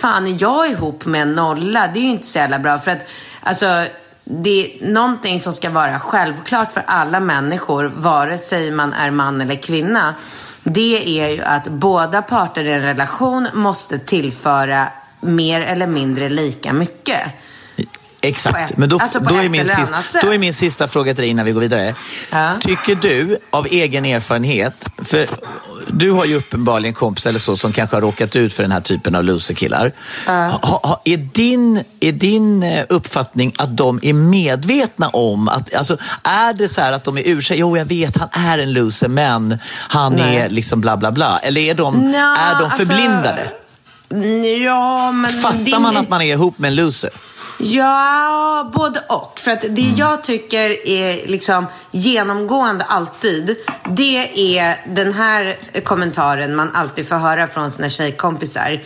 fan 0.00 0.26
är 0.26 0.42
jag 0.42 0.70
ihop 0.70 1.04
med 1.04 1.22
en 1.22 1.32
nolla? 1.32 1.88
Det 1.94 1.98
är 1.98 2.02
ju 2.02 2.10
inte 2.10 2.26
så 2.26 2.38
jävla 2.38 2.58
bra. 2.58 2.78
För 2.78 2.90
att, 2.90 3.06
alltså, 3.40 3.84
det 4.24 4.80
är 4.82 4.86
någonting 4.86 5.40
som 5.40 5.52
ska 5.52 5.70
vara 5.70 5.98
självklart 5.98 6.72
för 6.72 6.82
alla 6.86 7.20
människor, 7.20 7.92
vare 7.96 8.38
sig 8.38 8.70
man 8.70 8.92
är 8.92 9.10
man 9.10 9.40
eller 9.40 9.62
kvinna. 9.62 10.14
Det 10.62 11.20
är 11.20 11.28
ju 11.28 11.42
att 11.42 11.68
båda 11.68 12.22
parter 12.22 12.64
i 12.64 12.72
en 12.72 12.82
relation 12.82 13.48
måste 13.52 13.98
tillföra 13.98 14.88
mer 15.24 15.60
eller 15.60 15.86
mindre 15.86 16.28
lika 16.28 16.72
mycket. 16.72 17.20
Exakt, 18.24 18.76
men 18.76 18.88
då, 18.88 18.98
alltså 18.98 19.20
då, 19.20 19.34
är 19.34 19.48
min 19.48 19.66
sista, 19.66 20.20
då 20.22 20.34
är 20.34 20.38
min 20.38 20.54
sista 20.54 20.88
fråga 20.88 21.14
till 21.14 21.22
dig 21.22 21.30
innan 21.30 21.44
vi 21.44 21.52
går 21.52 21.60
vidare. 21.60 21.94
Ja. 22.30 22.52
Tycker 22.60 22.94
du 22.94 23.38
av 23.50 23.66
egen 23.66 24.04
erfarenhet, 24.04 24.90
för 25.02 25.26
du 25.88 26.10
har 26.10 26.24
ju 26.24 26.34
uppenbarligen 26.34 26.94
kompisar 26.94 27.30
eller 27.30 27.38
så 27.38 27.56
som 27.56 27.72
kanske 27.72 27.96
har 27.96 28.00
råkat 28.00 28.36
ut 28.36 28.52
för 28.52 28.62
den 28.62 28.72
här 28.72 28.80
typen 28.80 29.14
av 29.14 29.24
loserkillar. 29.24 29.92
Ja. 30.26 30.32
Ha, 30.62 30.80
ha, 30.82 31.00
är, 31.04 31.16
din, 31.16 31.84
är 32.00 32.12
din 32.12 32.62
eh, 32.62 32.84
uppfattning 32.88 33.54
att 33.58 33.76
de 33.76 34.00
är 34.02 34.12
medvetna 34.12 35.08
om 35.08 35.48
att, 35.48 35.74
alltså 35.74 35.96
är 36.22 36.52
det 36.52 36.68
så 36.68 36.80
här 36.80 36.92
att 36.92 37.04
de 37.04 37.18
är 37.18 37.28
ur 37.28 37.40
sig, 37.40 37.58
jo 37.58 37.76
jag 37.76 37.84
vet 37.84 38.16
han 38.16 38.28
är 38.32 38.58
en 38.58 38.72
loser 38.72 39.08
men 39.08 39.58
han 39.72 40.12
Nej. 40.12 40.36
är 40.36 40.48
liksom 40.48 40.80
bla 40.80 40.96
bla 40.96 41.12
bla. 41.12 41.38
Eller 41.42 41.60
är 41.60 41.74
de, 41.74 41.94
Nå, 41.94 42.18
är 42.18 42.54
de 42.58 42.64
alltså- 42.64 42.76
förblindade? 42.76 43.28
Alltså 43.28 43.63
Ja, 44.64 45.12
men 45.12 45.30
Fattar 45.30 45.58
din... 45.58 45.82
man 45.82 45.96
att 45.96 46.08
man 46.08 46.22
är 46.22 46.32
ihop 46.32 46.58
med 46.58 46.68
en 46.68 46.74
loser? 46.74 47.10
Ja, 47.58 48.70
både 48.74 49.00
och. 49.08 49.38
För 49.38 49.50
att 49.50 49.60
det 49.60 49.82
mm. 49.82 49.94
jag 49.96 50.24
tycker 50.24 50.88
är 50.88 51.26
liksom 51.26 51.66
genomgående 51.90 52.84
alltid, 52.84 53.56
det 53.88 54.56
är 54.58 54.76
den 54.94 55.14
här 55.14 55.56
kommentaren 55.84 56.56
man 56.56 56.70
alltid 56.74 57.08
får 57.08 57.16
höra 57.16 57.46
från 57.46 57.70
sina 57.70 57.90
tjejkompisar. 57.90 58.80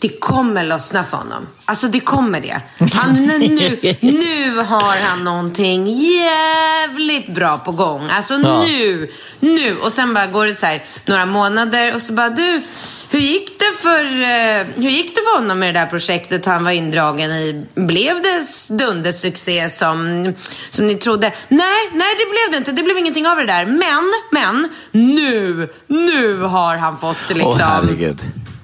Det 0.00 0.08
kommer 0.08 0.64
lossna 0.64 1.04
för 1.04 1.16
honom. 1.16 1.46
Alltså 1.64 1.88
det 1.88 2.00
kommer 2.00 2.40
det. 2.40 2.60
Han, 2.92 3.26
nu, 3.26 3.78
nu 4.00 4.60
har 4.62 5.08
han 5.08 5.24
någonting 5.24 6.00
jävligt 6.00 7.34
bra 7.34 7.58
på 7.58 7.72
gång. 7.72 8.08
Alltså 8.10 8.34
ja. 8.34 8.62
nu, 8.62 9.10
nu. 9.40 9.76
Och 9.78 9.92
sen 9.92 10.14
bara 10.14 10.26
går 10.26 10.46
det 10.46 10.54
så 10.54 10.66
här 10.66 10.82
några 11.04 11.26
månader 11.26 11.94
och 11.94 12.02
så 12.02 12.12
bara 12.12 12.30
du 12.30 12.62
hur 13.10 13.18
gick 13.18 13.58
det 13.58 13.72
för, 13.82 14.04
eh, 14.22 14.66
hur 14.74 14.90
gick 14.90 15.14
det 15.14 15.20
för 15.20 15.38
honom 15.38 15.58
med 15.58 15.74
det 15.74 15.80
där 15.80 15.86
projektet 15.86 16.46
han 16.46 16.64
var 16.64 16.70
indragen 16.70 17.30
i? 17.30 17.66
Blev 17.74 18.22
det 18.22 18.42
dundersuccé 18.78 19.70
som, 19.70 20.32
som 20.70 20.86
ni 20.86 20.94
trodde? 20.94 21.32
Nej, 21.48 21.90
nej 21.92 22.14
det 22.18 22.30
blev 22.30 22.50
det 22.50 22.56
inte. 22.56 22.72
Det 22.72 22.82
blev 22.82 22.98
ingenting 22.98 23.26
av 23.26 23.36
det 23.36 23.46
där. 23.46 23.66
Men, 23.66 24.12
men, 24.30 24.68
nu, 24.90 25.68
nu 25.86 26.42
har 26.42 26.76
han 26.76 26.98
fått 26.98 27.28
liksom... 27.28 27.48
Åh, 27.48 27.58
herregud. 27.58 28.20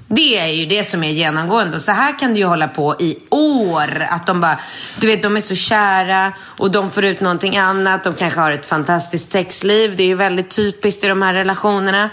Det 0.08 0.38
är 0.38 0.48
ju 0.48 0.66
det 0.66 0.84
som 0.84 1.04
är 1.04 1.10
genomgående. 1.10 1.76
Och 1.76 1.82
så 1.82 1.92
här 1.92 2.18
kan 2.18 2.32
det 2.32 2.38
ju 2.38 2.46
hålla 2.46 2.68
på 2.68 2.96
i 3.00 3.18
år. 3.30 4.06
Att 4.10 4.26
de 4.26 4.40
bara, 4.40 4.58
du 4.96 5.06
vet, 5.06 5.22
de 5.22 5.36
är 5.36 5.40
så 5.40 5.54
kära 5.54 6.32
och 6.58 6.70
de 6.70 6.90
får 6.90 7.04
ut 7.04 7.20
någonting 7.20 7.56
annat. 7.56 8.04
De 8.04 8.14
kanske 8.14 8.40
har 8.40 8.50
ett 8.50 8.66
fantastiskt 8.66 9.32
sexliv. 9.32 9.96
Det 9.96 10.02
är 10.02 10.06
ju 10.06 10.14
väldigt 10.14 10.50
typiskt 10.50 11.04
i 11.04 11.06
de 11.06 11.22
här 11.22 11.34
relationerna. 11.34 12.10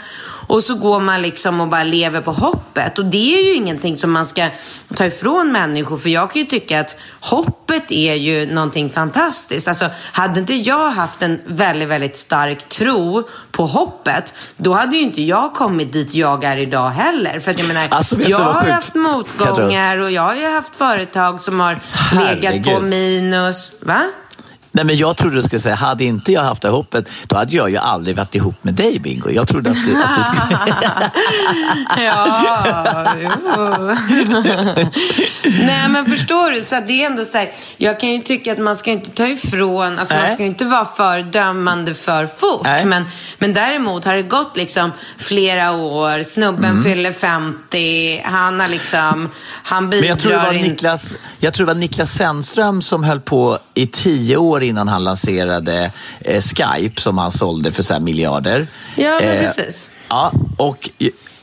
Och 0.51 0.63
så 0.63 0.75
går 0.75 0.99
man 0.99 1.21
liksom 1.21 1.61
och 1.61 1.67
bara 1.67 1.83
lever 1.83 2.21
på 2.21 2.31
hoppet. 2.31 2.99
Och 2.99 3.05
det 3.05 3.35
är 3.39 3.43
ju 3.43 3.53
ingenting 3.53 3.97
som 3.97 4.11
man 4.11 4.25
ska 4.25 4.49
ta 4.95 5.05
ifrån 5.05 5.51
människor. 5.51 5.97
För 5.97 6.09
jag 6.09 6.31
kan 6.31 6.41
ju 6.41 6.47
tycka 6.47 6.79
att 6.79 6.97
hoppet 7.19 7.91
är 7.91 8.13
ju 8.13 8.53
någonting 8.53 8.89
fantastiskt. 8.89 9.67
Alltså, 9.67 9.89
hade 10.11 10.39
inte 10.39 10.53
jag 10.53 10.89
haft 10.89 11.21
en 11.21 11.41
väldigt, 11.45 11.87
väldigt 11.89 12.17
stark 12.17 12.69
tro 12.69 13.27
på 13.51 13.65
hoppet, 13.65 14.33
då 14.57 14.73
hade 14.73 14.95
ju 14.95 15.01
inte 15.01 15.21
jag 15.21 15.53
kommit 15.53 15.93
dit 15.93 16.13
jag 16.13 16.43
är 16.43 16.57
idag 16.57 16.89
heller. 16.89 17.39
För 17.39 17.51
att 17.51 17.59
jag 17.59 17.67
menar, 17.67 17.87
alltså, 17.89 18.21
jag 18.21 18.37
har 18.37 18.69
haft 18.69 18.95
motgångar 18.95 19.97
och 19.97 20.11
jag 20.11 20.21
har 20.21 20.35
ju 20.35 20.49
haft 20.49 20.75
företag 20.75 21.41
som 21.41 21.59
har 21.59 21.79
Herregud. 21.93 22.43
legat 22.43 22.75
på 22.75 22.81
minus. 22.81 23.73
Va? 23.81 24.01
Nej, 24.74 24.86
men 24.86 24.97
jag 24.97 25.17
trodde 25.17 25.36
du 25.36 25.43
skulle 25.43 25.59
säga, 25.59 25.76
hade 25.76 26.03
inte 26.03 26.32
jag 26.32 26.41
haft 26.41 26.61
det 26.61 26.69
hoppet, 26.69 27.09
då 27.28 27.36
hade 27.36 27.55
jag 27.55 27.69
ju 27.69 27.78
aldrig 27.78 28.15
varit 28.15 28.36
ihop 28.36 28.63
med 28.63 28.74
dig 28.74 28.99
Bingo. 28.99 29.30
Jag 29.30 29.47
trodde 29.47 29.69
att 29.69 29.86
du, 29.86 30.03
att 30.03 30.15
du 30.15 30.24
skulle... 30.24 30.59
ja, 32.05 33.15
jo. 33.22 33.30
Nej, 35.65 35.89
men 35.89 36.05
förstår 36.05 36.51
du? 36.51 36.61
Så 36.61 36.76
det 36.88 37.03
är 37.03 37.05
ändå 37.05 37.26
så 37.26 37.38
här, 37.38 37.51
jag 37.78 37.99
kan 37.99 38.09
ju 38.09 38.19
tycka 38.19 38.51
att 38.51 38.59
man 38.59 38.78
ska 38.78 38.91
inte 38.91 39.09
ta 39.09 39.28
ifrån, 39.28 39.99
alltså 39.99 40.15
man 40.15 40.28
ska 40.28 40.43
inte 40.43 40.65
vara 40.65 40.86
för 40.86 41.22
dömande 41.22 41.93
för 41.93 42.28
fort. 42.28 42.67
Men, 42.86 43.05
men 43.38 43.53
däremot 43.53 44.05
har 44.05 44.15
det 44.15 44.24
gått 44.24 44.57
liksom 44.57 44.91
flera 45.17 45.72
år, 45.72 46.24
snubben 46.24 46.72
mm. 46.72 46.84
fyller 46.84 47.11
50, 47.11 48.22
han 48.26 48.59
har 48.59 48.67
liksom, 48.67 49.30
han 49.63 49.89
bidrar 49.89 50.01
men 50.01 50.09
jag 50.09 50.19
tror, 50.19 50.32
det 50.32 50.38
var 50.38 50.53
in... 50.53 50.61
Niklas, 50.61 51.15
jag 51.39 51.53
tror 51.53 51.65
det 51.65 51.74
var 51.74 51.80
Niklas 51.80 52.11
Sennström 52.11 52.82
som 52.82 53.03
höll 53.03 53.19
på 53.19 53.57
i 53.74 53.88
tio 53.88 54.38
år 54.38 54.61
år 54.62 54.68
innan 54.68 54.88
han 54.88 55.03
lanserade 55.03 55.91
eh, 56.22 56.41
Skype 56.41 57.01
som 57.01 57.18
han 57.18 57.32
sålde 57.32 57.72
för 57.72 57.84
så 57.84 57.99
miljarder. 57.99 58.68
Ja, 58.95 59.20
men 59.22 59.30
Eh, 59.30 59.39
precis. 59.39 59.89
Ja, 60.09 60.32
och 60.57 60.89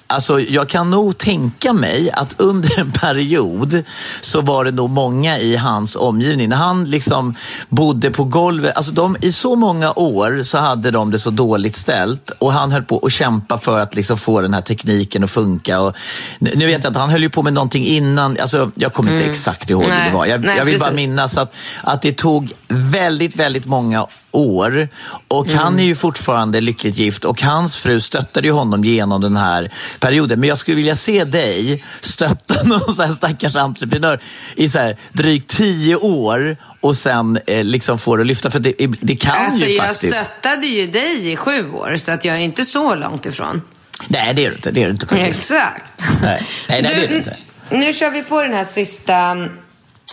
alltså, 0.09 0.40
jag 0.40 0.68
kan 0.68 0.90
nog 0.90 1.18
tänka 1.18 1.72
mig 1.72 2.11
att 2.11 2.34
under 2.40 2.80
en 2.80 2.92
period 2.92 3.82
så 4.20 4.40
var 4.40 4.64
det 4.64 4.70
nog 4.70 4.90
många 4.90 5.38
i 5.38 5.56
hans 5.56 5.96
omgivning. 5.96 6.48
När 6.48 6.56
han 6.56 6.84
liksom 6.84 7.34
bodde 7.68 8.11
på 8.11 8.24
golvet, 8.24 8.76
alltså 8.76 8.92
de, 8.92 9.16
i 9.20 9.32
så 9.32 9.56
många 9.56 9.92
år 9.92 10.42
så 10.42 10.59
hade 10.59 10.90
de 10.90 11.11
det 11.11 11.18
så 11.18 11.30
dåligt 11.30 11.76
ställt 11.76 12.30
och 12.30 12.52
han 12.52 12.72
höll 12.72 12.82
på 12.82 12.98
att 13.06 13.12
kämpa 13.12 13.59
för 13.59 13.78
att 13.78 13.94
liksom 13.94 14.18
få 14.18 14.40
den 14.40 14.54
här 14.54 14.61
tekniken 14.61 15.24
att 15.24 15.30
funka. 15.30 15.80
Och, 15.80 15.96
nu 16.38 16.66
vet 16.66 16.84
jag 16.84 16.90
inte, 16.90 16.98
han 17.00 17.11
höll 17.11 17.22
ju 17.22 17.30
på 17.30 17.42
med 17.42 17.52
någonting 17.52 17.86
innan, 17.86 18.36
alltså, 18.40 18.70
jag 18.74 18.92
kommer 18.92 19.12
inte 19.12 19.24
exakt 19.24 19.70
ihåg 19.70 19.82
hur 19.82 20.04
det 20.09 20.14
var. 20.14 20.26
Jag, 20.26 20.44
Nej, 20.44 20.59
jag 20.59 20.64
vill 20.64 20.78
bara 20.78 20.90
precis. 20.90 20.96
minnas 20.96 21.38
att, 21.38 21.54
att 21.82 22.02
det 22.02 22.12
tog 22.12 22.52
väldigt, 22.68 23.36
väldigt 23.36 23.66
många 23.66 24.06
år 24.30 24.88
och 25.28 25.46
Mm. 25.46 25.59
han 25.59 25.80
är 25.80 25.84
ju 25.84 25.94
fortfarande 25.94 26.61
lyckligt 26.61 26.98
gift 26.98 27.24
och 27.24 27.42
hans 27.42 27.76
fru 27.76 28.00
stöttade 28.00 28.46
ju 28.46 28.52
honom 28.52 28.84
genom 28.84 29.20
den 29.20 29.36
här 29.36 29.72
perioden. 30.01 30.40
Men 30.40 30.49
jag 30.49 30.59
skulle 30.59 30.76
vilja 30.76 30.96
se 30.96 31.24
dig 31.24 31.84
stötta 32.01 32.62
någon 32.64 32.94
så 32.94 33.03
här 33.03 33.14
stackars 33.14 33.57
entreprenör 33.57 34.20
i 34.57 34.68
så 34.70 34.78
här 34.78 34.96
drygt 35.12 35.51
tio 35.51 35.96
år 35.96 36.57
och 36.80 36.96
sen 36.96 37.38
eh, 37.46 37.64
liksom 37.64 37.99
få 37.99 38.16
det 38.16 38.20
att 38.20 38.26
lyfta. 38.26 38.51
För 38.51 38.59
det, 38.61 38.72
det 39.01 39.16
kan 39.16 39.36
Alltså 39.36 39.64
ju 39.64 39.74
jag 39.74 39.86
faktiskt. 39.86 40.16
stöttade 40.18 40.66
ju 40.66 40.86
dig 40.86 41.32
i 41.32 41.36
sju 41.36 41.70
år, 41.72 41.96
så 41.96 42.12
att 42.12 42.24
jag 42.24 42.36
är 42.36 42.40
inte 42.40 42.64
så 42.64 42.94
långt 42.94 43.26
ifrån. 43.26 43.62
Nej, 44.09 44.34
det 44.34 44.44
är 44.44 44.51
du 44.51 44.57
inte. 44.57 44.70
Det 44.70 44.82
är 44.82 44.84
du 44.86 44.90
inte 44.92 45.07
faktiskt. 45.07 45.51
Exakt. 45.51 46.03
Nej, 46.22 46.42
nej, 46.68 46.82
nej 46.82 46.94
det 46.94 47.05
är 47.05 47.09
du 47.09 47.16
inte. 47.16 47.36
Nu 47.70 47.92
kör 47.92 48.11
vi 48.11 48.22
på 48.22 48.42
den 48.42 48.53
här 48.53 48.64
sista 48.64 49.30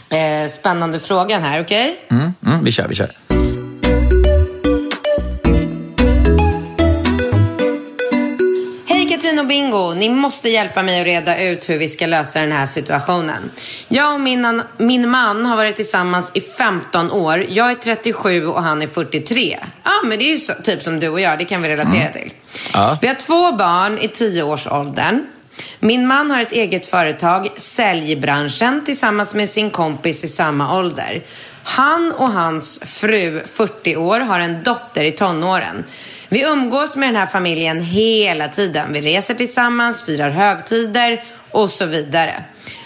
eh, 0.10 0.52
spännande 0.52 1.00
frågan 1.00 1.44
här, 1.44 1.62
okej? 1.62 2.00
Mm, 2.12 2.34
mm, 2.46 2.64
vi 2.64 2.72
kör, 2.72 2.88
vi 2.88 2.96
kör. 2.96 3.10
Katrin 9.16 9.40
och 9.40 9.48
Bingo! 9.48 9.94
Ni 9.94 10.10
måste 10.10 10.50
hjälpa 10.50 10.84
mig 10.84 11.00
att 11.00 11.06
reda 11.06 11.40
ut 11.40 11.70
hur 11.70 11.78
vi 11.78 11.90
ska 11.90 12.08
lösa 12.08 12.40
den 12.40 12.52
här 12.52 12.66
situationen. 12.66 13.52
Jag 13.88 14.14
och 14.14 14.22
min, 14.22 14.62
min 14.78 15.10
man 15.10 15.46
har 15.46 15.58
varit 15.58 15.76
tillsammans 15.76 16.32
i 16.34 16.42
15 16.42 17.12
år. 17.12 17.46
Jag 17.50 17.72
är 17.72 17.76
37 17.76 18.48
och 18.48 18.64
han 18.64 18.82
är 18.82 18.88
43. 18.88 19.58
Ja, 19.84 19.92
men 20.06 20.20
det 20.20 20.26
är 20.26 20.30
ju 20.30 20.38
så, 20.38 20.54
typ 20.64 20.82
som 20.82 21.00
du 21.00 21.10
och 21.10 21.22
jag. 21.22 21.40
Det 21.40 21.46
kan 21.46 21.62
vi 21.62 21.70
relatera 21.70 22.12
till. 22.12 22.32
Ja. 22.74 22.98
Vi 23.02 23.08
har 23.08 23.16
två 23.16 23.52
barn 23.52 23.98
i 23.98 24.08
10-årsåldern. 24.08 25.26
Min 25.80 26.08
man 26.08 26.32
har 26.32 26.42
ett 26.42 26.52
eget 26.52 26.86
företag, 26.86 27.48
säljbranschen, 27.58 28.86
tillsammans 28.86 29.34
med 29.34 29.50
sin 29.50 29.70
kompis 29.70 30.24
i 30.24 30.28
samma 30.28 30.78
ålder. 30.78 31.22
Han 31.64 32.12
och 32.12 32.32
hans 32.32 32.80
fru, 32.86 33.42
40 33.46 33.96
år, 33.96 34.20
har 34.20 34.40
en 34.40 34.64
dotter 34.64 35.04
i 35.04 35.12
tonåren. 35.12 35.84
Vi 36.30 36.44
umgås 36.44 36.96
med 36.96 37.10
den 37.10 37.16
här 37.16 37.26
familjen 37.26 37.82
hela 37.82 38.48
tiden. 38.48 38.94
Vi 38.94 39.02
reser 39.02 39.34
tillsammans, 39.34 40.06
firar 40.06 40.30
högtider 40.30 41.24
och 41.52 41.70
så 41.70 41.86
vidare. 41.86 42.44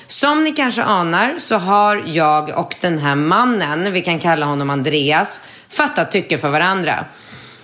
Som 0.08 0.44
ni 0.44 0.52
kanske 0.52 0.84
anar 0.84 1.36
så 1.38 1.58
har 1.58 2.04
jag 2.06 2.60
och 2.60 2.76
den 2.82 3.00
här 3.00 3.16
mannen, 3.16 3.94
vi 3.94 4.02
kan 4.02 4.20
kalla 4.20 4.46
honom 4.46 4.70
Andreas, 4.70 5.42
fattat 5.70 6.12
tycke 6.12 6.38
för 6.38 6.50
varandra. 6.50 7.06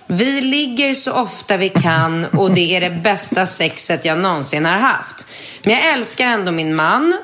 Vi 0.06 0.40
ligger 0.40 0.94
så 0.94 1.12
ofta 1.12 1.56
vi 1.56 1.68
kan 1.68 2.24
och 2.24 2.50
det 2.50 2.76
är 2.76 2.80
det 2.80 2.90
bästa 2.90 3.46
sexet 3.46 4.04
jag 4.04 4.18
någonsin 4.18 4.64
har 4.64 4.78
haft. 4.78 5.26
Men 5.62 5.74
jag 5.74 5.92
älskar 5.92 6.26
ändå 6.26 6.52
min 6.52 6.74
man 6.74 7.18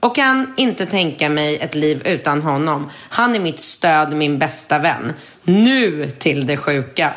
och 0.00 0.14
kan 0.14 0.54
inte 0.56 0.86
tänka 0.86 1.28
mig 1.28 1.56
ett 1.56 1.74
liv 1.74 2.02
utan 2.04 2.42
honom. 2.42 2.90
Han 3.08 3.34
är 3.34 3.40
mitt 3.40 3.62
stöd, 3.62 4.12
min 4.12 4.38
bästa 4.38 4.78
vän. 4.78 5.12
Nu 5.42 6.10
till 6.10 6.46
det 6.46 6.56
sjuka. 6.56 7.10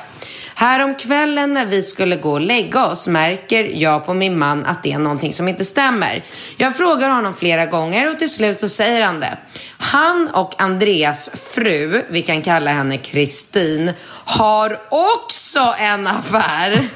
Härom 0.60 0.96
kvällen 0.96 1.54
när 1.54 1.66
vi 1.66 1.84
skulle 1.84 2.16
gå 2.16 2.32
och 2.32 2.42
lägga 2.42 2.86
oss 2.86 3.08
märker 3.08 3.64
jag 3.64 4.06
på 4.06 4.14
min 4.14 4.40
man 4.40 4.66
att 4.66 4.84
det 4.84 4.92
är 4.92 5.00
någonting 5.00 5.34
som 5.34 5.48
inte 5.48 5.66
stämmer. 5.66 6.24
Jag 6.58 6.78
frågar 6.78 7.10
honom 7.10 7.34
flera 7.34 7.66
gånger 7.66 8.10
och 8.10 8.20
till 8.20 8.30
slut 8.30 8.60
så 8.60 8.70
säger 8.70 9.02
han 9.02 9.20
det. 9.20 9.38
Han 9.78 10.28
och 10.34 10.62
Andreas 10.62 11.30
fru, 11.54 12.04
vi 12.10 12.22
kan 12.22 12.42
kalla 12.42 12.72
henne 12.72 12.98
Kristin, 12.98 13.92
har 14.26 14.80
också 14.90 15.76
en 15.80 16.08
affär. 16.08 16.88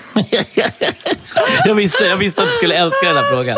Jag 1.66 1.76
visste, 1.76 2.06
jag 2.06 2.18
visste 2.18 2.42
att 2.42 2.48
du 2.48 2.54
skulle 2.54 2.76
älska 2.76 3.08
den 3.08 3.18
här 3.18 3.32
frågan. 3.32 3.58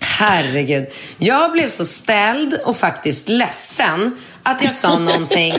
Herregud. 0.00 0.86
Jag 1.18 1.52
blev 1.52 1.68
så 1.68 1.86
ställd 1.86 2.54
och 2.64 2.76
faktiskt 2.76 3.28
ledsen 3.28 4.16
att 4.42 4.64
jag 4.64 4.74
sa 4.74 4.98
någonting. 4.98 5.54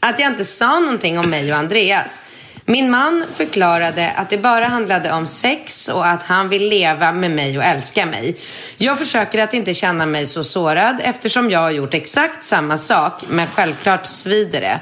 Att 0.00 0.20
jag 0.20 0.30
inte 0.30 0.44
sa 0.44 0.80
någonting 0.80 1.18
om 1.18 1.30
mig 1.30 1.52
och 1.52 1.58
Andreas. 1.58 2.20
Min 2.64 2.90
man 2.90 3.24
förklarade 3.34 4.10
att 4.16 4.30
det 4.30 4.38
bara 4.38 4.66
handlade 4.66 5.12
om 5.12 5.26
sex 5.26 5.88
och 5.88 6.06
att 6.06 6.22
han 6.22 6.48
vill 6.48 6.68
leva 6.68 7.12
med 7.12 7.30
mig 7.30 7.58
och 7.58 7.64
älska 7.64 8.06
mig. 8.06 8.36
Jag 8.76 8.98
försöker 8.98 9.42
att 9.42 9.54
inte 9.54 9.74
känna 9.74 10.06
mig 10.06 10.26
så 10.26 10.44
sårad 10.44 11.00
eftersom 11.02 11.50
jag 11.50 11.60
har 11.60 11.70
gjort 11.70 11.94
exakt 11.94 12.44
samma 12.44 12.78
sak, 12.78 13.22
men 13.28 13.46
självklart 13.46 14.06
svider 14.06 14.60
det. 14.60 14.80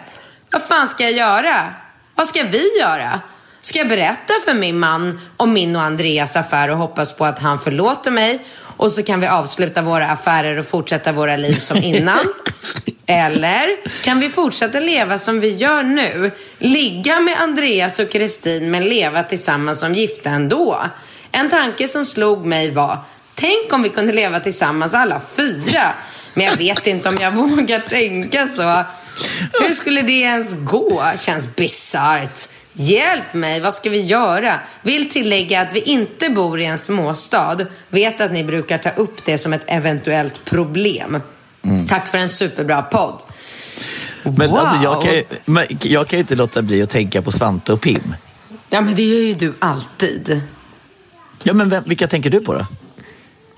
Vad 0.51 0.63
fan 0.63 0.89
ska 0.89 1.05
jag 1.05 1.13
göra? 1.13 1.75
Vad 2.15 2.27
ska 2.27 2.43
vi 2.43 2.79
göra? 2.81 3.21
Ska 3.61 3.79
jag 3.79 3.89
berätta 3.89 4.33
för 4.45 4.55
min 4.55 4.79
man 4.79 5.21
om 5.37 5.53
min 5.53 5.77
och 5.77 5.83
Andreas 5.83 6.37
affär 6.37 6.69
och 6.69 6.79
hoppas 6.79 7.13
på 7.13 7.25
att 7.25 7.39
han 7.39 7.59
förlåter 7.59 8.11
mig 8.11 8.47
och 8.77 8.93
så 8.93 9.03
kan 9.03 9.21
vi 9.21 9.27
avsluta 9.27 9.83
våra 9.83 10.07
affärer 10.07 10.59
och 10.59 10.67
fortsätta 10.67 11.13
våra 11.13 11.37
liv 11.37 11.55
som 11.55 11.77
innan? 11.83 12.25
Eller 13.07 13.77
kan 14.05 14.21
vi 14.21 14.29
fortsätta 14.29 14.81
leva 14.81 15.19
som 15.19 15.41
vi 15.41 15.51
gör 15.51 15.83
nu? 15.83 16.31
Ligga 16.59 17.21
med 17.21 17.41
Andreas 17.41 17.99
och 17.99 18.11
Kristin 18.11 18.71
men 18.71 18.85
leva 18.85 19.23
tillsammans 19.23 19.81
som 19.81 19.95
gifta 19.95 20.31
ändå? 20.31 20.83
En 21.33 21.51
tanke 21.51 21.89
som 21.89 22.05
slog 22.05 22.47
mig 22.47 22.71
var, 22.71 22.99
tänk 23.35 23.73
om 23.73 23.83
vi 23.83 23.89
kunde 23.89 24.13
leva 24.13 24.41
tillsammans 24.41 24.95
alla 24.95 25.21
fyra. 25.37 25.95
Men 26.35 26.47
jag 26.47 26.57
vet 26.57 26.87
inte 26.87 27.09
om 27.09 27.17
jag 27.21 27.33
vågar 27.35 27.81
tänka 27.81 28.49
så. 28.49 28.85
Hur 29.63 29.73
skulle 29.73 30.03
det 30.03 30.13
ens 30.13 30.55
gå? 30.65 31.05
Känns 31.19 31.57
bisarrt. 31.57 32.49
Hjälp 32.73 33.35
mig, 33.35 33.61
vad 33.61 33.75
ska 33.75 33.91
vi 33.91 34.01
göra? 34.01 34.61
Vill 34.83 35.11
tillägga 35.11 35.61
att 35.61 35.73
vi 35.73 35.81
inte 35.81 36.31
bor 36.31 36.61
i 36.61 36.65
en 36.65 36.79
småstad. 36.79 37.67
Vet 37.89 38.21
att 38.21 38.33
ni 38.33 38.45
brukar 38.45 38.79
ta 38.79 38.91
upp 38.91 39.25
det 39.25 39.39
som 39.39 39.53
ett 39.53 39.65
eventuellt 39.67 40.45
problem. 40.45 41.21
Tack 41.89 42.09
för 42.09 42.19
en 42.19 42.29
superbra 42.29 42.83
podd. 42.83 43.23
Men 44.25 44.51
Wow. 44.51 44.59
alltså, 44.59 44.83
jag, 44.83 45.03
kan, 45.03 45.13
ju- 45.15 45.25
jag 45.91 46.09
kan 46.09 46.17
ju 46.17 46.21
inte 46.21 46.35
låta 46.35 46.63
bli 46.63 46.83
att 46.83 46.91
tänka 46.91 47.23
på 47.23 47.33
Svante 47.33 47.73
och 47.73 47.81
Pim. 47.81 48.15
Ja, 48.71 48.81
men 48.81 48.95
det 48.95 49.03
gör 49.03 49.21
ju 49.21 49.35
du 49.35 49.55
alltid. 49.59 50.41
Ja, 51.43 51.55
men 51.55 51.69
vem, 51.71 51.83
vilka 51.87 52.07
tänker 52.07 52.31
du 52.31 52.41
på 52.41 52.55
då? 52.55 52.67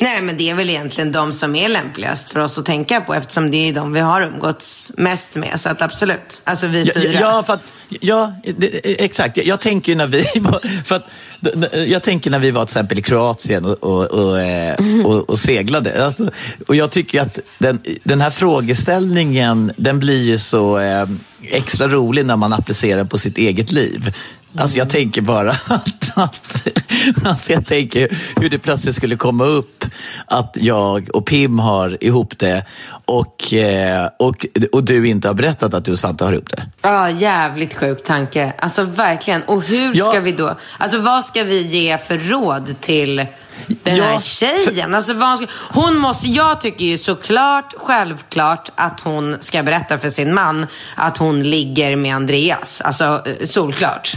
Nej, 0.00 0.22
men 0.22 0.36
det 0.36 0.50
är 0.50 0.54
väl 0.54 0.70
egentligen 0.70 1.12
de 1.12 1.32
som 1.32 1.56
är 1.56 1.68
lämpligast 1.68 2.32
för 2.32 2.40
oss 2.40 2.58
att 2.58 2.66
tänka 2.66 3.00
på 3.00 3.14
eftersom 3.14 3.50
det 3.50 3.68
är 3.68 3.72
de 3.72 3.92
vi 3.92 4.00
har 4.00 4.22
umgåtts 4.22 4.92
mest 4.96 5.36
med. 5.36 5.60
Så 5.60 5.68
att 5.68 5.82
absolut. 5.82 6.42
Alltså 6.44 6.66
vi 6.66 6.84
Ja, 6.84 6.92
fyra. 7.00 7.20
Ja, 7.20 7.42
för 7.42 7.52
att, 7.52 7.72
ja 7.88 8.32
det, 8.56 9.04
exakt. 9.04 9.36
Jag, 9.36 9.46
jag 9.46 9.60
tänker 9.60 9.96
när 9.96 10.06
vi 10.06 10.24
var, 10.40 10.84
för 10.84 10.96
att, 10.96 11.04
jag 11.88 12.02
tänker 12.02 12.30
när 12.30 12.38
vi 12.38 12.50
var 12.50 12.64
till 12.64 12.70
exempel 12.70 12.98
i 12.98 13.02
Kroatien 13.02 13.64
och, 13.64 13.82
och, 13.82 14.04
och, 14.04 14.40
eh, 14.40 15.06
och, 15.06 15.30
och 15.30 15.38
seglade. 15.38 16.06
Alltså, 16.06 16.30
och 16.68 16.76
jag 16.76 16.90
tycker 16.90 17.20
att 17.20 17.38
den, 17.58 17.80
den 18.04 18.20
här 18.20 18.30
frågeställningen, 18.30 19.72
den 19.76 19.98
blir 19.98 20.22
ju 20.22 20.38
så 20.38 20.78
eh, 20.78 21.08
extra 21.42 21.88
rolig 21.88 22.26
när 22.26 22.36
man 22.36 22.52
applicerar 22.52 23.04
på 23.04 23.18
sitt 23.18 23.38
eget 23.38 23.72
liv. 23.72 24.12
Alltså 24.56 24.78
jag 24.78 24.90
tänker 24.90 25.22
bara 25.22 25.50
att, 25.66 26.18
att, 26.18 26.66
alltså 27.24 27.52
jag 27.52 27.66
tänker 27.66 28.08
hur 28.40 28.50
det 28.50 28.58
plötsligt 28.58 28.96
skulle 28.96 29.16
komma 29.16 29.44
upp 29.44 29.84
att 30.26 30.56
jag 30.60 31.08
och 31.14 31.26
Pim 31.26 31.58
har 31.58 32.04
ihop 32.04 32.38
det 32.38 32.64
och, 33.04 33.52
eh, 33.52 34.08
och, 34.18 34.46
och 34.72 34.84
du 34.84 35.08
inte 35.08 35.28
har 35.28 35.34
berättat 35.34 35.74
att 35.74 35.84
du 35.84 35.92
och 35.92 35.98
Svante 35.98 36.24
har 36.24 36.32
ihop 36.32 36.50
det. 36.50 36.66
Ja, 36.82 37.10
jävligt 37.10 37.74
sjuk 37.74 38.04
tanke. 38.04 38.52
Alltså 38.58 38.82
verkligen. 38.82 39.42
Och 39.42 39.62
hur 39.62 39.94
Ja. 39.94 40.04
ska 40.04 40.20
vi 40.20 40.32
då, 40.32 40.56
alltså 40.78 40.98
vad 40.98 41.24
ska 41.24 41.42
vi 41.44 41.62
ge 41.62 41.98
för 41.98 42.18
råd 42.18 42.80
till 42.80 43.16
den 43.66 43.96
Ja, 43.96 44.04
här 44.04 44.20
tjejen? 44.20 44.94
Alltså, 44.94 45.14
vad 45.14 45.38
ska, 45.38 45.46
hon 45.72 45.96
måste, 45.98 46.26
jag 46.28 46.60
tycker 46.60 46.84
ju 46.84 46.98
såklart, 46.98 47.74
självklart 47.78 48.70
att 48.74 49.00
hon 49.00 49.36
ska 49.40 49.62
berätta 49.62 49.98
för 49.98 50.10
sin 50.10 50.34
man 50.34 50.66
att 50.94 51.16
hon 51.16 51.42
ligger 51.42 51.96
med 51.96 52.14
Andreas. 52.16 52.80
Alltså 52.80 53.04
eh, 53.04 53.46
solklart. 53.46 54.16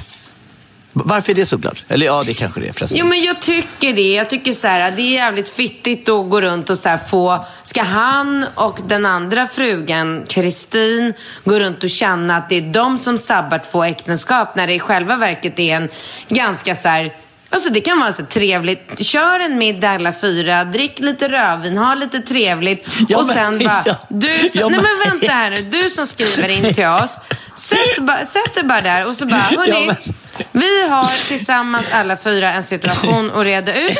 Varför 0.93 1.31
är 1.31 1.35
det 1.35 1.45
så 1.45 1.57
klart? 1.61 1.85
Eller 1.87 2.05
ja, 2.05 2.23
det 2.25 2.33
kanske 2.33 2.59
det 2.59 2.67
är 2.67 2.73
förresten. 2.73 2.97
Jo 2.99 3.05
men 3.05 3.23
jag 3.23 3.39
tycker 3.41 3.93
det. 3.93 4.13
Jag 4.13 4.29
tycker 4.29 4.53
så 4.53 4.67
här, 4.67 4.91
det 4.91 5.01
är 5.01 5.11
jävligt 5.11 5.49
fittigt 5.49 6.09
att 6.09 6.29
gå 6.29 6.41
runt 6.41 6.69
och 6.69 6.77
så 6.77 6.89
här 6.89 6.99
få... 7.09 7.45
Ska 7.63 7.83
han 7.83 8.45
och 8.55 8.79
den 8.87 9.05
andra 9.05 9.47
frugan, 9.47 10.25
Kristin, 10.29 11.13
gå 11.43 11.59
runt 11.59 11.83
och 11.83 11.89
känna 11.89 12.37
att 12.37 12.49
det 12.49 12.57
är 12.57 12.61
de 12.73 12.99
som 12.99 13.17
sabbar 13.17 13.61
två 13.71 13.83
äktenskap 13.83 14.55
när 14.55 14.67
det 14.67 14.73
i 14.73 14.79
själva 14.79 15.15
verket 15.15 15.59
är 15.59 15.75
en 15.75 15.89
ganska 16.27 16.75
så 16.75 16.89
här 16.89 17.13
Alltså 17.53 17.69
det 17.69 17.81
kan 17.81 17.99
vara 17.99 18.13
så 18.13 18.25
trevligt. 18.25 19.05
Kör 19.05 19.39
en 19.39 19.57
middag 19.57 19.89
alla 19.89 20.13
fyra, 20.13 20.63
drick 20.65 20.99
lite 20.99 21.27
rödvin, 21.29 21.77
ha 21.77 21.95
lite 21.95 22.19
trevligt. 22.19 22.87
Ja, 23.09 23.17
och 23.17 23.25
men- 23.27 23.35
sen 23.35 23.59
bara, 23.67 23.83
ja. 23.85 23.95
du 24.09 24.37
som, 24.37 24.49
Ja, 24.53 24.69
nej 24.69 24.79
men- 24.81 24.97
men 24.99 25.11
vänta 25.19 25.33
här 25.33 25.49
nu, 25.49 25.61
du 25.61 25.89
som 25.89 26.05
skriver 26.07 26.49
in 26.49 26.73
till 26.73 26.85
oss. 26.85 27.19
Sätt, 27.55 27.99
bara, 27.99 28.25
sätt 28.25 28.55
dig 28.55 28.63
bara 28.63 28.81
där 28.81 29.07
och 29.07 29.15
så 29.15 29.25
bara, 29.25 29.37
hörni. 29.57 29.85
Ja, 29.87 30.13
Vi 30.51 30.87
har 30.89 31.27
tillsammans 31.27 31.85
alla 31.91 32.17
fyra 32.17 32.53
en 32.53 32.63
situation 32.63 33.31
att 33.35 33.45
reda 33.45 33.75
ut. 33.75 33.97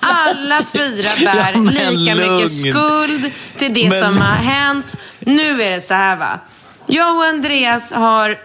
Alla 0.00 0.60
fyra 0.72 1.08
bär 1.24 1.52
Ja, 1.54 1.60
lika 1.60 2.14
mycket 2.14 2.28
lugn. 2.28 2.72
skuld 2.72 3.30
till 3.58 3.74
det 3.74 3.88
Men- 3.88 4.00
som 4.00 4.18
har 4.20 4.34
hänt. 4.36 4.96
Nu 5.20 5.62
är 5.62 5.70
det 5.70 5.80
så 5.80 5.94
här 5.94 6.16
va. 6.16 6.38
Jag 6.86 7.16
och 7.16 7.24
Andreas 7.24 7.92
har 7.92 8.38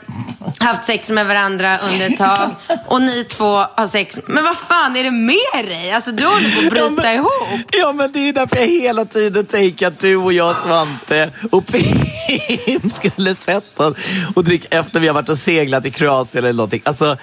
haft 0.59 0.85
sex 0.85 1.09
med 1.09 1.27
varandra 1.27 1.77
under 1.77 2.09
ett 2.09 2.17
tag 2.17 2.49
och 2.87 3.01
ni 3.01 3.23
två 3.23 3.45
har 3.75 3.87
sex. 3.87 4.19
Men 4.27 4.43
vad 4.43 4.57
fan 4.57 4.95
är 4.95 5.03
det 5.03 5.11
med 5.11 5.65
dig? 5.65 5.91
Alltså 5.91 6.11
du 6.11 6.25
håller 6.25 6.49
på 6.49 6.65
att 6.65 6.71
bryta 6.71 6.83
Ja, 6.83 6.89
men- 7.03 7.15
ihop. 7.15 7.69
Ja, 7.71 7.93
men 7.93 8.11
det 8.11 8.19
är 8.29 8.33
därför 8.33 8.57
jag 8.57 8.67
hela 8.67 9.05
tiden 9.05 9.45
tänker 9.45 9.87
att 9.87 9.99
du 9.99 10.15
och 10.15 10.33
jag, 10.33 10.55
Svante 10.55 11.29
och 11.51 11.65
Pim 11.65 12.89
skulle 12.95 13.35
sätta 13.35 13.87
oss 13.87 13.93
och 14.35 14.43
dricka 14.43 14.67
efter 14.79 14.99
vi 14.99 15.07
har 15.07 15.13
varit 15.13 15.29
och 15.29 15.37
seglat 15.37 15.85
i 15.85 15.91
Kroatien 15.91 16.43
eller 16.43 16.53
någonting. 16.53 16.81
Alltså, 16.85 17.17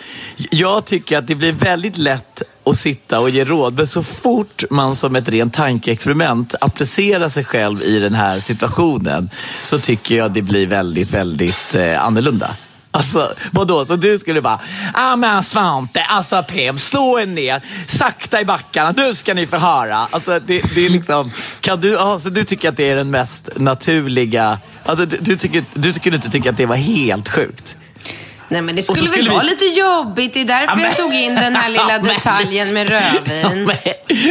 jag 0.51 0.85
tycker 0.85 1.19
att 1.19 1.27
det 1.27 1.35
blir 1.35 1.53
väldigt 1.53 1.97
lätt 1.99 2.43
att 2.67 2.77
sitta 2.77 3.21
och 3.21 3.31
ge 3.31 3.45
råd, 3.45 3.75
men 3.75 3.87
så 3.87 4.03
fort 4.03 4.65
man 4.71 4.95
som 4.95 5.17
ett 5.17 5.29
rent 5.29 5.55
tankeexperiment 5.55 6.55
applicerar 6.61 7.29
sig 7.29 7.45
själv 7.45 7.83
i 7.83 7.99
den 7.99 8.15
här 8.15 8.41
situationen 8.41 9.31
så 9.63 9.79
tycker 9.79 10.17
jag 10.17 10.33
det 10.33 10.43
blir 10.43 10.67
väldigt, 10.67 11.11
väldigt 11.11 11.75
eh, 11.75 12.05
annorlunda. 12.05 12.51
Alltså, 12.91 13.35
vadå? 13.51 13.85
Så 13.85 13.97
du 13.97 14.19
skulle 14.19 14.41
bara, 14.41 14.61
ah 14.95 15.17
men 15.17 15.43
Svante, 15.43 16.05
alltså 16.05 16.43
Pim, 16.43 16.79
slå 16.79 17.21
er 17.21 17.27
ner, 17.27 17.63
sakta 17.87 18.41
i 18.41 18.45
backarna, 18.45 18.95
nu 18.97 19.15
ska 19.15 19.35
ni 19.35 19.47
få 19.47 19.57
höra. 19.57 19.97
Alltså, 20.11 20.41
det, 20.41 20.75
det 20.75 20.87
är 20.87 20.91
liksom, 20.91 21.31
kan 21.61 21.81
du, 21.81 21.99
alltså, 21.99 22.31
du 22.31 22.45
tycker 22.45 22.69
att 22.69 22.77
det 22.77 22.89
är 22.89 22.97
den 22.97 23.11
mest 23.11 23.49
naturliga, 23.57 24.59
alltså 24.85 25.07
du, 25.07 25.17
du, 25.21 25.37
tycker, 25.37 25.65
du 25.75 25.93
skulle 25.93 26.17
inte 26.17 26.31
tycka 26.31 26.51
att 26.51 26.57
det 26.57 26.67
var 26.67 26.77
helt 26.77 27.29
sjukt? 27.29 27.77
Nej 28.55 28.63
men 28.63 28.77
det 28.77 28.83
så 28.83 28.95
skulle 28.95 29.09
väl 29.09 29.17
skulle 29.17 29.31
vara 29.31 29.43
vi- 29.43 29.51
lite 29.51 29.65
jobbigt. 29.81 30.33
Det 30.35 30.41
är 30.41 30.45
därför 30.45 30.67
Ja, 30.67 30.75
men- 30.75 30.85
jag 30.85 30.97
tog 30.97 31.15
in 31.15 31.35
den 31.35 31.57
här 31.57 31.69
lilla 31.77 31.91
Ja, 31.91 31.99
detaljen 31.99 32.75
med 32.75 32.91
Ja 32.91 33.01
rödvin. 33.15 33.65
men, 33.65 33.77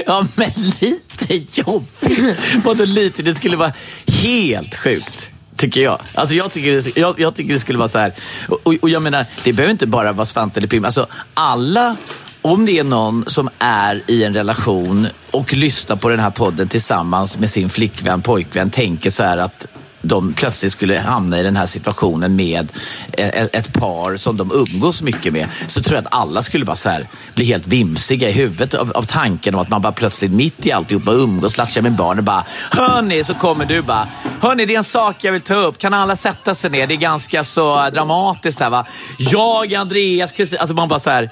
ja, 0.06 0.28
men 0.36 0.52
lite 0.82 1.62
jobbigt. 1.62 2.38
Vadå 2.64 2.86
lite? 2.86 3.22
Det 3.24 3.36
skulle 3.36 3.58
vara 3.58 3.74
helt 4.08 4.76
sjukt. 4.76 5.30
Tycker 5.58 5.82
jag. 5.82 6.00
Alltså 6.14 6.36
jag, 6.36 6.52
tycker, 6.52 6.72
det- 6.82 6.98
jag, 7.00 7.20
jag 7.20 7.36
tycker 7.36 7.54
det 7.54 7.60
skulle 7.60 7.78
vara 7.80 7.90
så 7.90 7.98
här. 7.98 8.14
Och, 8.50 8.60
och, 8.64 8.74
och 8.82 8.90
jag 8.90 9.02
menar, 9.02 9.26
det 9.44 9.54
behöver 9.54 9.72
inte 9.72 9.88
bara 9.88 10.12
vara 10.14 10.26
Svante 10.26 10.60
eller 10.60 10.68
Pim. 10.68 10.86
Alltså 10.86 11.08
alla, 11.34 11.96
om 12.42 12.66
det 12.66 12.80
är 12.80 12.84
någon 12.84 13.24
som 13.28 13.50
är 13.60 14.02
i 14.08 14.24
en 14.24 14.34
relation 14.34 15.08
och 15.32 15.54
lyssnar 15.54 15.96
på 15.96 16.10
den 16.10 16.20
här 16.20 16.30
podden 16.30 16.68
tillsammans 16.68 17.38
med 17.38 17.52
sin 17.52 17.70
flickvän, 17.70 18.22
pojkvän, 18.22 18.70
tänker 18.70 19.10
så 19.10 19.24
här 19.24 19.38
att 19.38 19.68
de 20.06 20.34
plötsligt 20.34 20.72
skulle 20.72 21.00
hamna 21.00 21.40
i 21.40 21.44
den 21.44 21.56
här 21.56 21.66
situationen 21.66 22.36
med 22.36 22.72
eh, 23.12 23.28
eh, 23.28 23.48
ett, 23.54 23.74
par 23.74 24.18
som 24.18 24.38
de 24.38 24.52
umgås 24.54 25.02
mycket 25.02 25.34
med 25.34 25.48
så 25.68 25.82
tror 25.82 25.96
jag 25.96 26.02
att 26.02 26.14
alla 26.14 26.42
skulle 26.42 26.66
bara 26.66 26.76
så 26.76 26.90
här, 26.90 27.08
bli 27.36 27.46
helt 27.46 27.68
vimsiga 27.68 28.30
i 28.30 28.32
huvudet 28.32 28.74
av, 28.74 28.92
av 28.92 29.04
tanken 29.04 29.56
om 29.56 29.62
att 29.62 29.70
man 29.70 29.82
bara 29.82 29.94
plötsligt 29.94 30.32
mitt 30.32 30.66
i 30.66 30.72
alltihop 30.72 31.04
bara 31.04 31.16
umgås, 31.16 31.58
latchar 31.58 31.82
med 31.82 31.96
barnen. 31.96 32.26
bara 32.26 32.46
Hörni, 32.72 33.24
så 33.24 33.34
kommer 33.34 33.66
du 33.66 33.82
bara 33.82 34.08
Hörni, 34.42 34.66
det 34.66 34.74
är 34.74 34.78
en 34.78 34.84
sak 34.84 35.16
jag 35.22 35.32
vill 35.32 35.42
ta 35.42 35.54
upp. 35.54 35.78
Kan 35.78 35.94
alla 35.94 36.16
sätta 36.16 36.56
sig 36.56 36.70
ner? 36.70 36.88
Det 36.88 36.94
är 36.94 36.98
ganska 36.98 37.44
så 37.44 37.90
dramatiskt 37.90 38.60
här 38.60 38.70
va. 38.70 38.86
Jag, 39.18 39.74
Andreas, 39.74 40.32
Kristin, 40.32 40.60
alltså 40.60 40.76
man 40.76 40.90
bara 40.90 41.00
så 41.00 41.10
här 41.10 41.32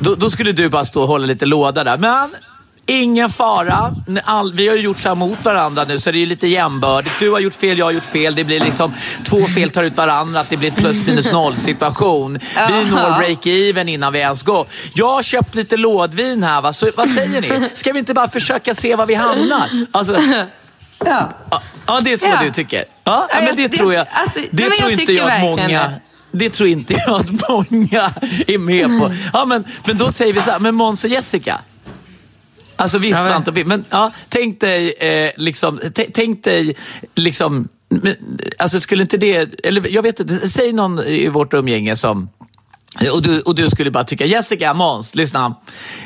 då, 0.00 0.14
då 0.14 0.30
skulle 0.30 0.52
du 0.52 0.68
bara 0.68 0.84
stå 0.84 1.02
och 1.02 1.08
hålla 1.08 1.26
lite 1.26 1.46
låda 1.46 1.84
där. 1.84 1.98
Men 1.98 2.34
Ingen 2.86 3.30
fara. 3.30 3.94
All, 4.24 4.52
vi 4.54 4.68
har 4.68 4.76
ju 4.76 4.82
gjort 4.82 4.98
så 4.98 5.08
här 5.08 5.14
mot 5.16 5.44
varandra 5.44 5.84
nu 5.84 5.98
så 5.98 6.10
det 6.10 6.22
är 6.22 6.26
lite 6.26 6.46
jämbördigt. 6.46 7.14
Du 7.20 7.30
har 7.30 7.40
gjort 7.40 7.54
fel, 7.54 7.78
jag 7.78 7.86
har 7.86 7.92
gjort 7.92 8.04
fel. 8.04 8.34
Det 8.34 8.44
blir 8.44 8.60
liksom 8.60 8.94
två 9.24 9.46
fel 9.46 9.70
tar 9.70 9.82
ut 9.84 9.96
varandra. 9.96 10.40
Att 10.40 10.50
det 10.50 10.56
blir 10.56 10.68
ett 10.68 10.76
plus 10.76 11.06
minus 11.06 11.32
noll 11.32 11.56
situation. 11.56 12.38
Vi 12.68 12.84
når 12.90 13.10
break-even 13.20 13.88
innan 13.88 14.12
vi 14.12 14.18
ens 14.18 14.42
går. 14.42 14.66
Jag 14.94 15.08
har 15.12 15.22
köpt 15.22 15.54
lite 15.54 15.76
lådvin 15.76 16.42
här. 16.42 16.60
Va? 16.60 16.72
Så, 16.72 16.90
vad 16.96 17.10
säger 17.10 17.40
ni? 17.40 17.68
Ska 17.74 17.92
vi 17.92 17.98
inte 17.98 18.14
bara 18.14 18.28
försöka 18.28 18.74
se 18.74 18.96
var 18.96 19.06
vi 19.06 19.14
hamnar? 19.14 19.68
Alltså, 19.92 20.16
Ja. 21.04 21.28
ja, 21.86 22.00
det 22.00 22.12
är 22.12 22.18
så 22.18 22.28
Ja. 22.28 22.40
du 22.44 22.50
tycker. 22.50 22.84
Ja, 23.04 23.26
Ja, 23.30 23.36
men 23.40 23.56
det 23.56 23.62
det- 23.68 23.76
tror 23.76 23.94
jag. 23.94 24.06
alltså, 24.12 24.40
det 24.50 24.70
tror 24.70 24.90
jag 24.90 25.00
inte 25.00 25.12
jag 25.12 25.30
att 25.30 25.40
många... 25.42 25.68
det. 25.68 26.00
Det 26.34 26.50
tror 26.50 26.68
inte 26.68 26.94
jag 27.06 27.20
att 27.20 27.48
många 27.48 28.10
är 28.46 28.58
med 28.58 28.86
på. 29.00 29.14
Ja, 29.32 29.44
men, 29.44 29.64
men 29.84 29.98
då 29.98 30.12
säger 30.12 30.32
vi 30.32 30.40
så 30.40 30.50
här, 30.50 30.58
men 30.58 30.74
Måns 30.74 31.04
och 31.04 31.10
Jessica. 31.10 31.58
Alltså 32.76 32.98
visst 32.98 33.18
Ja, 33.18 33.22
men- 33.22 33.32
Svante 33.32 33.52
Pim, 33.52 33.68
men 33.68 33.84
ja, 33.90 34.12
tänk 34.28 34.60
dig 34.60 34.92
eh, 34.92 35.30
liksom, 35.36 35.80
tänk 36.14 36.44
dig 36.44 36.76
liksom, 37.14 37.68
men, 37.88 38.16
alltså 38.58 38.80
skulle 38.80 39.02
inte 39.02 39.16
det, 39.16 39.66
eller 39.66 39.88
jag 39.88 40.02
vet 40.02 40.20
inte, 40.20 40.48
säg 40.48 40.72
någon 40.72 40.98
i 41.00 41.28
vårt 41.28 41.54
umgänge 41.54 41.96
som 41.96 42.28
och 43.12 43.22
du, 43.22 43.40
och 43.40 43.54
du 43.54 43.70
skulle 43.70 43.90
bara 43.90 44.04
tycka, 44.04 44.24
Jessica, 44.24 44.74
Måns, 44.74 45.14
lyssna. 45.14 45.54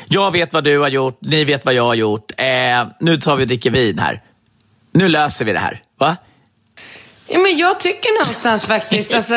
Jag 0.07 0.31
vet 0.31 0.53
vad 0.53 0.63
du 0.63 0.79
har 0.79 0.87
gjort, 0.87 1.17
ni 1.21 1.43
vet 1.43 1.65
vad 1.65 1.73
jag 1.73 1.85
har 1.85 1.93
gjort. 1.95 2.31
Eh, 2.37 2.87
nu 2.99 3.17
tar 3.17 3.35
vi 3.35 3.43
och 3.43 3.47
dricker 3.47 3.71
vin 3.71 3.99
här. 3.99 4.21
Nu 4.91 5.09
löser 5.09 5.45
vi 5.45 5.53
det 5.53 5.59
här. 5.59 5.81
Va? 5.99 6.17
Ja, 7.29 7.39
men 7.39 7.57
jag 7.57 7.79
tycker 7.79 8.13
någonstans 8.19 8.65
faktiskt, 8.65 9.13
alltså, 9.13 9.33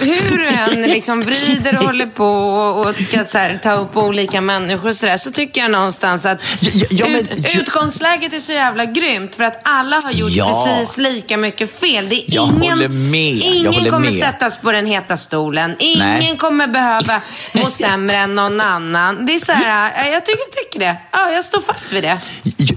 hur 0.00 0.38
du 0.38 0.46
än 0.46 0.82
liksom 0.90 1.22
vrider 1.22 1.78
och 1.78 1.84
håller 1.84 2.06
på 2.06 2.24
och, 2.26 2.86
och 2.86 2.94
ska 2.96 3.24
så 3.24 3.38
här, 3.38 3.58
ta 3.62 3.72
upp 3.74 3.96
olika 3.96 4.40
människor 4.40 4.88
och 4.88 4.96
så 4.96 5.06
där, 5.06 5.16
så 5.16 5.30
tycker 5.30 5.60
jag 5.60 5.70
någonstans 5.70 6.26
att 6.26 6.38
Ja, 6.60 6.86
ja, 6.90 7.08
men- 7.08 7.20
ut, 7.28 7.56
utgångsläget 7.60 8.32
är 8.32 8.40
så 8.40 8.52
jävla 8.52 8.84
grymt 8.84 9.36
för 9.36 9.44
att 9.44 9.60
alla 9.62 10.00
har 10.04 10.12
gjort 10.12 10.30
Ja. 10.32 10.66
precis 10.78 10.98
lika 10.98 11.36
mycket 11.36 11.80
fel. 11.80 12.08
Det 12.08 12.16
är 12.16 12.24
Jag 12.34 12.48
ingen, 12.48 12.70
håller 12.72 12.88
med, 12.88 13.34
jag 13.36 13.74
ingen 13.74 13.90
kommer 13.90 14.10
med. 14.10 14.18
sättas 14.20 14.58
på 14.58 14.72
den 14.72 14.86
heta 14.86 15.16
stolen. 15.16 15.76
Ingen 15.78 16.08
Nej. 16.18 16.36
kommer 16.38 16.66
behöva 16.66 17.20
må 17.54 17.70
sämre 17.70 18.16
än 18.16 18.34
någon 18.34 18.60
annan. 18.60 19.26
Det 19.26 19.34
är 19.34 19.38
så 19.38 19.52
här, 19.52 20.10
jag 20.12 20.26
tycker, 20.26 20.62
tycker 20.64 20.78
det. 20.80 20.96
Ja, 21.12 21.30
jag 21.30 21.44
står 21.44 21.60
fast 21.60 21.92
vid 21.92 22.02
det. 22.02 22.18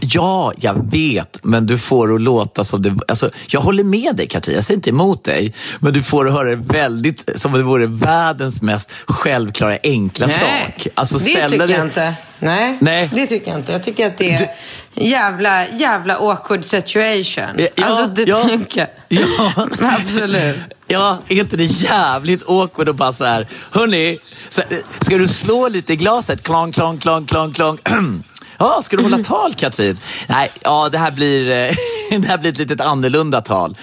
Ja, 0.01 0.53
jag 0.57 0.91
vet, 0.91 1.39
men 1.43 1.65
du 1.67 1.77
får 1.77 2.15
att 2.15 2.21
låta 2.21 2.63
som 2.63 2.81
det... 2.81 2.95
Alltså, 3.07 3.29
jag 3.47 3.61
håller 3.61 3.83
med 3.83 4.15
dig 4.15 4.27
Katrin, 4.27 4.48
jag 4.53 4.63
säger 4.63 4.75
inte 4.77 4.89
emot 4.89 5.23
dig. 5.23 5.53
Men 5.79 5.93
du 5.93 6.03
får 6.03 6.25
höra 6.25 6.49
det 6.49 6.55
väldigt 6.73 7.29
som 7.35 7.53
om 7.53 7.59
det 7.59 7.65
vore 7.65 7.87
världens 7.87 8.61
mest 8.61 8.91
självklara, 9.07 9.77
enkla 9.83 10.29
sak. 10.29 10.87
Alltså, 10.95 11.17
det 11.17 11.49
tycker 11.49 11.67
det- 11.67 11.73
jag 11.73 11.85
inte. 11.85 12.13
Nej, 12.39 12.77
Nej. 12.79 13.09
det 13.13 13.27
tycker 13.27 13.51
jag 13.51 13.59
inte. 13.59 13.71
Jag 13.71 13.83
tycker 13.83 14.07
att 14.07 14.17
det 14.17 14.33
är 14.33 14.49
jävla, 14.93 15.67
jävla 15.67 16.15
awkward 16.15 16.65
situation. 16.65 17.43
Ja, 17.57 17.67
alltså, 17.85 18.05
det 18.05 18.23
ja. 18.23 18.43
tycker 18.43 18.79
jag. 19.07 19.19
Ja. 19.21 19.67
Absolut. 20.01 20.57
Ja, 20.87 21.17
är 21.27 21.35
inte 21.39 21.57
det 21.57 21.63
jävligt 21.63 22.49
awkward 22.49 22.89
att 22.89 22.95
bara 22.95 23.13
så 23.13 23.25
här, 23.25 23.47
hörni, 23.71 24.19
ska 25.01 25.17
du 25.17 25.27
slå 25.27 25.67
lite 25.67 25.93
i 25.93 25.95
glaset? 25.95 26.43
Klong, 26.43 26.71
klong, 26.71 26.97
klong, 26.97 27.25
klong, 27.25 27.53
klong. 27.53 27.77
Ja, 28.59 28.81
ska 28.83 28.97
du 28.97 29.03
hålla 29.03 29.17
tal 29.23 29.53
Katrin? 29.53 29.99
Nej, 30.27 30.51
ja 30.61 30.89
det 30.89 30.97
här 30.97 31.11
blir, 31.11 31.51
eh, 31.51 31.75
det 32.19 32.27
här 32.27 32.37
blir 32.37 32.51
ett 32.51 32.57
litet 32.57 32.81
annorlunda 32.81 33.41
tal. 33.41 33.77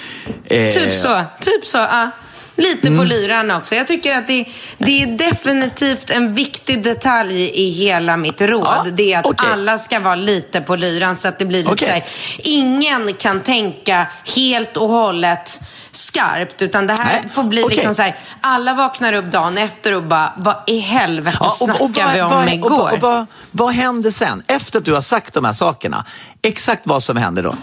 Eh, 0.44 0.70
Typ 0.72 0.94
så. 0.96 1.24
Typ 1.40 1.64
så, 1.66 1.78
ja. 1.78 2.10
Lite 2.58 2.86
Mm. 2.86 2.98
på 2.98 3.04
lyran 3.04 3.50
också. 3.50 3.74
Jag 3.74 3.86
tycker 3.86 4.16
att 4.18 4.26
det, 4.26 4.44
det 4.78 5.02
är 5.02 5.06
definitivt 5.06 6.10
en 6.10 6.34
viktig 6.34 6.82
detalj 6.82 7.50
i 7.54 7.70
hela 7.70 8.16
mitt 8.16 8.40
råd. 8.40 8.66
Ja, 8.66 8.86
det 8.92 9.12
är 9.12 9.18
att 9.18 9.26
okej. 9.26 9.50
alla 9.52 9.78
ska 9.78 10.00
vara 10.00 10.14
lite 10.14 10.60
på 10.60 10.76
lyran 10.76 11.16
så 11.16 11.28
att 11.28 11.38
det 11.38 11.44
blir 11.44 11.58
lite 11.58 11.72
Okej. 11.72 11.88
så 11.88 11.92
här, 11.94 12.04
ingen 12.38 13.14
kan 13.14 13.40
tänka 13.40 14.06
helt 14.36 14.76
och 14.76 14.88
hållet 14.88 15.60
skarpt. 15.96 16.62
Utan 16.62 16.86
det 16.86 16.92
här 16.92 17.20
Nej, 17.22 17.30
får 17.30 17.42
bli 17.42 17.62
okej. 17.64 17.76
liksom 17.76 17.94
så 17.94 18.02
här, 18.02 18.16
alla 18.40 18.74
vaknar 18.74 19.12
upp 19.12 19.24
dagen 19.32 19.58
efter 19.58 19.92
och 19.94 20.02
bara, 20.02 20.32
vad 20.36 20.56
i 20.66 20.78
helvete 20.78 21.36
Ja, 21.40 21.46
och, 21.46 21.52
snackar 21.52 21.80
och, 21.82 21.90
vad, 21.94 22.12
vi 22.14 22.20
om 22.22 22.30
vad, 22.30 22.48
igår? 22.52 22.70
och, 22.70 22.92
och 22.92 23.00
vad, 23.00 23.26
vad 23.50 23.72
händer 23.72 24.10
sen? 24.10 24.42
Efter 24.46 24.78
att 24.78 24.84
du 24.84 24.94
har 24.94 25.00
sagt 25.00 25.34
de 25.34 25.44
här 25.44 25.52
sakerna, 25.52 26.04
exakt 26.42 26.82
vad 26.84 27.02
som 27.02 27.16
händer 27.16 27.42
då? 27.42 27.54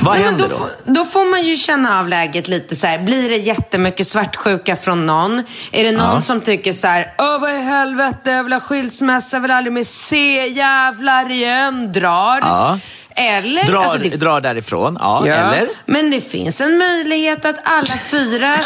Vad 0.00 0.14
Nej, 0.14 0.24
händer 0.24 0.42
då, 0.42 0.48
då? 0.48 0.56
får- 0.56 0.92
då 0.92 1.04
får 1.04 1.30
man 1.30 1.42
ju 1.42 1.56
känna 1.56 2.00
av 2.00 2.08
läget 2.08 2.48
lite 2.48 2.76
så 2.76 2.86
här. 2.86 2.98
Blir 2.98 3.28
det 3.28 3.36
jättemycket 3.36 4.06
svartsjuka 4.06 4.76
från 4.76 5.06
någon? 5.06 5.42
Är 5.72 5.84
det 5.84 5.92
någon 5.92 6.14
Ja. 6.14 6.22
som 6.22 6.40
tycker 6.40 6.72
så 6.72 6.86
här, 6.86 7.14
Åh 7.18 7.38
vad 7.40 7.54
i 7.54 7.58
helvete, 7.58 8.30
jag 8.30 8.44
vill 8.44 8.52
ha 8.52 8.60
skilsmässa, 8.60 9.36
jag 9.36 9.40
vill 9.40 9.50
aldrig 9.50 9.72
mer 9.72 9.84
se, 9.84 10.46
jävlar 10.48 11.30
igen, 11.30 11.92
drar. 11.92 12.38
Ja. 12.42 12.78
Eller? 13.16 13.64
Drar, 13.64 13.82
alltså, 13.82 13.98
det, 13.98 14.08
drar 14.08 14.40
därifrån, 14.40 14.96
ja, 15.00 15.26
ja, 15.26 15.34
eller? 15.34 15.68
Men 15.86 16.10
det 16.10 16.20
finns 16.20 16.60
en 16.60 16.78
möjlighet 16.78 17.44
att 17.44 17.56
alla 17.64 17.94
fyra... 18.10 18.56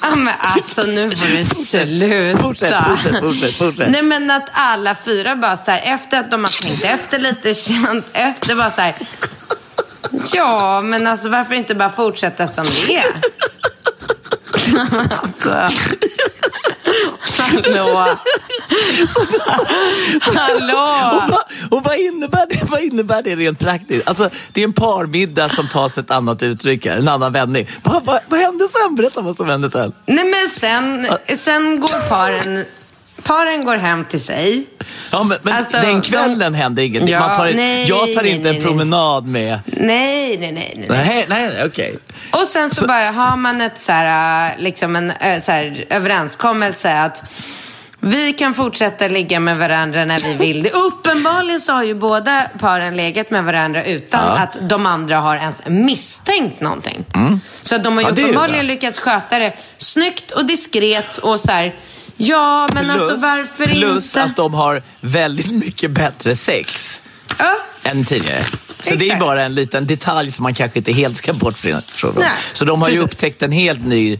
Ja 0.00 0.16
men 0.16 0.34
alltså 0.40 0.82
nu 0.82 1.10
får 1.10 1.36
du 1.36 1.44
sluta. 1.44 2.38
Fortsätt, 2.42 2.74
fortsätt, 2.88 3.20
fortsätt, 3.20 3.54
fortsätt. 3.54 3.90
Nej 3.90 4.02
men 4.02 4.30
att 4.30 4.48
alla 4.52 4.94
fyra 4.94 5.36
bara 5.36 5.56
så 5.56 5.70
här, 5.70 5.94
efter 5.94 6.20
att 6.20 6.30
de 6.30 6.44
har 6.44 6.62
tänkt 6.62 6.84
efter 6.84 7.18
lite, 7.18 7.54
känt 7.54 8.06
efter, 8.12 8.54
bara 8.54 8.70
så 8.70 8.80
här. 8.80 8.94
Ja, 10.32 10.80
men 10.80 11.06
alltså 11.06 11.28
varför 11.28 11.54
inte 11.54 11.74
bara 11.74 11.90
fortsätta 11.90 12.46
som 12.46 12.64
det 12.64 12.96
är? 12.96 13.04
alltså. 15.22 15.68
Hallå. 17.38 18.06
Hallå. 20.20 21.16
Och, 21.16 21.30
vad, 21.30 21.42
och 21.78 21.84
vad, 21.84 21.98
innebär 21.98 22.46
det, 22.50 22.62
vad 22.70 22.80
innebär 22.82 23.22
det 23.22 23.36
rent 23.36 23.58
praktiskt? 23.58 24.08
Alltså, 24.08 24.30
det 24.52 24.60
är 24.60 24.64
en 24.64 24.72
parmiddag 24.72 25.48
som 25.48 25.68
tas 25.68 25.98
ett 25.98 26.10
annat 26.10 26.42
uttryck 26.42 26.86
här, 26.86 26.96
en 26.96 27.08
annan 27.08 27.32
vändning. 27.32 27.66
Vad, 27.82 28.04
vad, 28.04 28.20
vad 28.28 28.40
hände 28.40 28.68
sen? 28.68 28.94
Berätta 28.96 29.20
vad 29.20 29.36
som 29.36 29.48
hände 29.48 29.70
sen. 29.70 29.92
Nej 30.06 30.24
men 30.24 30.48
sen, 30.50 31.06
sen 31.38 31.80
går 31.80 32.08
paren, 32.08 32.64
paren 33.22 33.64
går 33.64 33.76
hem 33.76 34.04
till 34.04 34.20
sig. 34.22 34.66
Ja, 35.10 35.22
men, 35.24 35.38
men 35.42 35.54
Alltså, 35.54 35.76
den 35.80 36.00
kvällen 36.02 36.52
de- 36.52 36.54
hände 36.58 36.84
ingenting. 36.84 37.12
Ja, 37.14 37.20
Man 37.20 37.36
tar, 37.36 37.52
nej, 37.52 37.88
jag 37.88 38.14
tar 38.14 38.22
nej, 38.22 38.30
inte 38.32 38.42
nej, 38.42 38.56
en 38.56 38.62
nej. 38.62 38.62
promenad 38.62 39.26
med... 39.26 39.58
Nej, 39.66 40.38
nej, 40.38 40.52
nej. 40.52 40.74
nej. 40.76 40.86
Nej, 40.88 41.26
nej, 41.28 41.48
nej 41.48 41.64
okej. 41.66 41.98
Och 42.32 42.46
sen 42.46 42.70
så, 42.70 42.86
bara 42.86 43.10
har 43.10 43.36
man 43.36 43.60
ett 43.60 43.80
så 43.80 43.92
här, 43.92 44.50
äh, 44.56 44.62
liksom 44.62 44.96
en 44.96 45.10
äh, 45.10 45.40
så 45.40 45.52
här, 45.52 45.84
överenskommelse 45.90 47.00
att 47.00 47.24
vi 48.00 48.32
kan 48.32 48.54
fortsätta 48.54 49.08
ligga 49.08 49.40
med 49.40 49.58
varandra 49.58 50.04
när 50.04 50.18
vi 50.18 50.32
vill 50.34 50.62
det. 50.62 50.70
Uppenbarligen 50.70 51.60
så 51.60 51.72
har 51.72 51.82
ju 51.82 51.94
båda 51.94 52.50
paren 52.58 52.96
legat 52.96 53.30
med 53.30 53.44
varandra 53.44 53.84
utan 53.84 54.20
Ja. 54.26 54.38
att 54.42 54.56
de 54.68 54.86
andra 54.86 55.16
har 55.20 55.36
ens 55.36 55.56
misstänkt 55.66 56.60
någonting. 56.60 57.04
Så 57.62 57.74
att 57.74 57.84
de 57.84 57.96
har 57.96 58.02
ju 58.02 58.08
Ja, 58.08 58.12
uppenbarligen 58.12 58.66
lyckats 58.66 58.98
sköta 58.98 59.38
det 59.38 59.52
snyggt 59.78 60.30
och 60.30 60.44
diskret 60.44 61.18
och 61.18 61.40
så 61.40 61.52
här, 61.52 61.74
ja 62.16 62.68
men 62.74 62.90
alltså 62.90 63.16
varför 63.16 63.66
plus 63.66 64.04
inte? 64.16 64.22
att 64.22 64.36
de 64.36 64.54
har 64.54 64.82
väldigt 65.00 65.50
mycket 65.52 65.90
bättre 65.90 66.36
sex 66.36 67.02
Ja. 67.38 67.54
än 67.82 68.04
tidigare. 68.04 68.40
Så 68.80 68.90
det 68.94 68.94
är 68.94 68.96
Exakt. 69.06 69.20
bara 69.20 69.42
en 69.42 69.54
liten 69.54 69.86
detalj 69.86 70.30
som 70.30 70.42
man 70.42 70.54
kanske 70.54 70.78
inte 70.78 70.92
helt 70.92 71.16
ska 71.16 71.32
bortse 71.32 71.80
från. 71.86 72.14
Nej, 72.18 72.30
Så 72.52 72.64
de 72.64 72.82
har 72.82 72.88
ju 72.88 72.94
precis. 72.94 73.12
upptäckt 73.14 73.42
en 73.42 73.52
helt 73.52 73.84
ny 73.86 74.18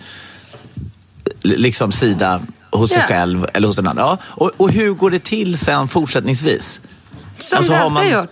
liksom, 1.42 1.92
sida 1.92 2.40
hos 2.70 2.90
sig 2.90 2.98
Ja. 2.98 3.04
själv 3.06 3.46
eller 3.54 3.66
hos 3.66 3.76
den 3.76 3.86
andra. 3.86 4.02
Ja. 4.02 4.18
Och, 4.24 4.50
och 4.56 4.70
hur 4.70 4.92
går 4.92 5.10
det 5.10 5.18
till 5.24 5.58
sen 5.58 5.88
fortsättningsvis? 5.88 6.80
Som 7.38 7.56
Alltså, 7.58 7.72
det 7.72 7.78
har 7.78 7.84
alltid 7.84 8.12
man- 8.12 8.20
gjort. 8.22 8.30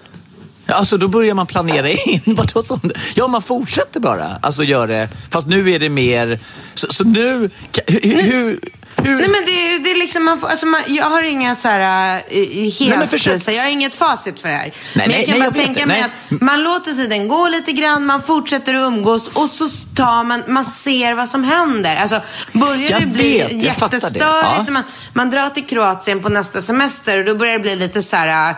Alltså 0.69 0.97
då 0.99 1.09
börjar 1.09 1.35
man 1.35 1.47
planera 1.47 1.91
in. 1.91 2.39
Ja, 3.15 3.29
man 3.29 3.43
fortsätter 3.43 4.01
bara. 4.01 4.37
Alltså 4.43 4.63
gör 4.65 4.87
det. 4.87 5.09
Fast 5.31 5.47
nu 5.47 5.71
är 5.73 5.79
det 5.79 5.89
mer... 5.89 6.41
Så, 6.75 6.87
så 6.93 7.05
nu... 7.05 7.51
Hur... 7.87 8.23
hur, 8.23 8.61
hur 8.97 9.17
Nej 9.17 9.29
men 9.29 9.45
det, 9.47 9.79
det 9.79 9.91
är 9.93 9.97
liksom, 9.99 10.25
man 10.25 10.41
får, 10.41 10.49
alltså 10.49 10.67
man, 10.67 10.81
jag 10.87 11.05
har 11.11 11.23
inga 11.23 11.55
så 11.55 11.69
här, 11.69 11.81
äh, 12.17 12.43
helt, 12.43 12.81
Nej, 12.81 12.99
men 12.99 13.09
försök- 13.09 13.43
så 13.43 13.51
jag 13.51 13.63
har 13.63 13.71
inget 13.71 13.95
facit 13.95 14.41
för 14.41 14.49
det 14.49 14.55
här. 14.55 14.73
men 14.95 15.09
nej, 15.09 15.19
jag 15.19 15.27
kan 15.27 15.39
nej, 15.39 15.51
bara 15.51 15.57
jag 15.59 15.65
tänka 15.67 15.81
det. 15.81 15.87
mig 15.87 16.01
Nej. 16.01 16.11
att 16.37 16.41
man 16.43 16.63
låter 16.63 16.93
tiden 16.93 17.29
gå 17.29 17.49
lite 17.49 17.73
grann, 17.73 18.07
man 18.07 18.23
fortsätter 18.23 18.75
att 18.75 18.81
umgås 18.93 19.29
och 19.29 19.49
så 19.49 19.69
tar 19.97 20.25
man, 20.25 20.43
man 20.47 20.65
ser 20.65 21.15
vad 21.15 21.29
som 21.29 21.45
händer. 21.45 21.97
Alltså 21.97 22.21
börjar 22.53 22.91
Jag 22.91 23.01
det 23.01 23.07
bli 23.07 23.39
vet, 23.39 23.49
det. 23.51 23.55
jättestörigt, 23.57 24.17
Ja. 24.21 24.65
man, 24.71 24.83
man 25.13 25.31
drar 25.31 25.51
till 25.51 25.65
Kroatien 25.67 26.23
på 26.23 26.29
nästa 26.29 26.63
semester 26.63 27.19
och 27.19 27.25
då 27.25 27.35
börjar 27.35 27.53
det 27.53 27.59
bli 27.61 27.77
lite 27.77 28.03
så 28.03 28.17
här, 28.17 28.51
äh, 28.51 28.57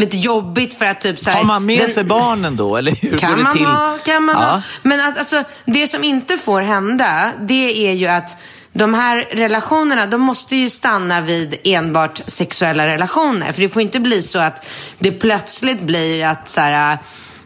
lite 0.00 0.16
jobbigt 0.16 0.78
för 0.78 0.84
att 0.84 1.00
typ 1.00 1.20
så 1.20 1.30
här, 1.30 1.36
Har 1.36 1.44
man 1.44 1.66
med 1.66 1.78
den- 1.80 1.90
sig 1.90 2.04
barnen 2.04 2.56
då? 2.56 2.76
Eller 2.76 2.92
hur 3.02 3.10
går 3.10 3.18
kan 3.18 3.36
det 3.36 3.42
man 3.42 3.56
till? 3.56 3.66
ha, 3.66 3.98
kan 4.04 4.24
man 4.24 4.36
ja. 4.40 4.46
ha. 4.46 4.62
Men 4.82 5.00
att, 5.00 5.18
alltså, 5.18 5.42
det 5.64 5.86
som 5.86 6.04
inte 6.04 6.38
får 6.38 6.60
hända, 6.62 7.32
det 7.40 7.88
är 7.88 7.92
ju 7.92 8.06
att 8.06 8.36
de 8.76 8.94
här 8.94 9.28
relationerna, 9.30 10.06
de 10.06 10.20
måste 10.20 10.56
ju 10.56 10.70
stanna 10.70 11.20
vid 11.20 11.56
enbart 11.64 12.22
sexuella 12.26 12.86
relationer. 12.86 13.52
För 13.52 13.62
det 13.62 13.68
får 13.68 13.82
inte 13.82 14.00
bli 14.00 14.22
så 14.22 14.38
att 14.38 14.66
det 14.98 15.12
plötsligt 15.12 15.80
blir 15.80 16.24
att 16.24 16.48
så 16.48 16.60
här, 16.60 16.98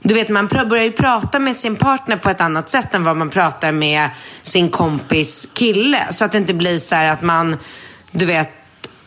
du 0.03 0.15
vet, 0.15 0.29
man 0.29 0.47
börjar 0.47 0.85
ju 0.85 0.93
prata 0.93 1.39
med 1.39 1.57
sin 1.57 1.77
partner 1.77 2.17
på 2.17 2.31
ett 2.31 2.41
annat 2.41 2.71
sätt 2.71 2.95
än 2.95 3.05
vad 3.05 3.17
man 3.17 3.31
pratar 3.31 3.73
med 3.73 4.11
sin 4.43 4.71
kompis 4.71 5.49
kille. 5.55 6.07
Så 6.11 6.25
att 6.25 6.33
det 6.33 6.39
inte 6.39 6.55
blir 6.55 6.79
så 6.79 6.95
här 6.95 7.07
att 7.07 7.23
man, 7.23 7.57
du 8.11 8.27
vet, 8.27 8.53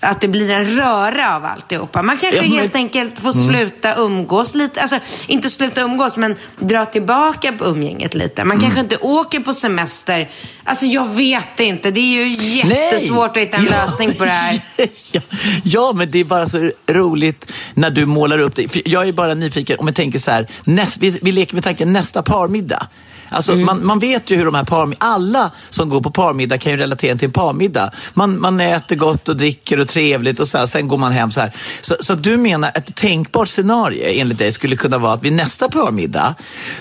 att 0.04 0.22
det 0.22 0.28
blir 0.28 0.49
en 0.51 0.66
röra 0.76 1.36
av 1.36 1.45
alltihopa. 1.45 2.01
Man 2.01 2.18
kanske 2.18 2.36
Ja, 2.38 2.41
men- 2.41 2.51
Mm. 2.51 2.62
helt 2.62 2.76
enkelt 2.76 3.20
får 3.20 3.32
sluta 3.34 3.95
umgås 3.95 4.56
lite. 4.56 4.82
Alltså, 4.82 4.99
inte 5.28 5.49
sluta 5.49 5.82
umgås, 5.82 6.18
men 6.18 6.36
dra 6.60 6.86
tillbaka 6.86 7.51
på 7.51 7.66
umgänget 7.66 8.14
lite. 8.14 8.43
Man 8.43 8.51
Mm. 8.58 8.62
kanske 8.62 8.80
inte 8.80 8.97
åker 8.97 9.39
på 9.39 9.54
semester. 9.54 10.30
Alltså, 10.64 10.86
jag 10.86 11.10
vet 11.10 11.60
inte. 11.60 11.91
Det 11.91 11.99
är 11.99 12.26
ju 12.26 12.30
jättesvårt 12.58 13.38
att 13.38 13.43
hitta 13.43 13.58
en 13.58 13.66
Ja. 13.66 13.72
lösning 13.72 14.14
på 14.14 14.24
det 14.26 14.32
här. 14.32 14.60
ja, 15.12 15.22
ja, 15.64 15.93
men 15.93 16.12
det 16.12 16.20
är 16.20 16.24
bara 16.24 16.47
så 16.47 16.72
roligt 16.89 17.51
när 17.74 17.89
du 17.89 18.06
målar 18.06 18.39
upp 18.39 18.56
det. 18.56 18.70
För 18.70 18.82
jag 18.86 19.08
är 19.08 19.14
bara 19.14 19.34
nyfiken, 19.34 19.80
om 19.80 19.88
jag 19.88 19.95
tänker 19.95 20.20
så 20.20 20.32
här, 20.32 20.47
näst, 20.66 20.97
vi, 20.97 21.20
vi 21.22 21.32
leker 21.32 21.54
med 21.54 21.64
tanken 21.64 21.93
nästa 21.93 22.24
parmiddag. 22.24 22.88
Alltså, 23.34 23.51
Mm. 23.53 23.65
man, 23.65 23.86
man 23.86 23.99
vet 23.99 24.29
ju 24.29 24.36
hur 24.36 24.45
de 24.45 24.55
här 24.55 24.63
par, 24.63 24.93
alla 24.97 25.51
som 25.69 25.89
går 25.89 26.01
på 26.01 26.11
parmiddag 26.11 26.57
kan 26.57 26.71
ju 26.71 26.77
relatera 26.77 27.17
till 27.17 27.25
en 27.27 27.31
parmiddag. 27.31 27.91
Man, 28.13 28.41
man 28.41 28.61
äter 28.61 28.95
gott 28.95 29.29
och 29.29 29.38
dricker 29.38 29.79
och 29.79 29.88
trevligt 29.88 30.39
och 30.39 30.47
så 30.47 30.57
här, 30.57 30.65
sen 30.65 30.88
går 30.88 30.97
man 30.97 31.11
hem 31.11 31.31
så 31.31 31.41
här. 31.41 31.51
Så, 31.81 31.95
så 31.99 32.15
du 32.15 32.38
menar 32.38 32.71
ett 32.75 32.95
tänkbart 32.95 33.47
scenario 33.47 34.03
enligt 34.21 34.38
dig 34.38 34.51
skulle 34.51 34.75
kunna 34.75 34.97
vara 34.97 35.13
att 35.13 35.23
vid 35.23 35.34
nästa 35.34 35.69
parmiddag, 35.69 36.36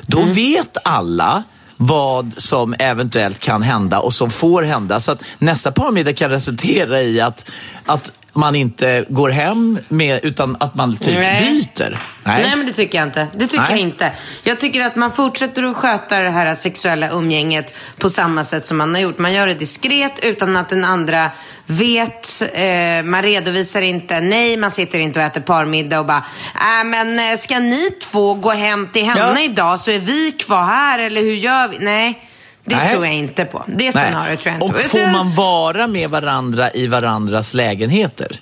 då 0.07 0.19
Mm. 0.19 0.33
vet 0.35 0.77
alla 0.85 1.43
vad 1.77 2.35
som 2.37 2.75
eventuellt 2.79 3.39
kan 3.39 3.63
hända 3.63 3.99
och 3.99 4.15
som 4.15 4.31
får 4.31 4.63
hända. 4.63 5.01
Så 5.01 5.13
att 5.13 5.23
nästa 5.39 5.73
parmiddag 5.73 6.13
kan 6.13 6.31
resultera 6.31 7.03
i 7.03 7.21
att, 7.21 7.51
att 7.87 8.13
man 8.33 8.55
inte 8.55 9.05
går 9.09 9.31
hem 9.31 9.79
med, 9.89 10.25
utan 10.25 10.57
att 10.61 10.75
man 10.75 10.97
typ 10.97 11.15
Nej. 11.19 11.41
byter. 11.43 11.99
Nej. 12.25 12.57
men 12.57 12.67
det 12.67 12.73
tycker 12.73 12.99
jag 12.99 13.09
inte. 13.09 13.27
Det 13.35 13.47
tycker 13.47 13.59
Nej. 13.63 13.71
jag 13.71 13.79
inte. 13.81 14.13
Jag 14.43 14.61
tycker 14.61 14.81
att 14.81 14.97
man 14.97 15.13
fortsätter 15.13 15.63
att 15.63 15.77
sköta 15.77 16.19
det 16.19 16.31
här 16.31 16.55
sexuella 16.55 17.11
umgänget 17.11 17.75
på 17.99 18.11
samma 18.11 18.45
sätt 18.45 18.67
som 18.67 18.79
man 18.79 18.95
har 18.95 19.01
gjort. 19.03 19.19
Man 19.19 19.33
gör 19.33 19.47
det 19.47 19.55
diskret 19.55 20.25
utan 20.25 20.57
att 20.57 20.69
den 20.69 20.85
andra 20.85 21.31
vet. 21.67 22.43
Eh, 22.55 23.03
man 23.05 23.23
redovisar 23.23 23.83
inte. 23.83 24.21
Nej, 24.21 24.57
man 24.57 24.71
sitter 24.71 24.99
inte 24.99 25.19
och 25.19 25.25
äter 25.25 25.41
parmiddag 25.41 26.01
och 26.01 26.07
bara, 26.07 26.25
äh, 26.55 26.85
men 26.87 27.19
eh, 27.19 27.39
ska 27.39 27.59
ni 27.59 27.91
två 27.91 28.35
gå 28.35 28.51
hem 28.51 28.89
till 28.93 29.05
henne 29.05 29.41
Ja. 29.41 29.41
idag 29.41 29.81
så 29.81 29.91
är 29.91 29.99
vi 29.99 30.33
kvar 30.33 30.65
här 30.65 30.99
eller 30.99 31.21
hur 31.21 31.35
gör 31.35 31.69
vi? 31.69 31.79
Nej, 31.81 32.29
det 32.65 32.77
Nej. 32.77 32.91
tror 32.93 33.07
jag 33.07 33.15
inte 33.15 33.45
på. 33.45 33.65
Det 33.67 33.93
scenariot 33.93 34.41
tror 34.41 34.53
jag 34.53 34.63
inte 34.63 34.67
Och 34.67 34.83
på. 34.83 34.89
Får 34.89 35.13
man 35.13 35.35
vara 35.35 35.87
med 35.87 36.11
varandra 36.11 36.71
i 36.75 36.87
varandras 36.87 37.55
lägenheter? 37.55 38.41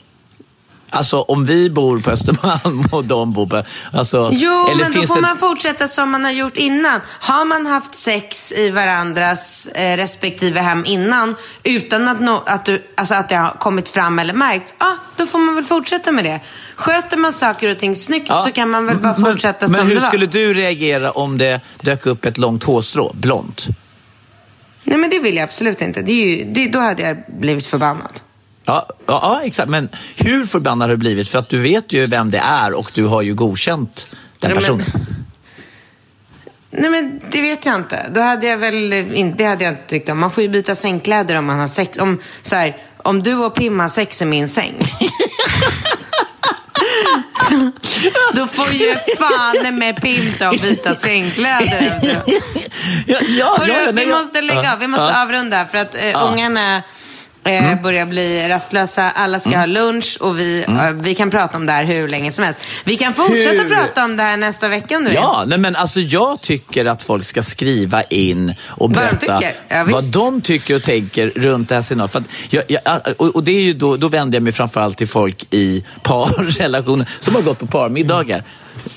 Alltså 0.93 1.21
om 1.21 1.47
vi 1.47 1.71
bor 1.71 2.01
på 2.01 2.11
Östermalm 2.11 2.85
och 2.93 3.05
de 3.05 3.33
bor 3.33 3.47
på... 3.47 3.63
Alltså, 3.93 4.31
Jo, 4.33 4.67
eller 4.73 4.85
men 4.85 4.93
då 4.93 5.03
får 5.07 5.15
det- 5.15 5.21
man 5.21 5.39
fortsätta 5.39 5.89
som 5.89 6.11
man 6.11 6.25
har 6.25 6.31
gjort 6.31 6.57
innan. 6.57 7.01
Har 7.07 7.45
man 7.45 7.67
haft 7.67 7.95
sex 7.95 8.53
i 8.53 8.71
varandras 8.71 9.67
eh, 9.67 9.97
respektive 9.97 10.61
hem 10.61 10.85
innan 10.87 11.35
utan 11.63 12.09
att, 12.09 12.21
no, 12.21 12.43
att, 12.47 12.65
du, 12.65 12.83
alltså 12.95 13.15
att 13.15 13.29
det 13.29 13.37
har 13.37 13.51
kommit 13.59 13.89
fram 13.89 14.19
eller 14.19 14.35
märkt, 14.35 14.75
ja, 14.79 14.97
då 15.17 15.27
får 15.27 15.39
man 15.39 15.55
väl 15.55 15.65
fortsätta 15.65 16.13
med 16.13 16.25
det. 16.25 16.41
Sköter 16.77 17.17
man 17.17 17.33
saker 17.33 17.69
och 17.71 17.79
ting 17.79 17.97
snyggt 17.97 18.27
Ja. 18.29 18.39
så 18.39 18.53
kan 18.53 18.71
man 18.71 18.87
väl 18.87 18.97
bara 18.99 19.19
Men- 19.19 19.33
fortsätta 19.33 19.69
Men 19.69 19.79
som 19.81 19.89
hur 19.89 19.95
det 19.95 20.01
var. 20.01 20.09
skulle 20.09 20.27
du 20.27 20.55
reagera 20.55 21.11
om 21.11 21.39
det 21.39 21.61
dök 21.83 22.07
upp 22.07 22.25
ett 22.25 22.39
långt 22.39 22.65
hårstrå, 22.65 23.13
blont? 23.15 23.67
Nej, 24.91 24.99
men 24.99 25.11
det 25.11 25.19
vill 25.19 25.37
jag 25.37 25.45
absolut 25.45 25.81
inte. 25.83 26.03
Det 26.03 26.13
är 26.13 26.27
ju, 26.37 26.45
det, 26.45 26.69
då 26.69 26.79
hade 26.79 27.03
jag 27.03 27.17
blivit 27.29 27.67
förbannad. 27.67 28.13
Ja, 28.65 28.87
ja, 29.07 29.21
ja, 29.23 29.41
exakt. 29.45 29.69
Men 29.69 29.89
hur 30.17 30.47
förbannad 30.47 30.89
har 30.89 30.97
du 30.97 30.97
blivit? 30.97 31.29
För 31.29 31.39
att 31.39 31.49
du 31.49 31.59
vet 31.59 31.93
ju 31.93 32.07
vem 32.07 32.31
det 32.31 32.39
är 32.39 32.73
och 32.73 32.91
du 32.95 33.05
har 33.05 33.23
ju 33.23 33.35
godkänt 33.35 34.09
den 34.39 34.51
Nej, 34.51 34.51
men- 34.51 34.63
personen. 34.63 34.87
Nej, 36.71 36.91
men 36.91 37.21
det 37.31 37.41
vet 37.41 37.67
jag 37.67 37.75
inte. 37.75 38.11
Då 38.15 38.21
hade 38.21 38.47
jag 38.47 38.57
väl 38.59 38.93
inte, 38.93 39.39
det 39.39 39.45
hade 39.49 39.65
jag 39.65 39.73
inte 39.73 39.87
tyckt 39.87 40.09
om. 40.09 40.19
Man 40.19 40.31
får 40.31 40.43
ju 40.43 40.49
byta 40.49 40.75
sängkläder 40.75 41.35
om 41.35 41.45
man 41.47 41.59
har 41.59 41.69
sex. 41.69 41.99
Om, 41.99 42.19
så 42.43 42.57
här, 42.57 42.77
om 42.97 43.23
du 43.23 43.35
och 43.35 43.55
Pim 43.55 43.81
har 43.81 43.89
sex 43.89 44.23
i 44.23 44.25
min 44.25 44.49
säng. 44.49 44.75
Då 48.33 48.47
får 48.47 48.73
ju 48.73 48.95
fan 49.19 49.79
med 49.79 50.03
Pim 50.03 50.33
ta 50.39 50.49
och 50.49 50.59
byta 50.63 50.95
sängkläder. 50.95 51.93
Ja, 53.07 53.17
ja, 53.29 53.57
Hörru, 53.59 53.73
ja, 53.87 53.93
vi 53.93 54.07
måste 54.07 54.41
lägga 54.43 54.73
av. 54.73 54.79
Vi 54.79 54.87
måste 54.87 55.21
avrunda 55.23 55.67
för 55.67 55.79
att 55.79 55.95
eh, 55.95 56.09
Ja. 56.09 56.21
Mm. 57.45 57.65
eh, 57.65 57.83
börjar 57.83 58.07
bli 58.07 58.49
rastlösa. 58.49 59.11
Alla 59.11 59.41
ska 59.41 59.59
ha 59.59 59.67
lunch 59.67 60.19
och 60.21 60.39
vi, 60.39 60.65
eh, 60.69 60.91
vi 60.95 61.15
kan 61.15 61.31
prata 61.31 61.59
om 61.59 61.67
det 61.67 61.73
här 61.73 61.85
hur 61.85 62.09
länge 62.09 62.33
som 62.33 62.45
helst. 62.45 62.61
Vi 62.85 62.97
kan 62.97 63.15
fortsätta 63.15 63.51
Mm. 63.51 63.67
Hur? 63.67 63.75
prata 63.77 64.05
om 64.05 64.17
det 64.17 64.23
här 64.23 64.37
nästa 64.37 64.69
vecka 64.69 64.97
om 64.97 65.03
du 65.03 65.09
vill. 65.09 65.19
Ja, 65.23 65.45
men 65.59 65.77
alltså 65.77 66.01
jag 66.01 66.41
tycker 66.41 66.85
att 66.85 67.03
folk 67.03 67.25
ska 67.25 67.43
skriva 67.43 68.03
in 68.03 68.55
och 68.67 68.95
Vad 68.95 69.05
de 69.05 69.27
berätta. 69.27 69.41
Ja, 69.69 69.85
vad 69.85 70.13
de 70.13 70.41
tycker 70.41 70.77
och 70.77 70.83
tänker 70.83 71.31
runt 71.35 71.69
det 71.69 71.75
här 71.75 71.83
scenariot. 71.83 72.11
För 72.13 72.23
jag, 72.51 72.63
jag, 72.69 72.83
och, 73.17 73.27
och 73.37 73.45
det 73.45 73.53
är 73.53 73.63
ju 73.63 73.73
då, 73.73 73.97
då 73.97 74.09
vänder 74.09 74.37
jag 74.37 74.43
mig 74.43 74.53
framförallt 74.53 74.99
till 74.99 75.09
folk 75.09 75.47
i 75.51 75.85
parrelationer 76.03 77.09
som 77.21 77.35
har 77.35 77.43
gått 77.43 77.59
på 77.59 77.67
parmiddagar. 77.67 78.43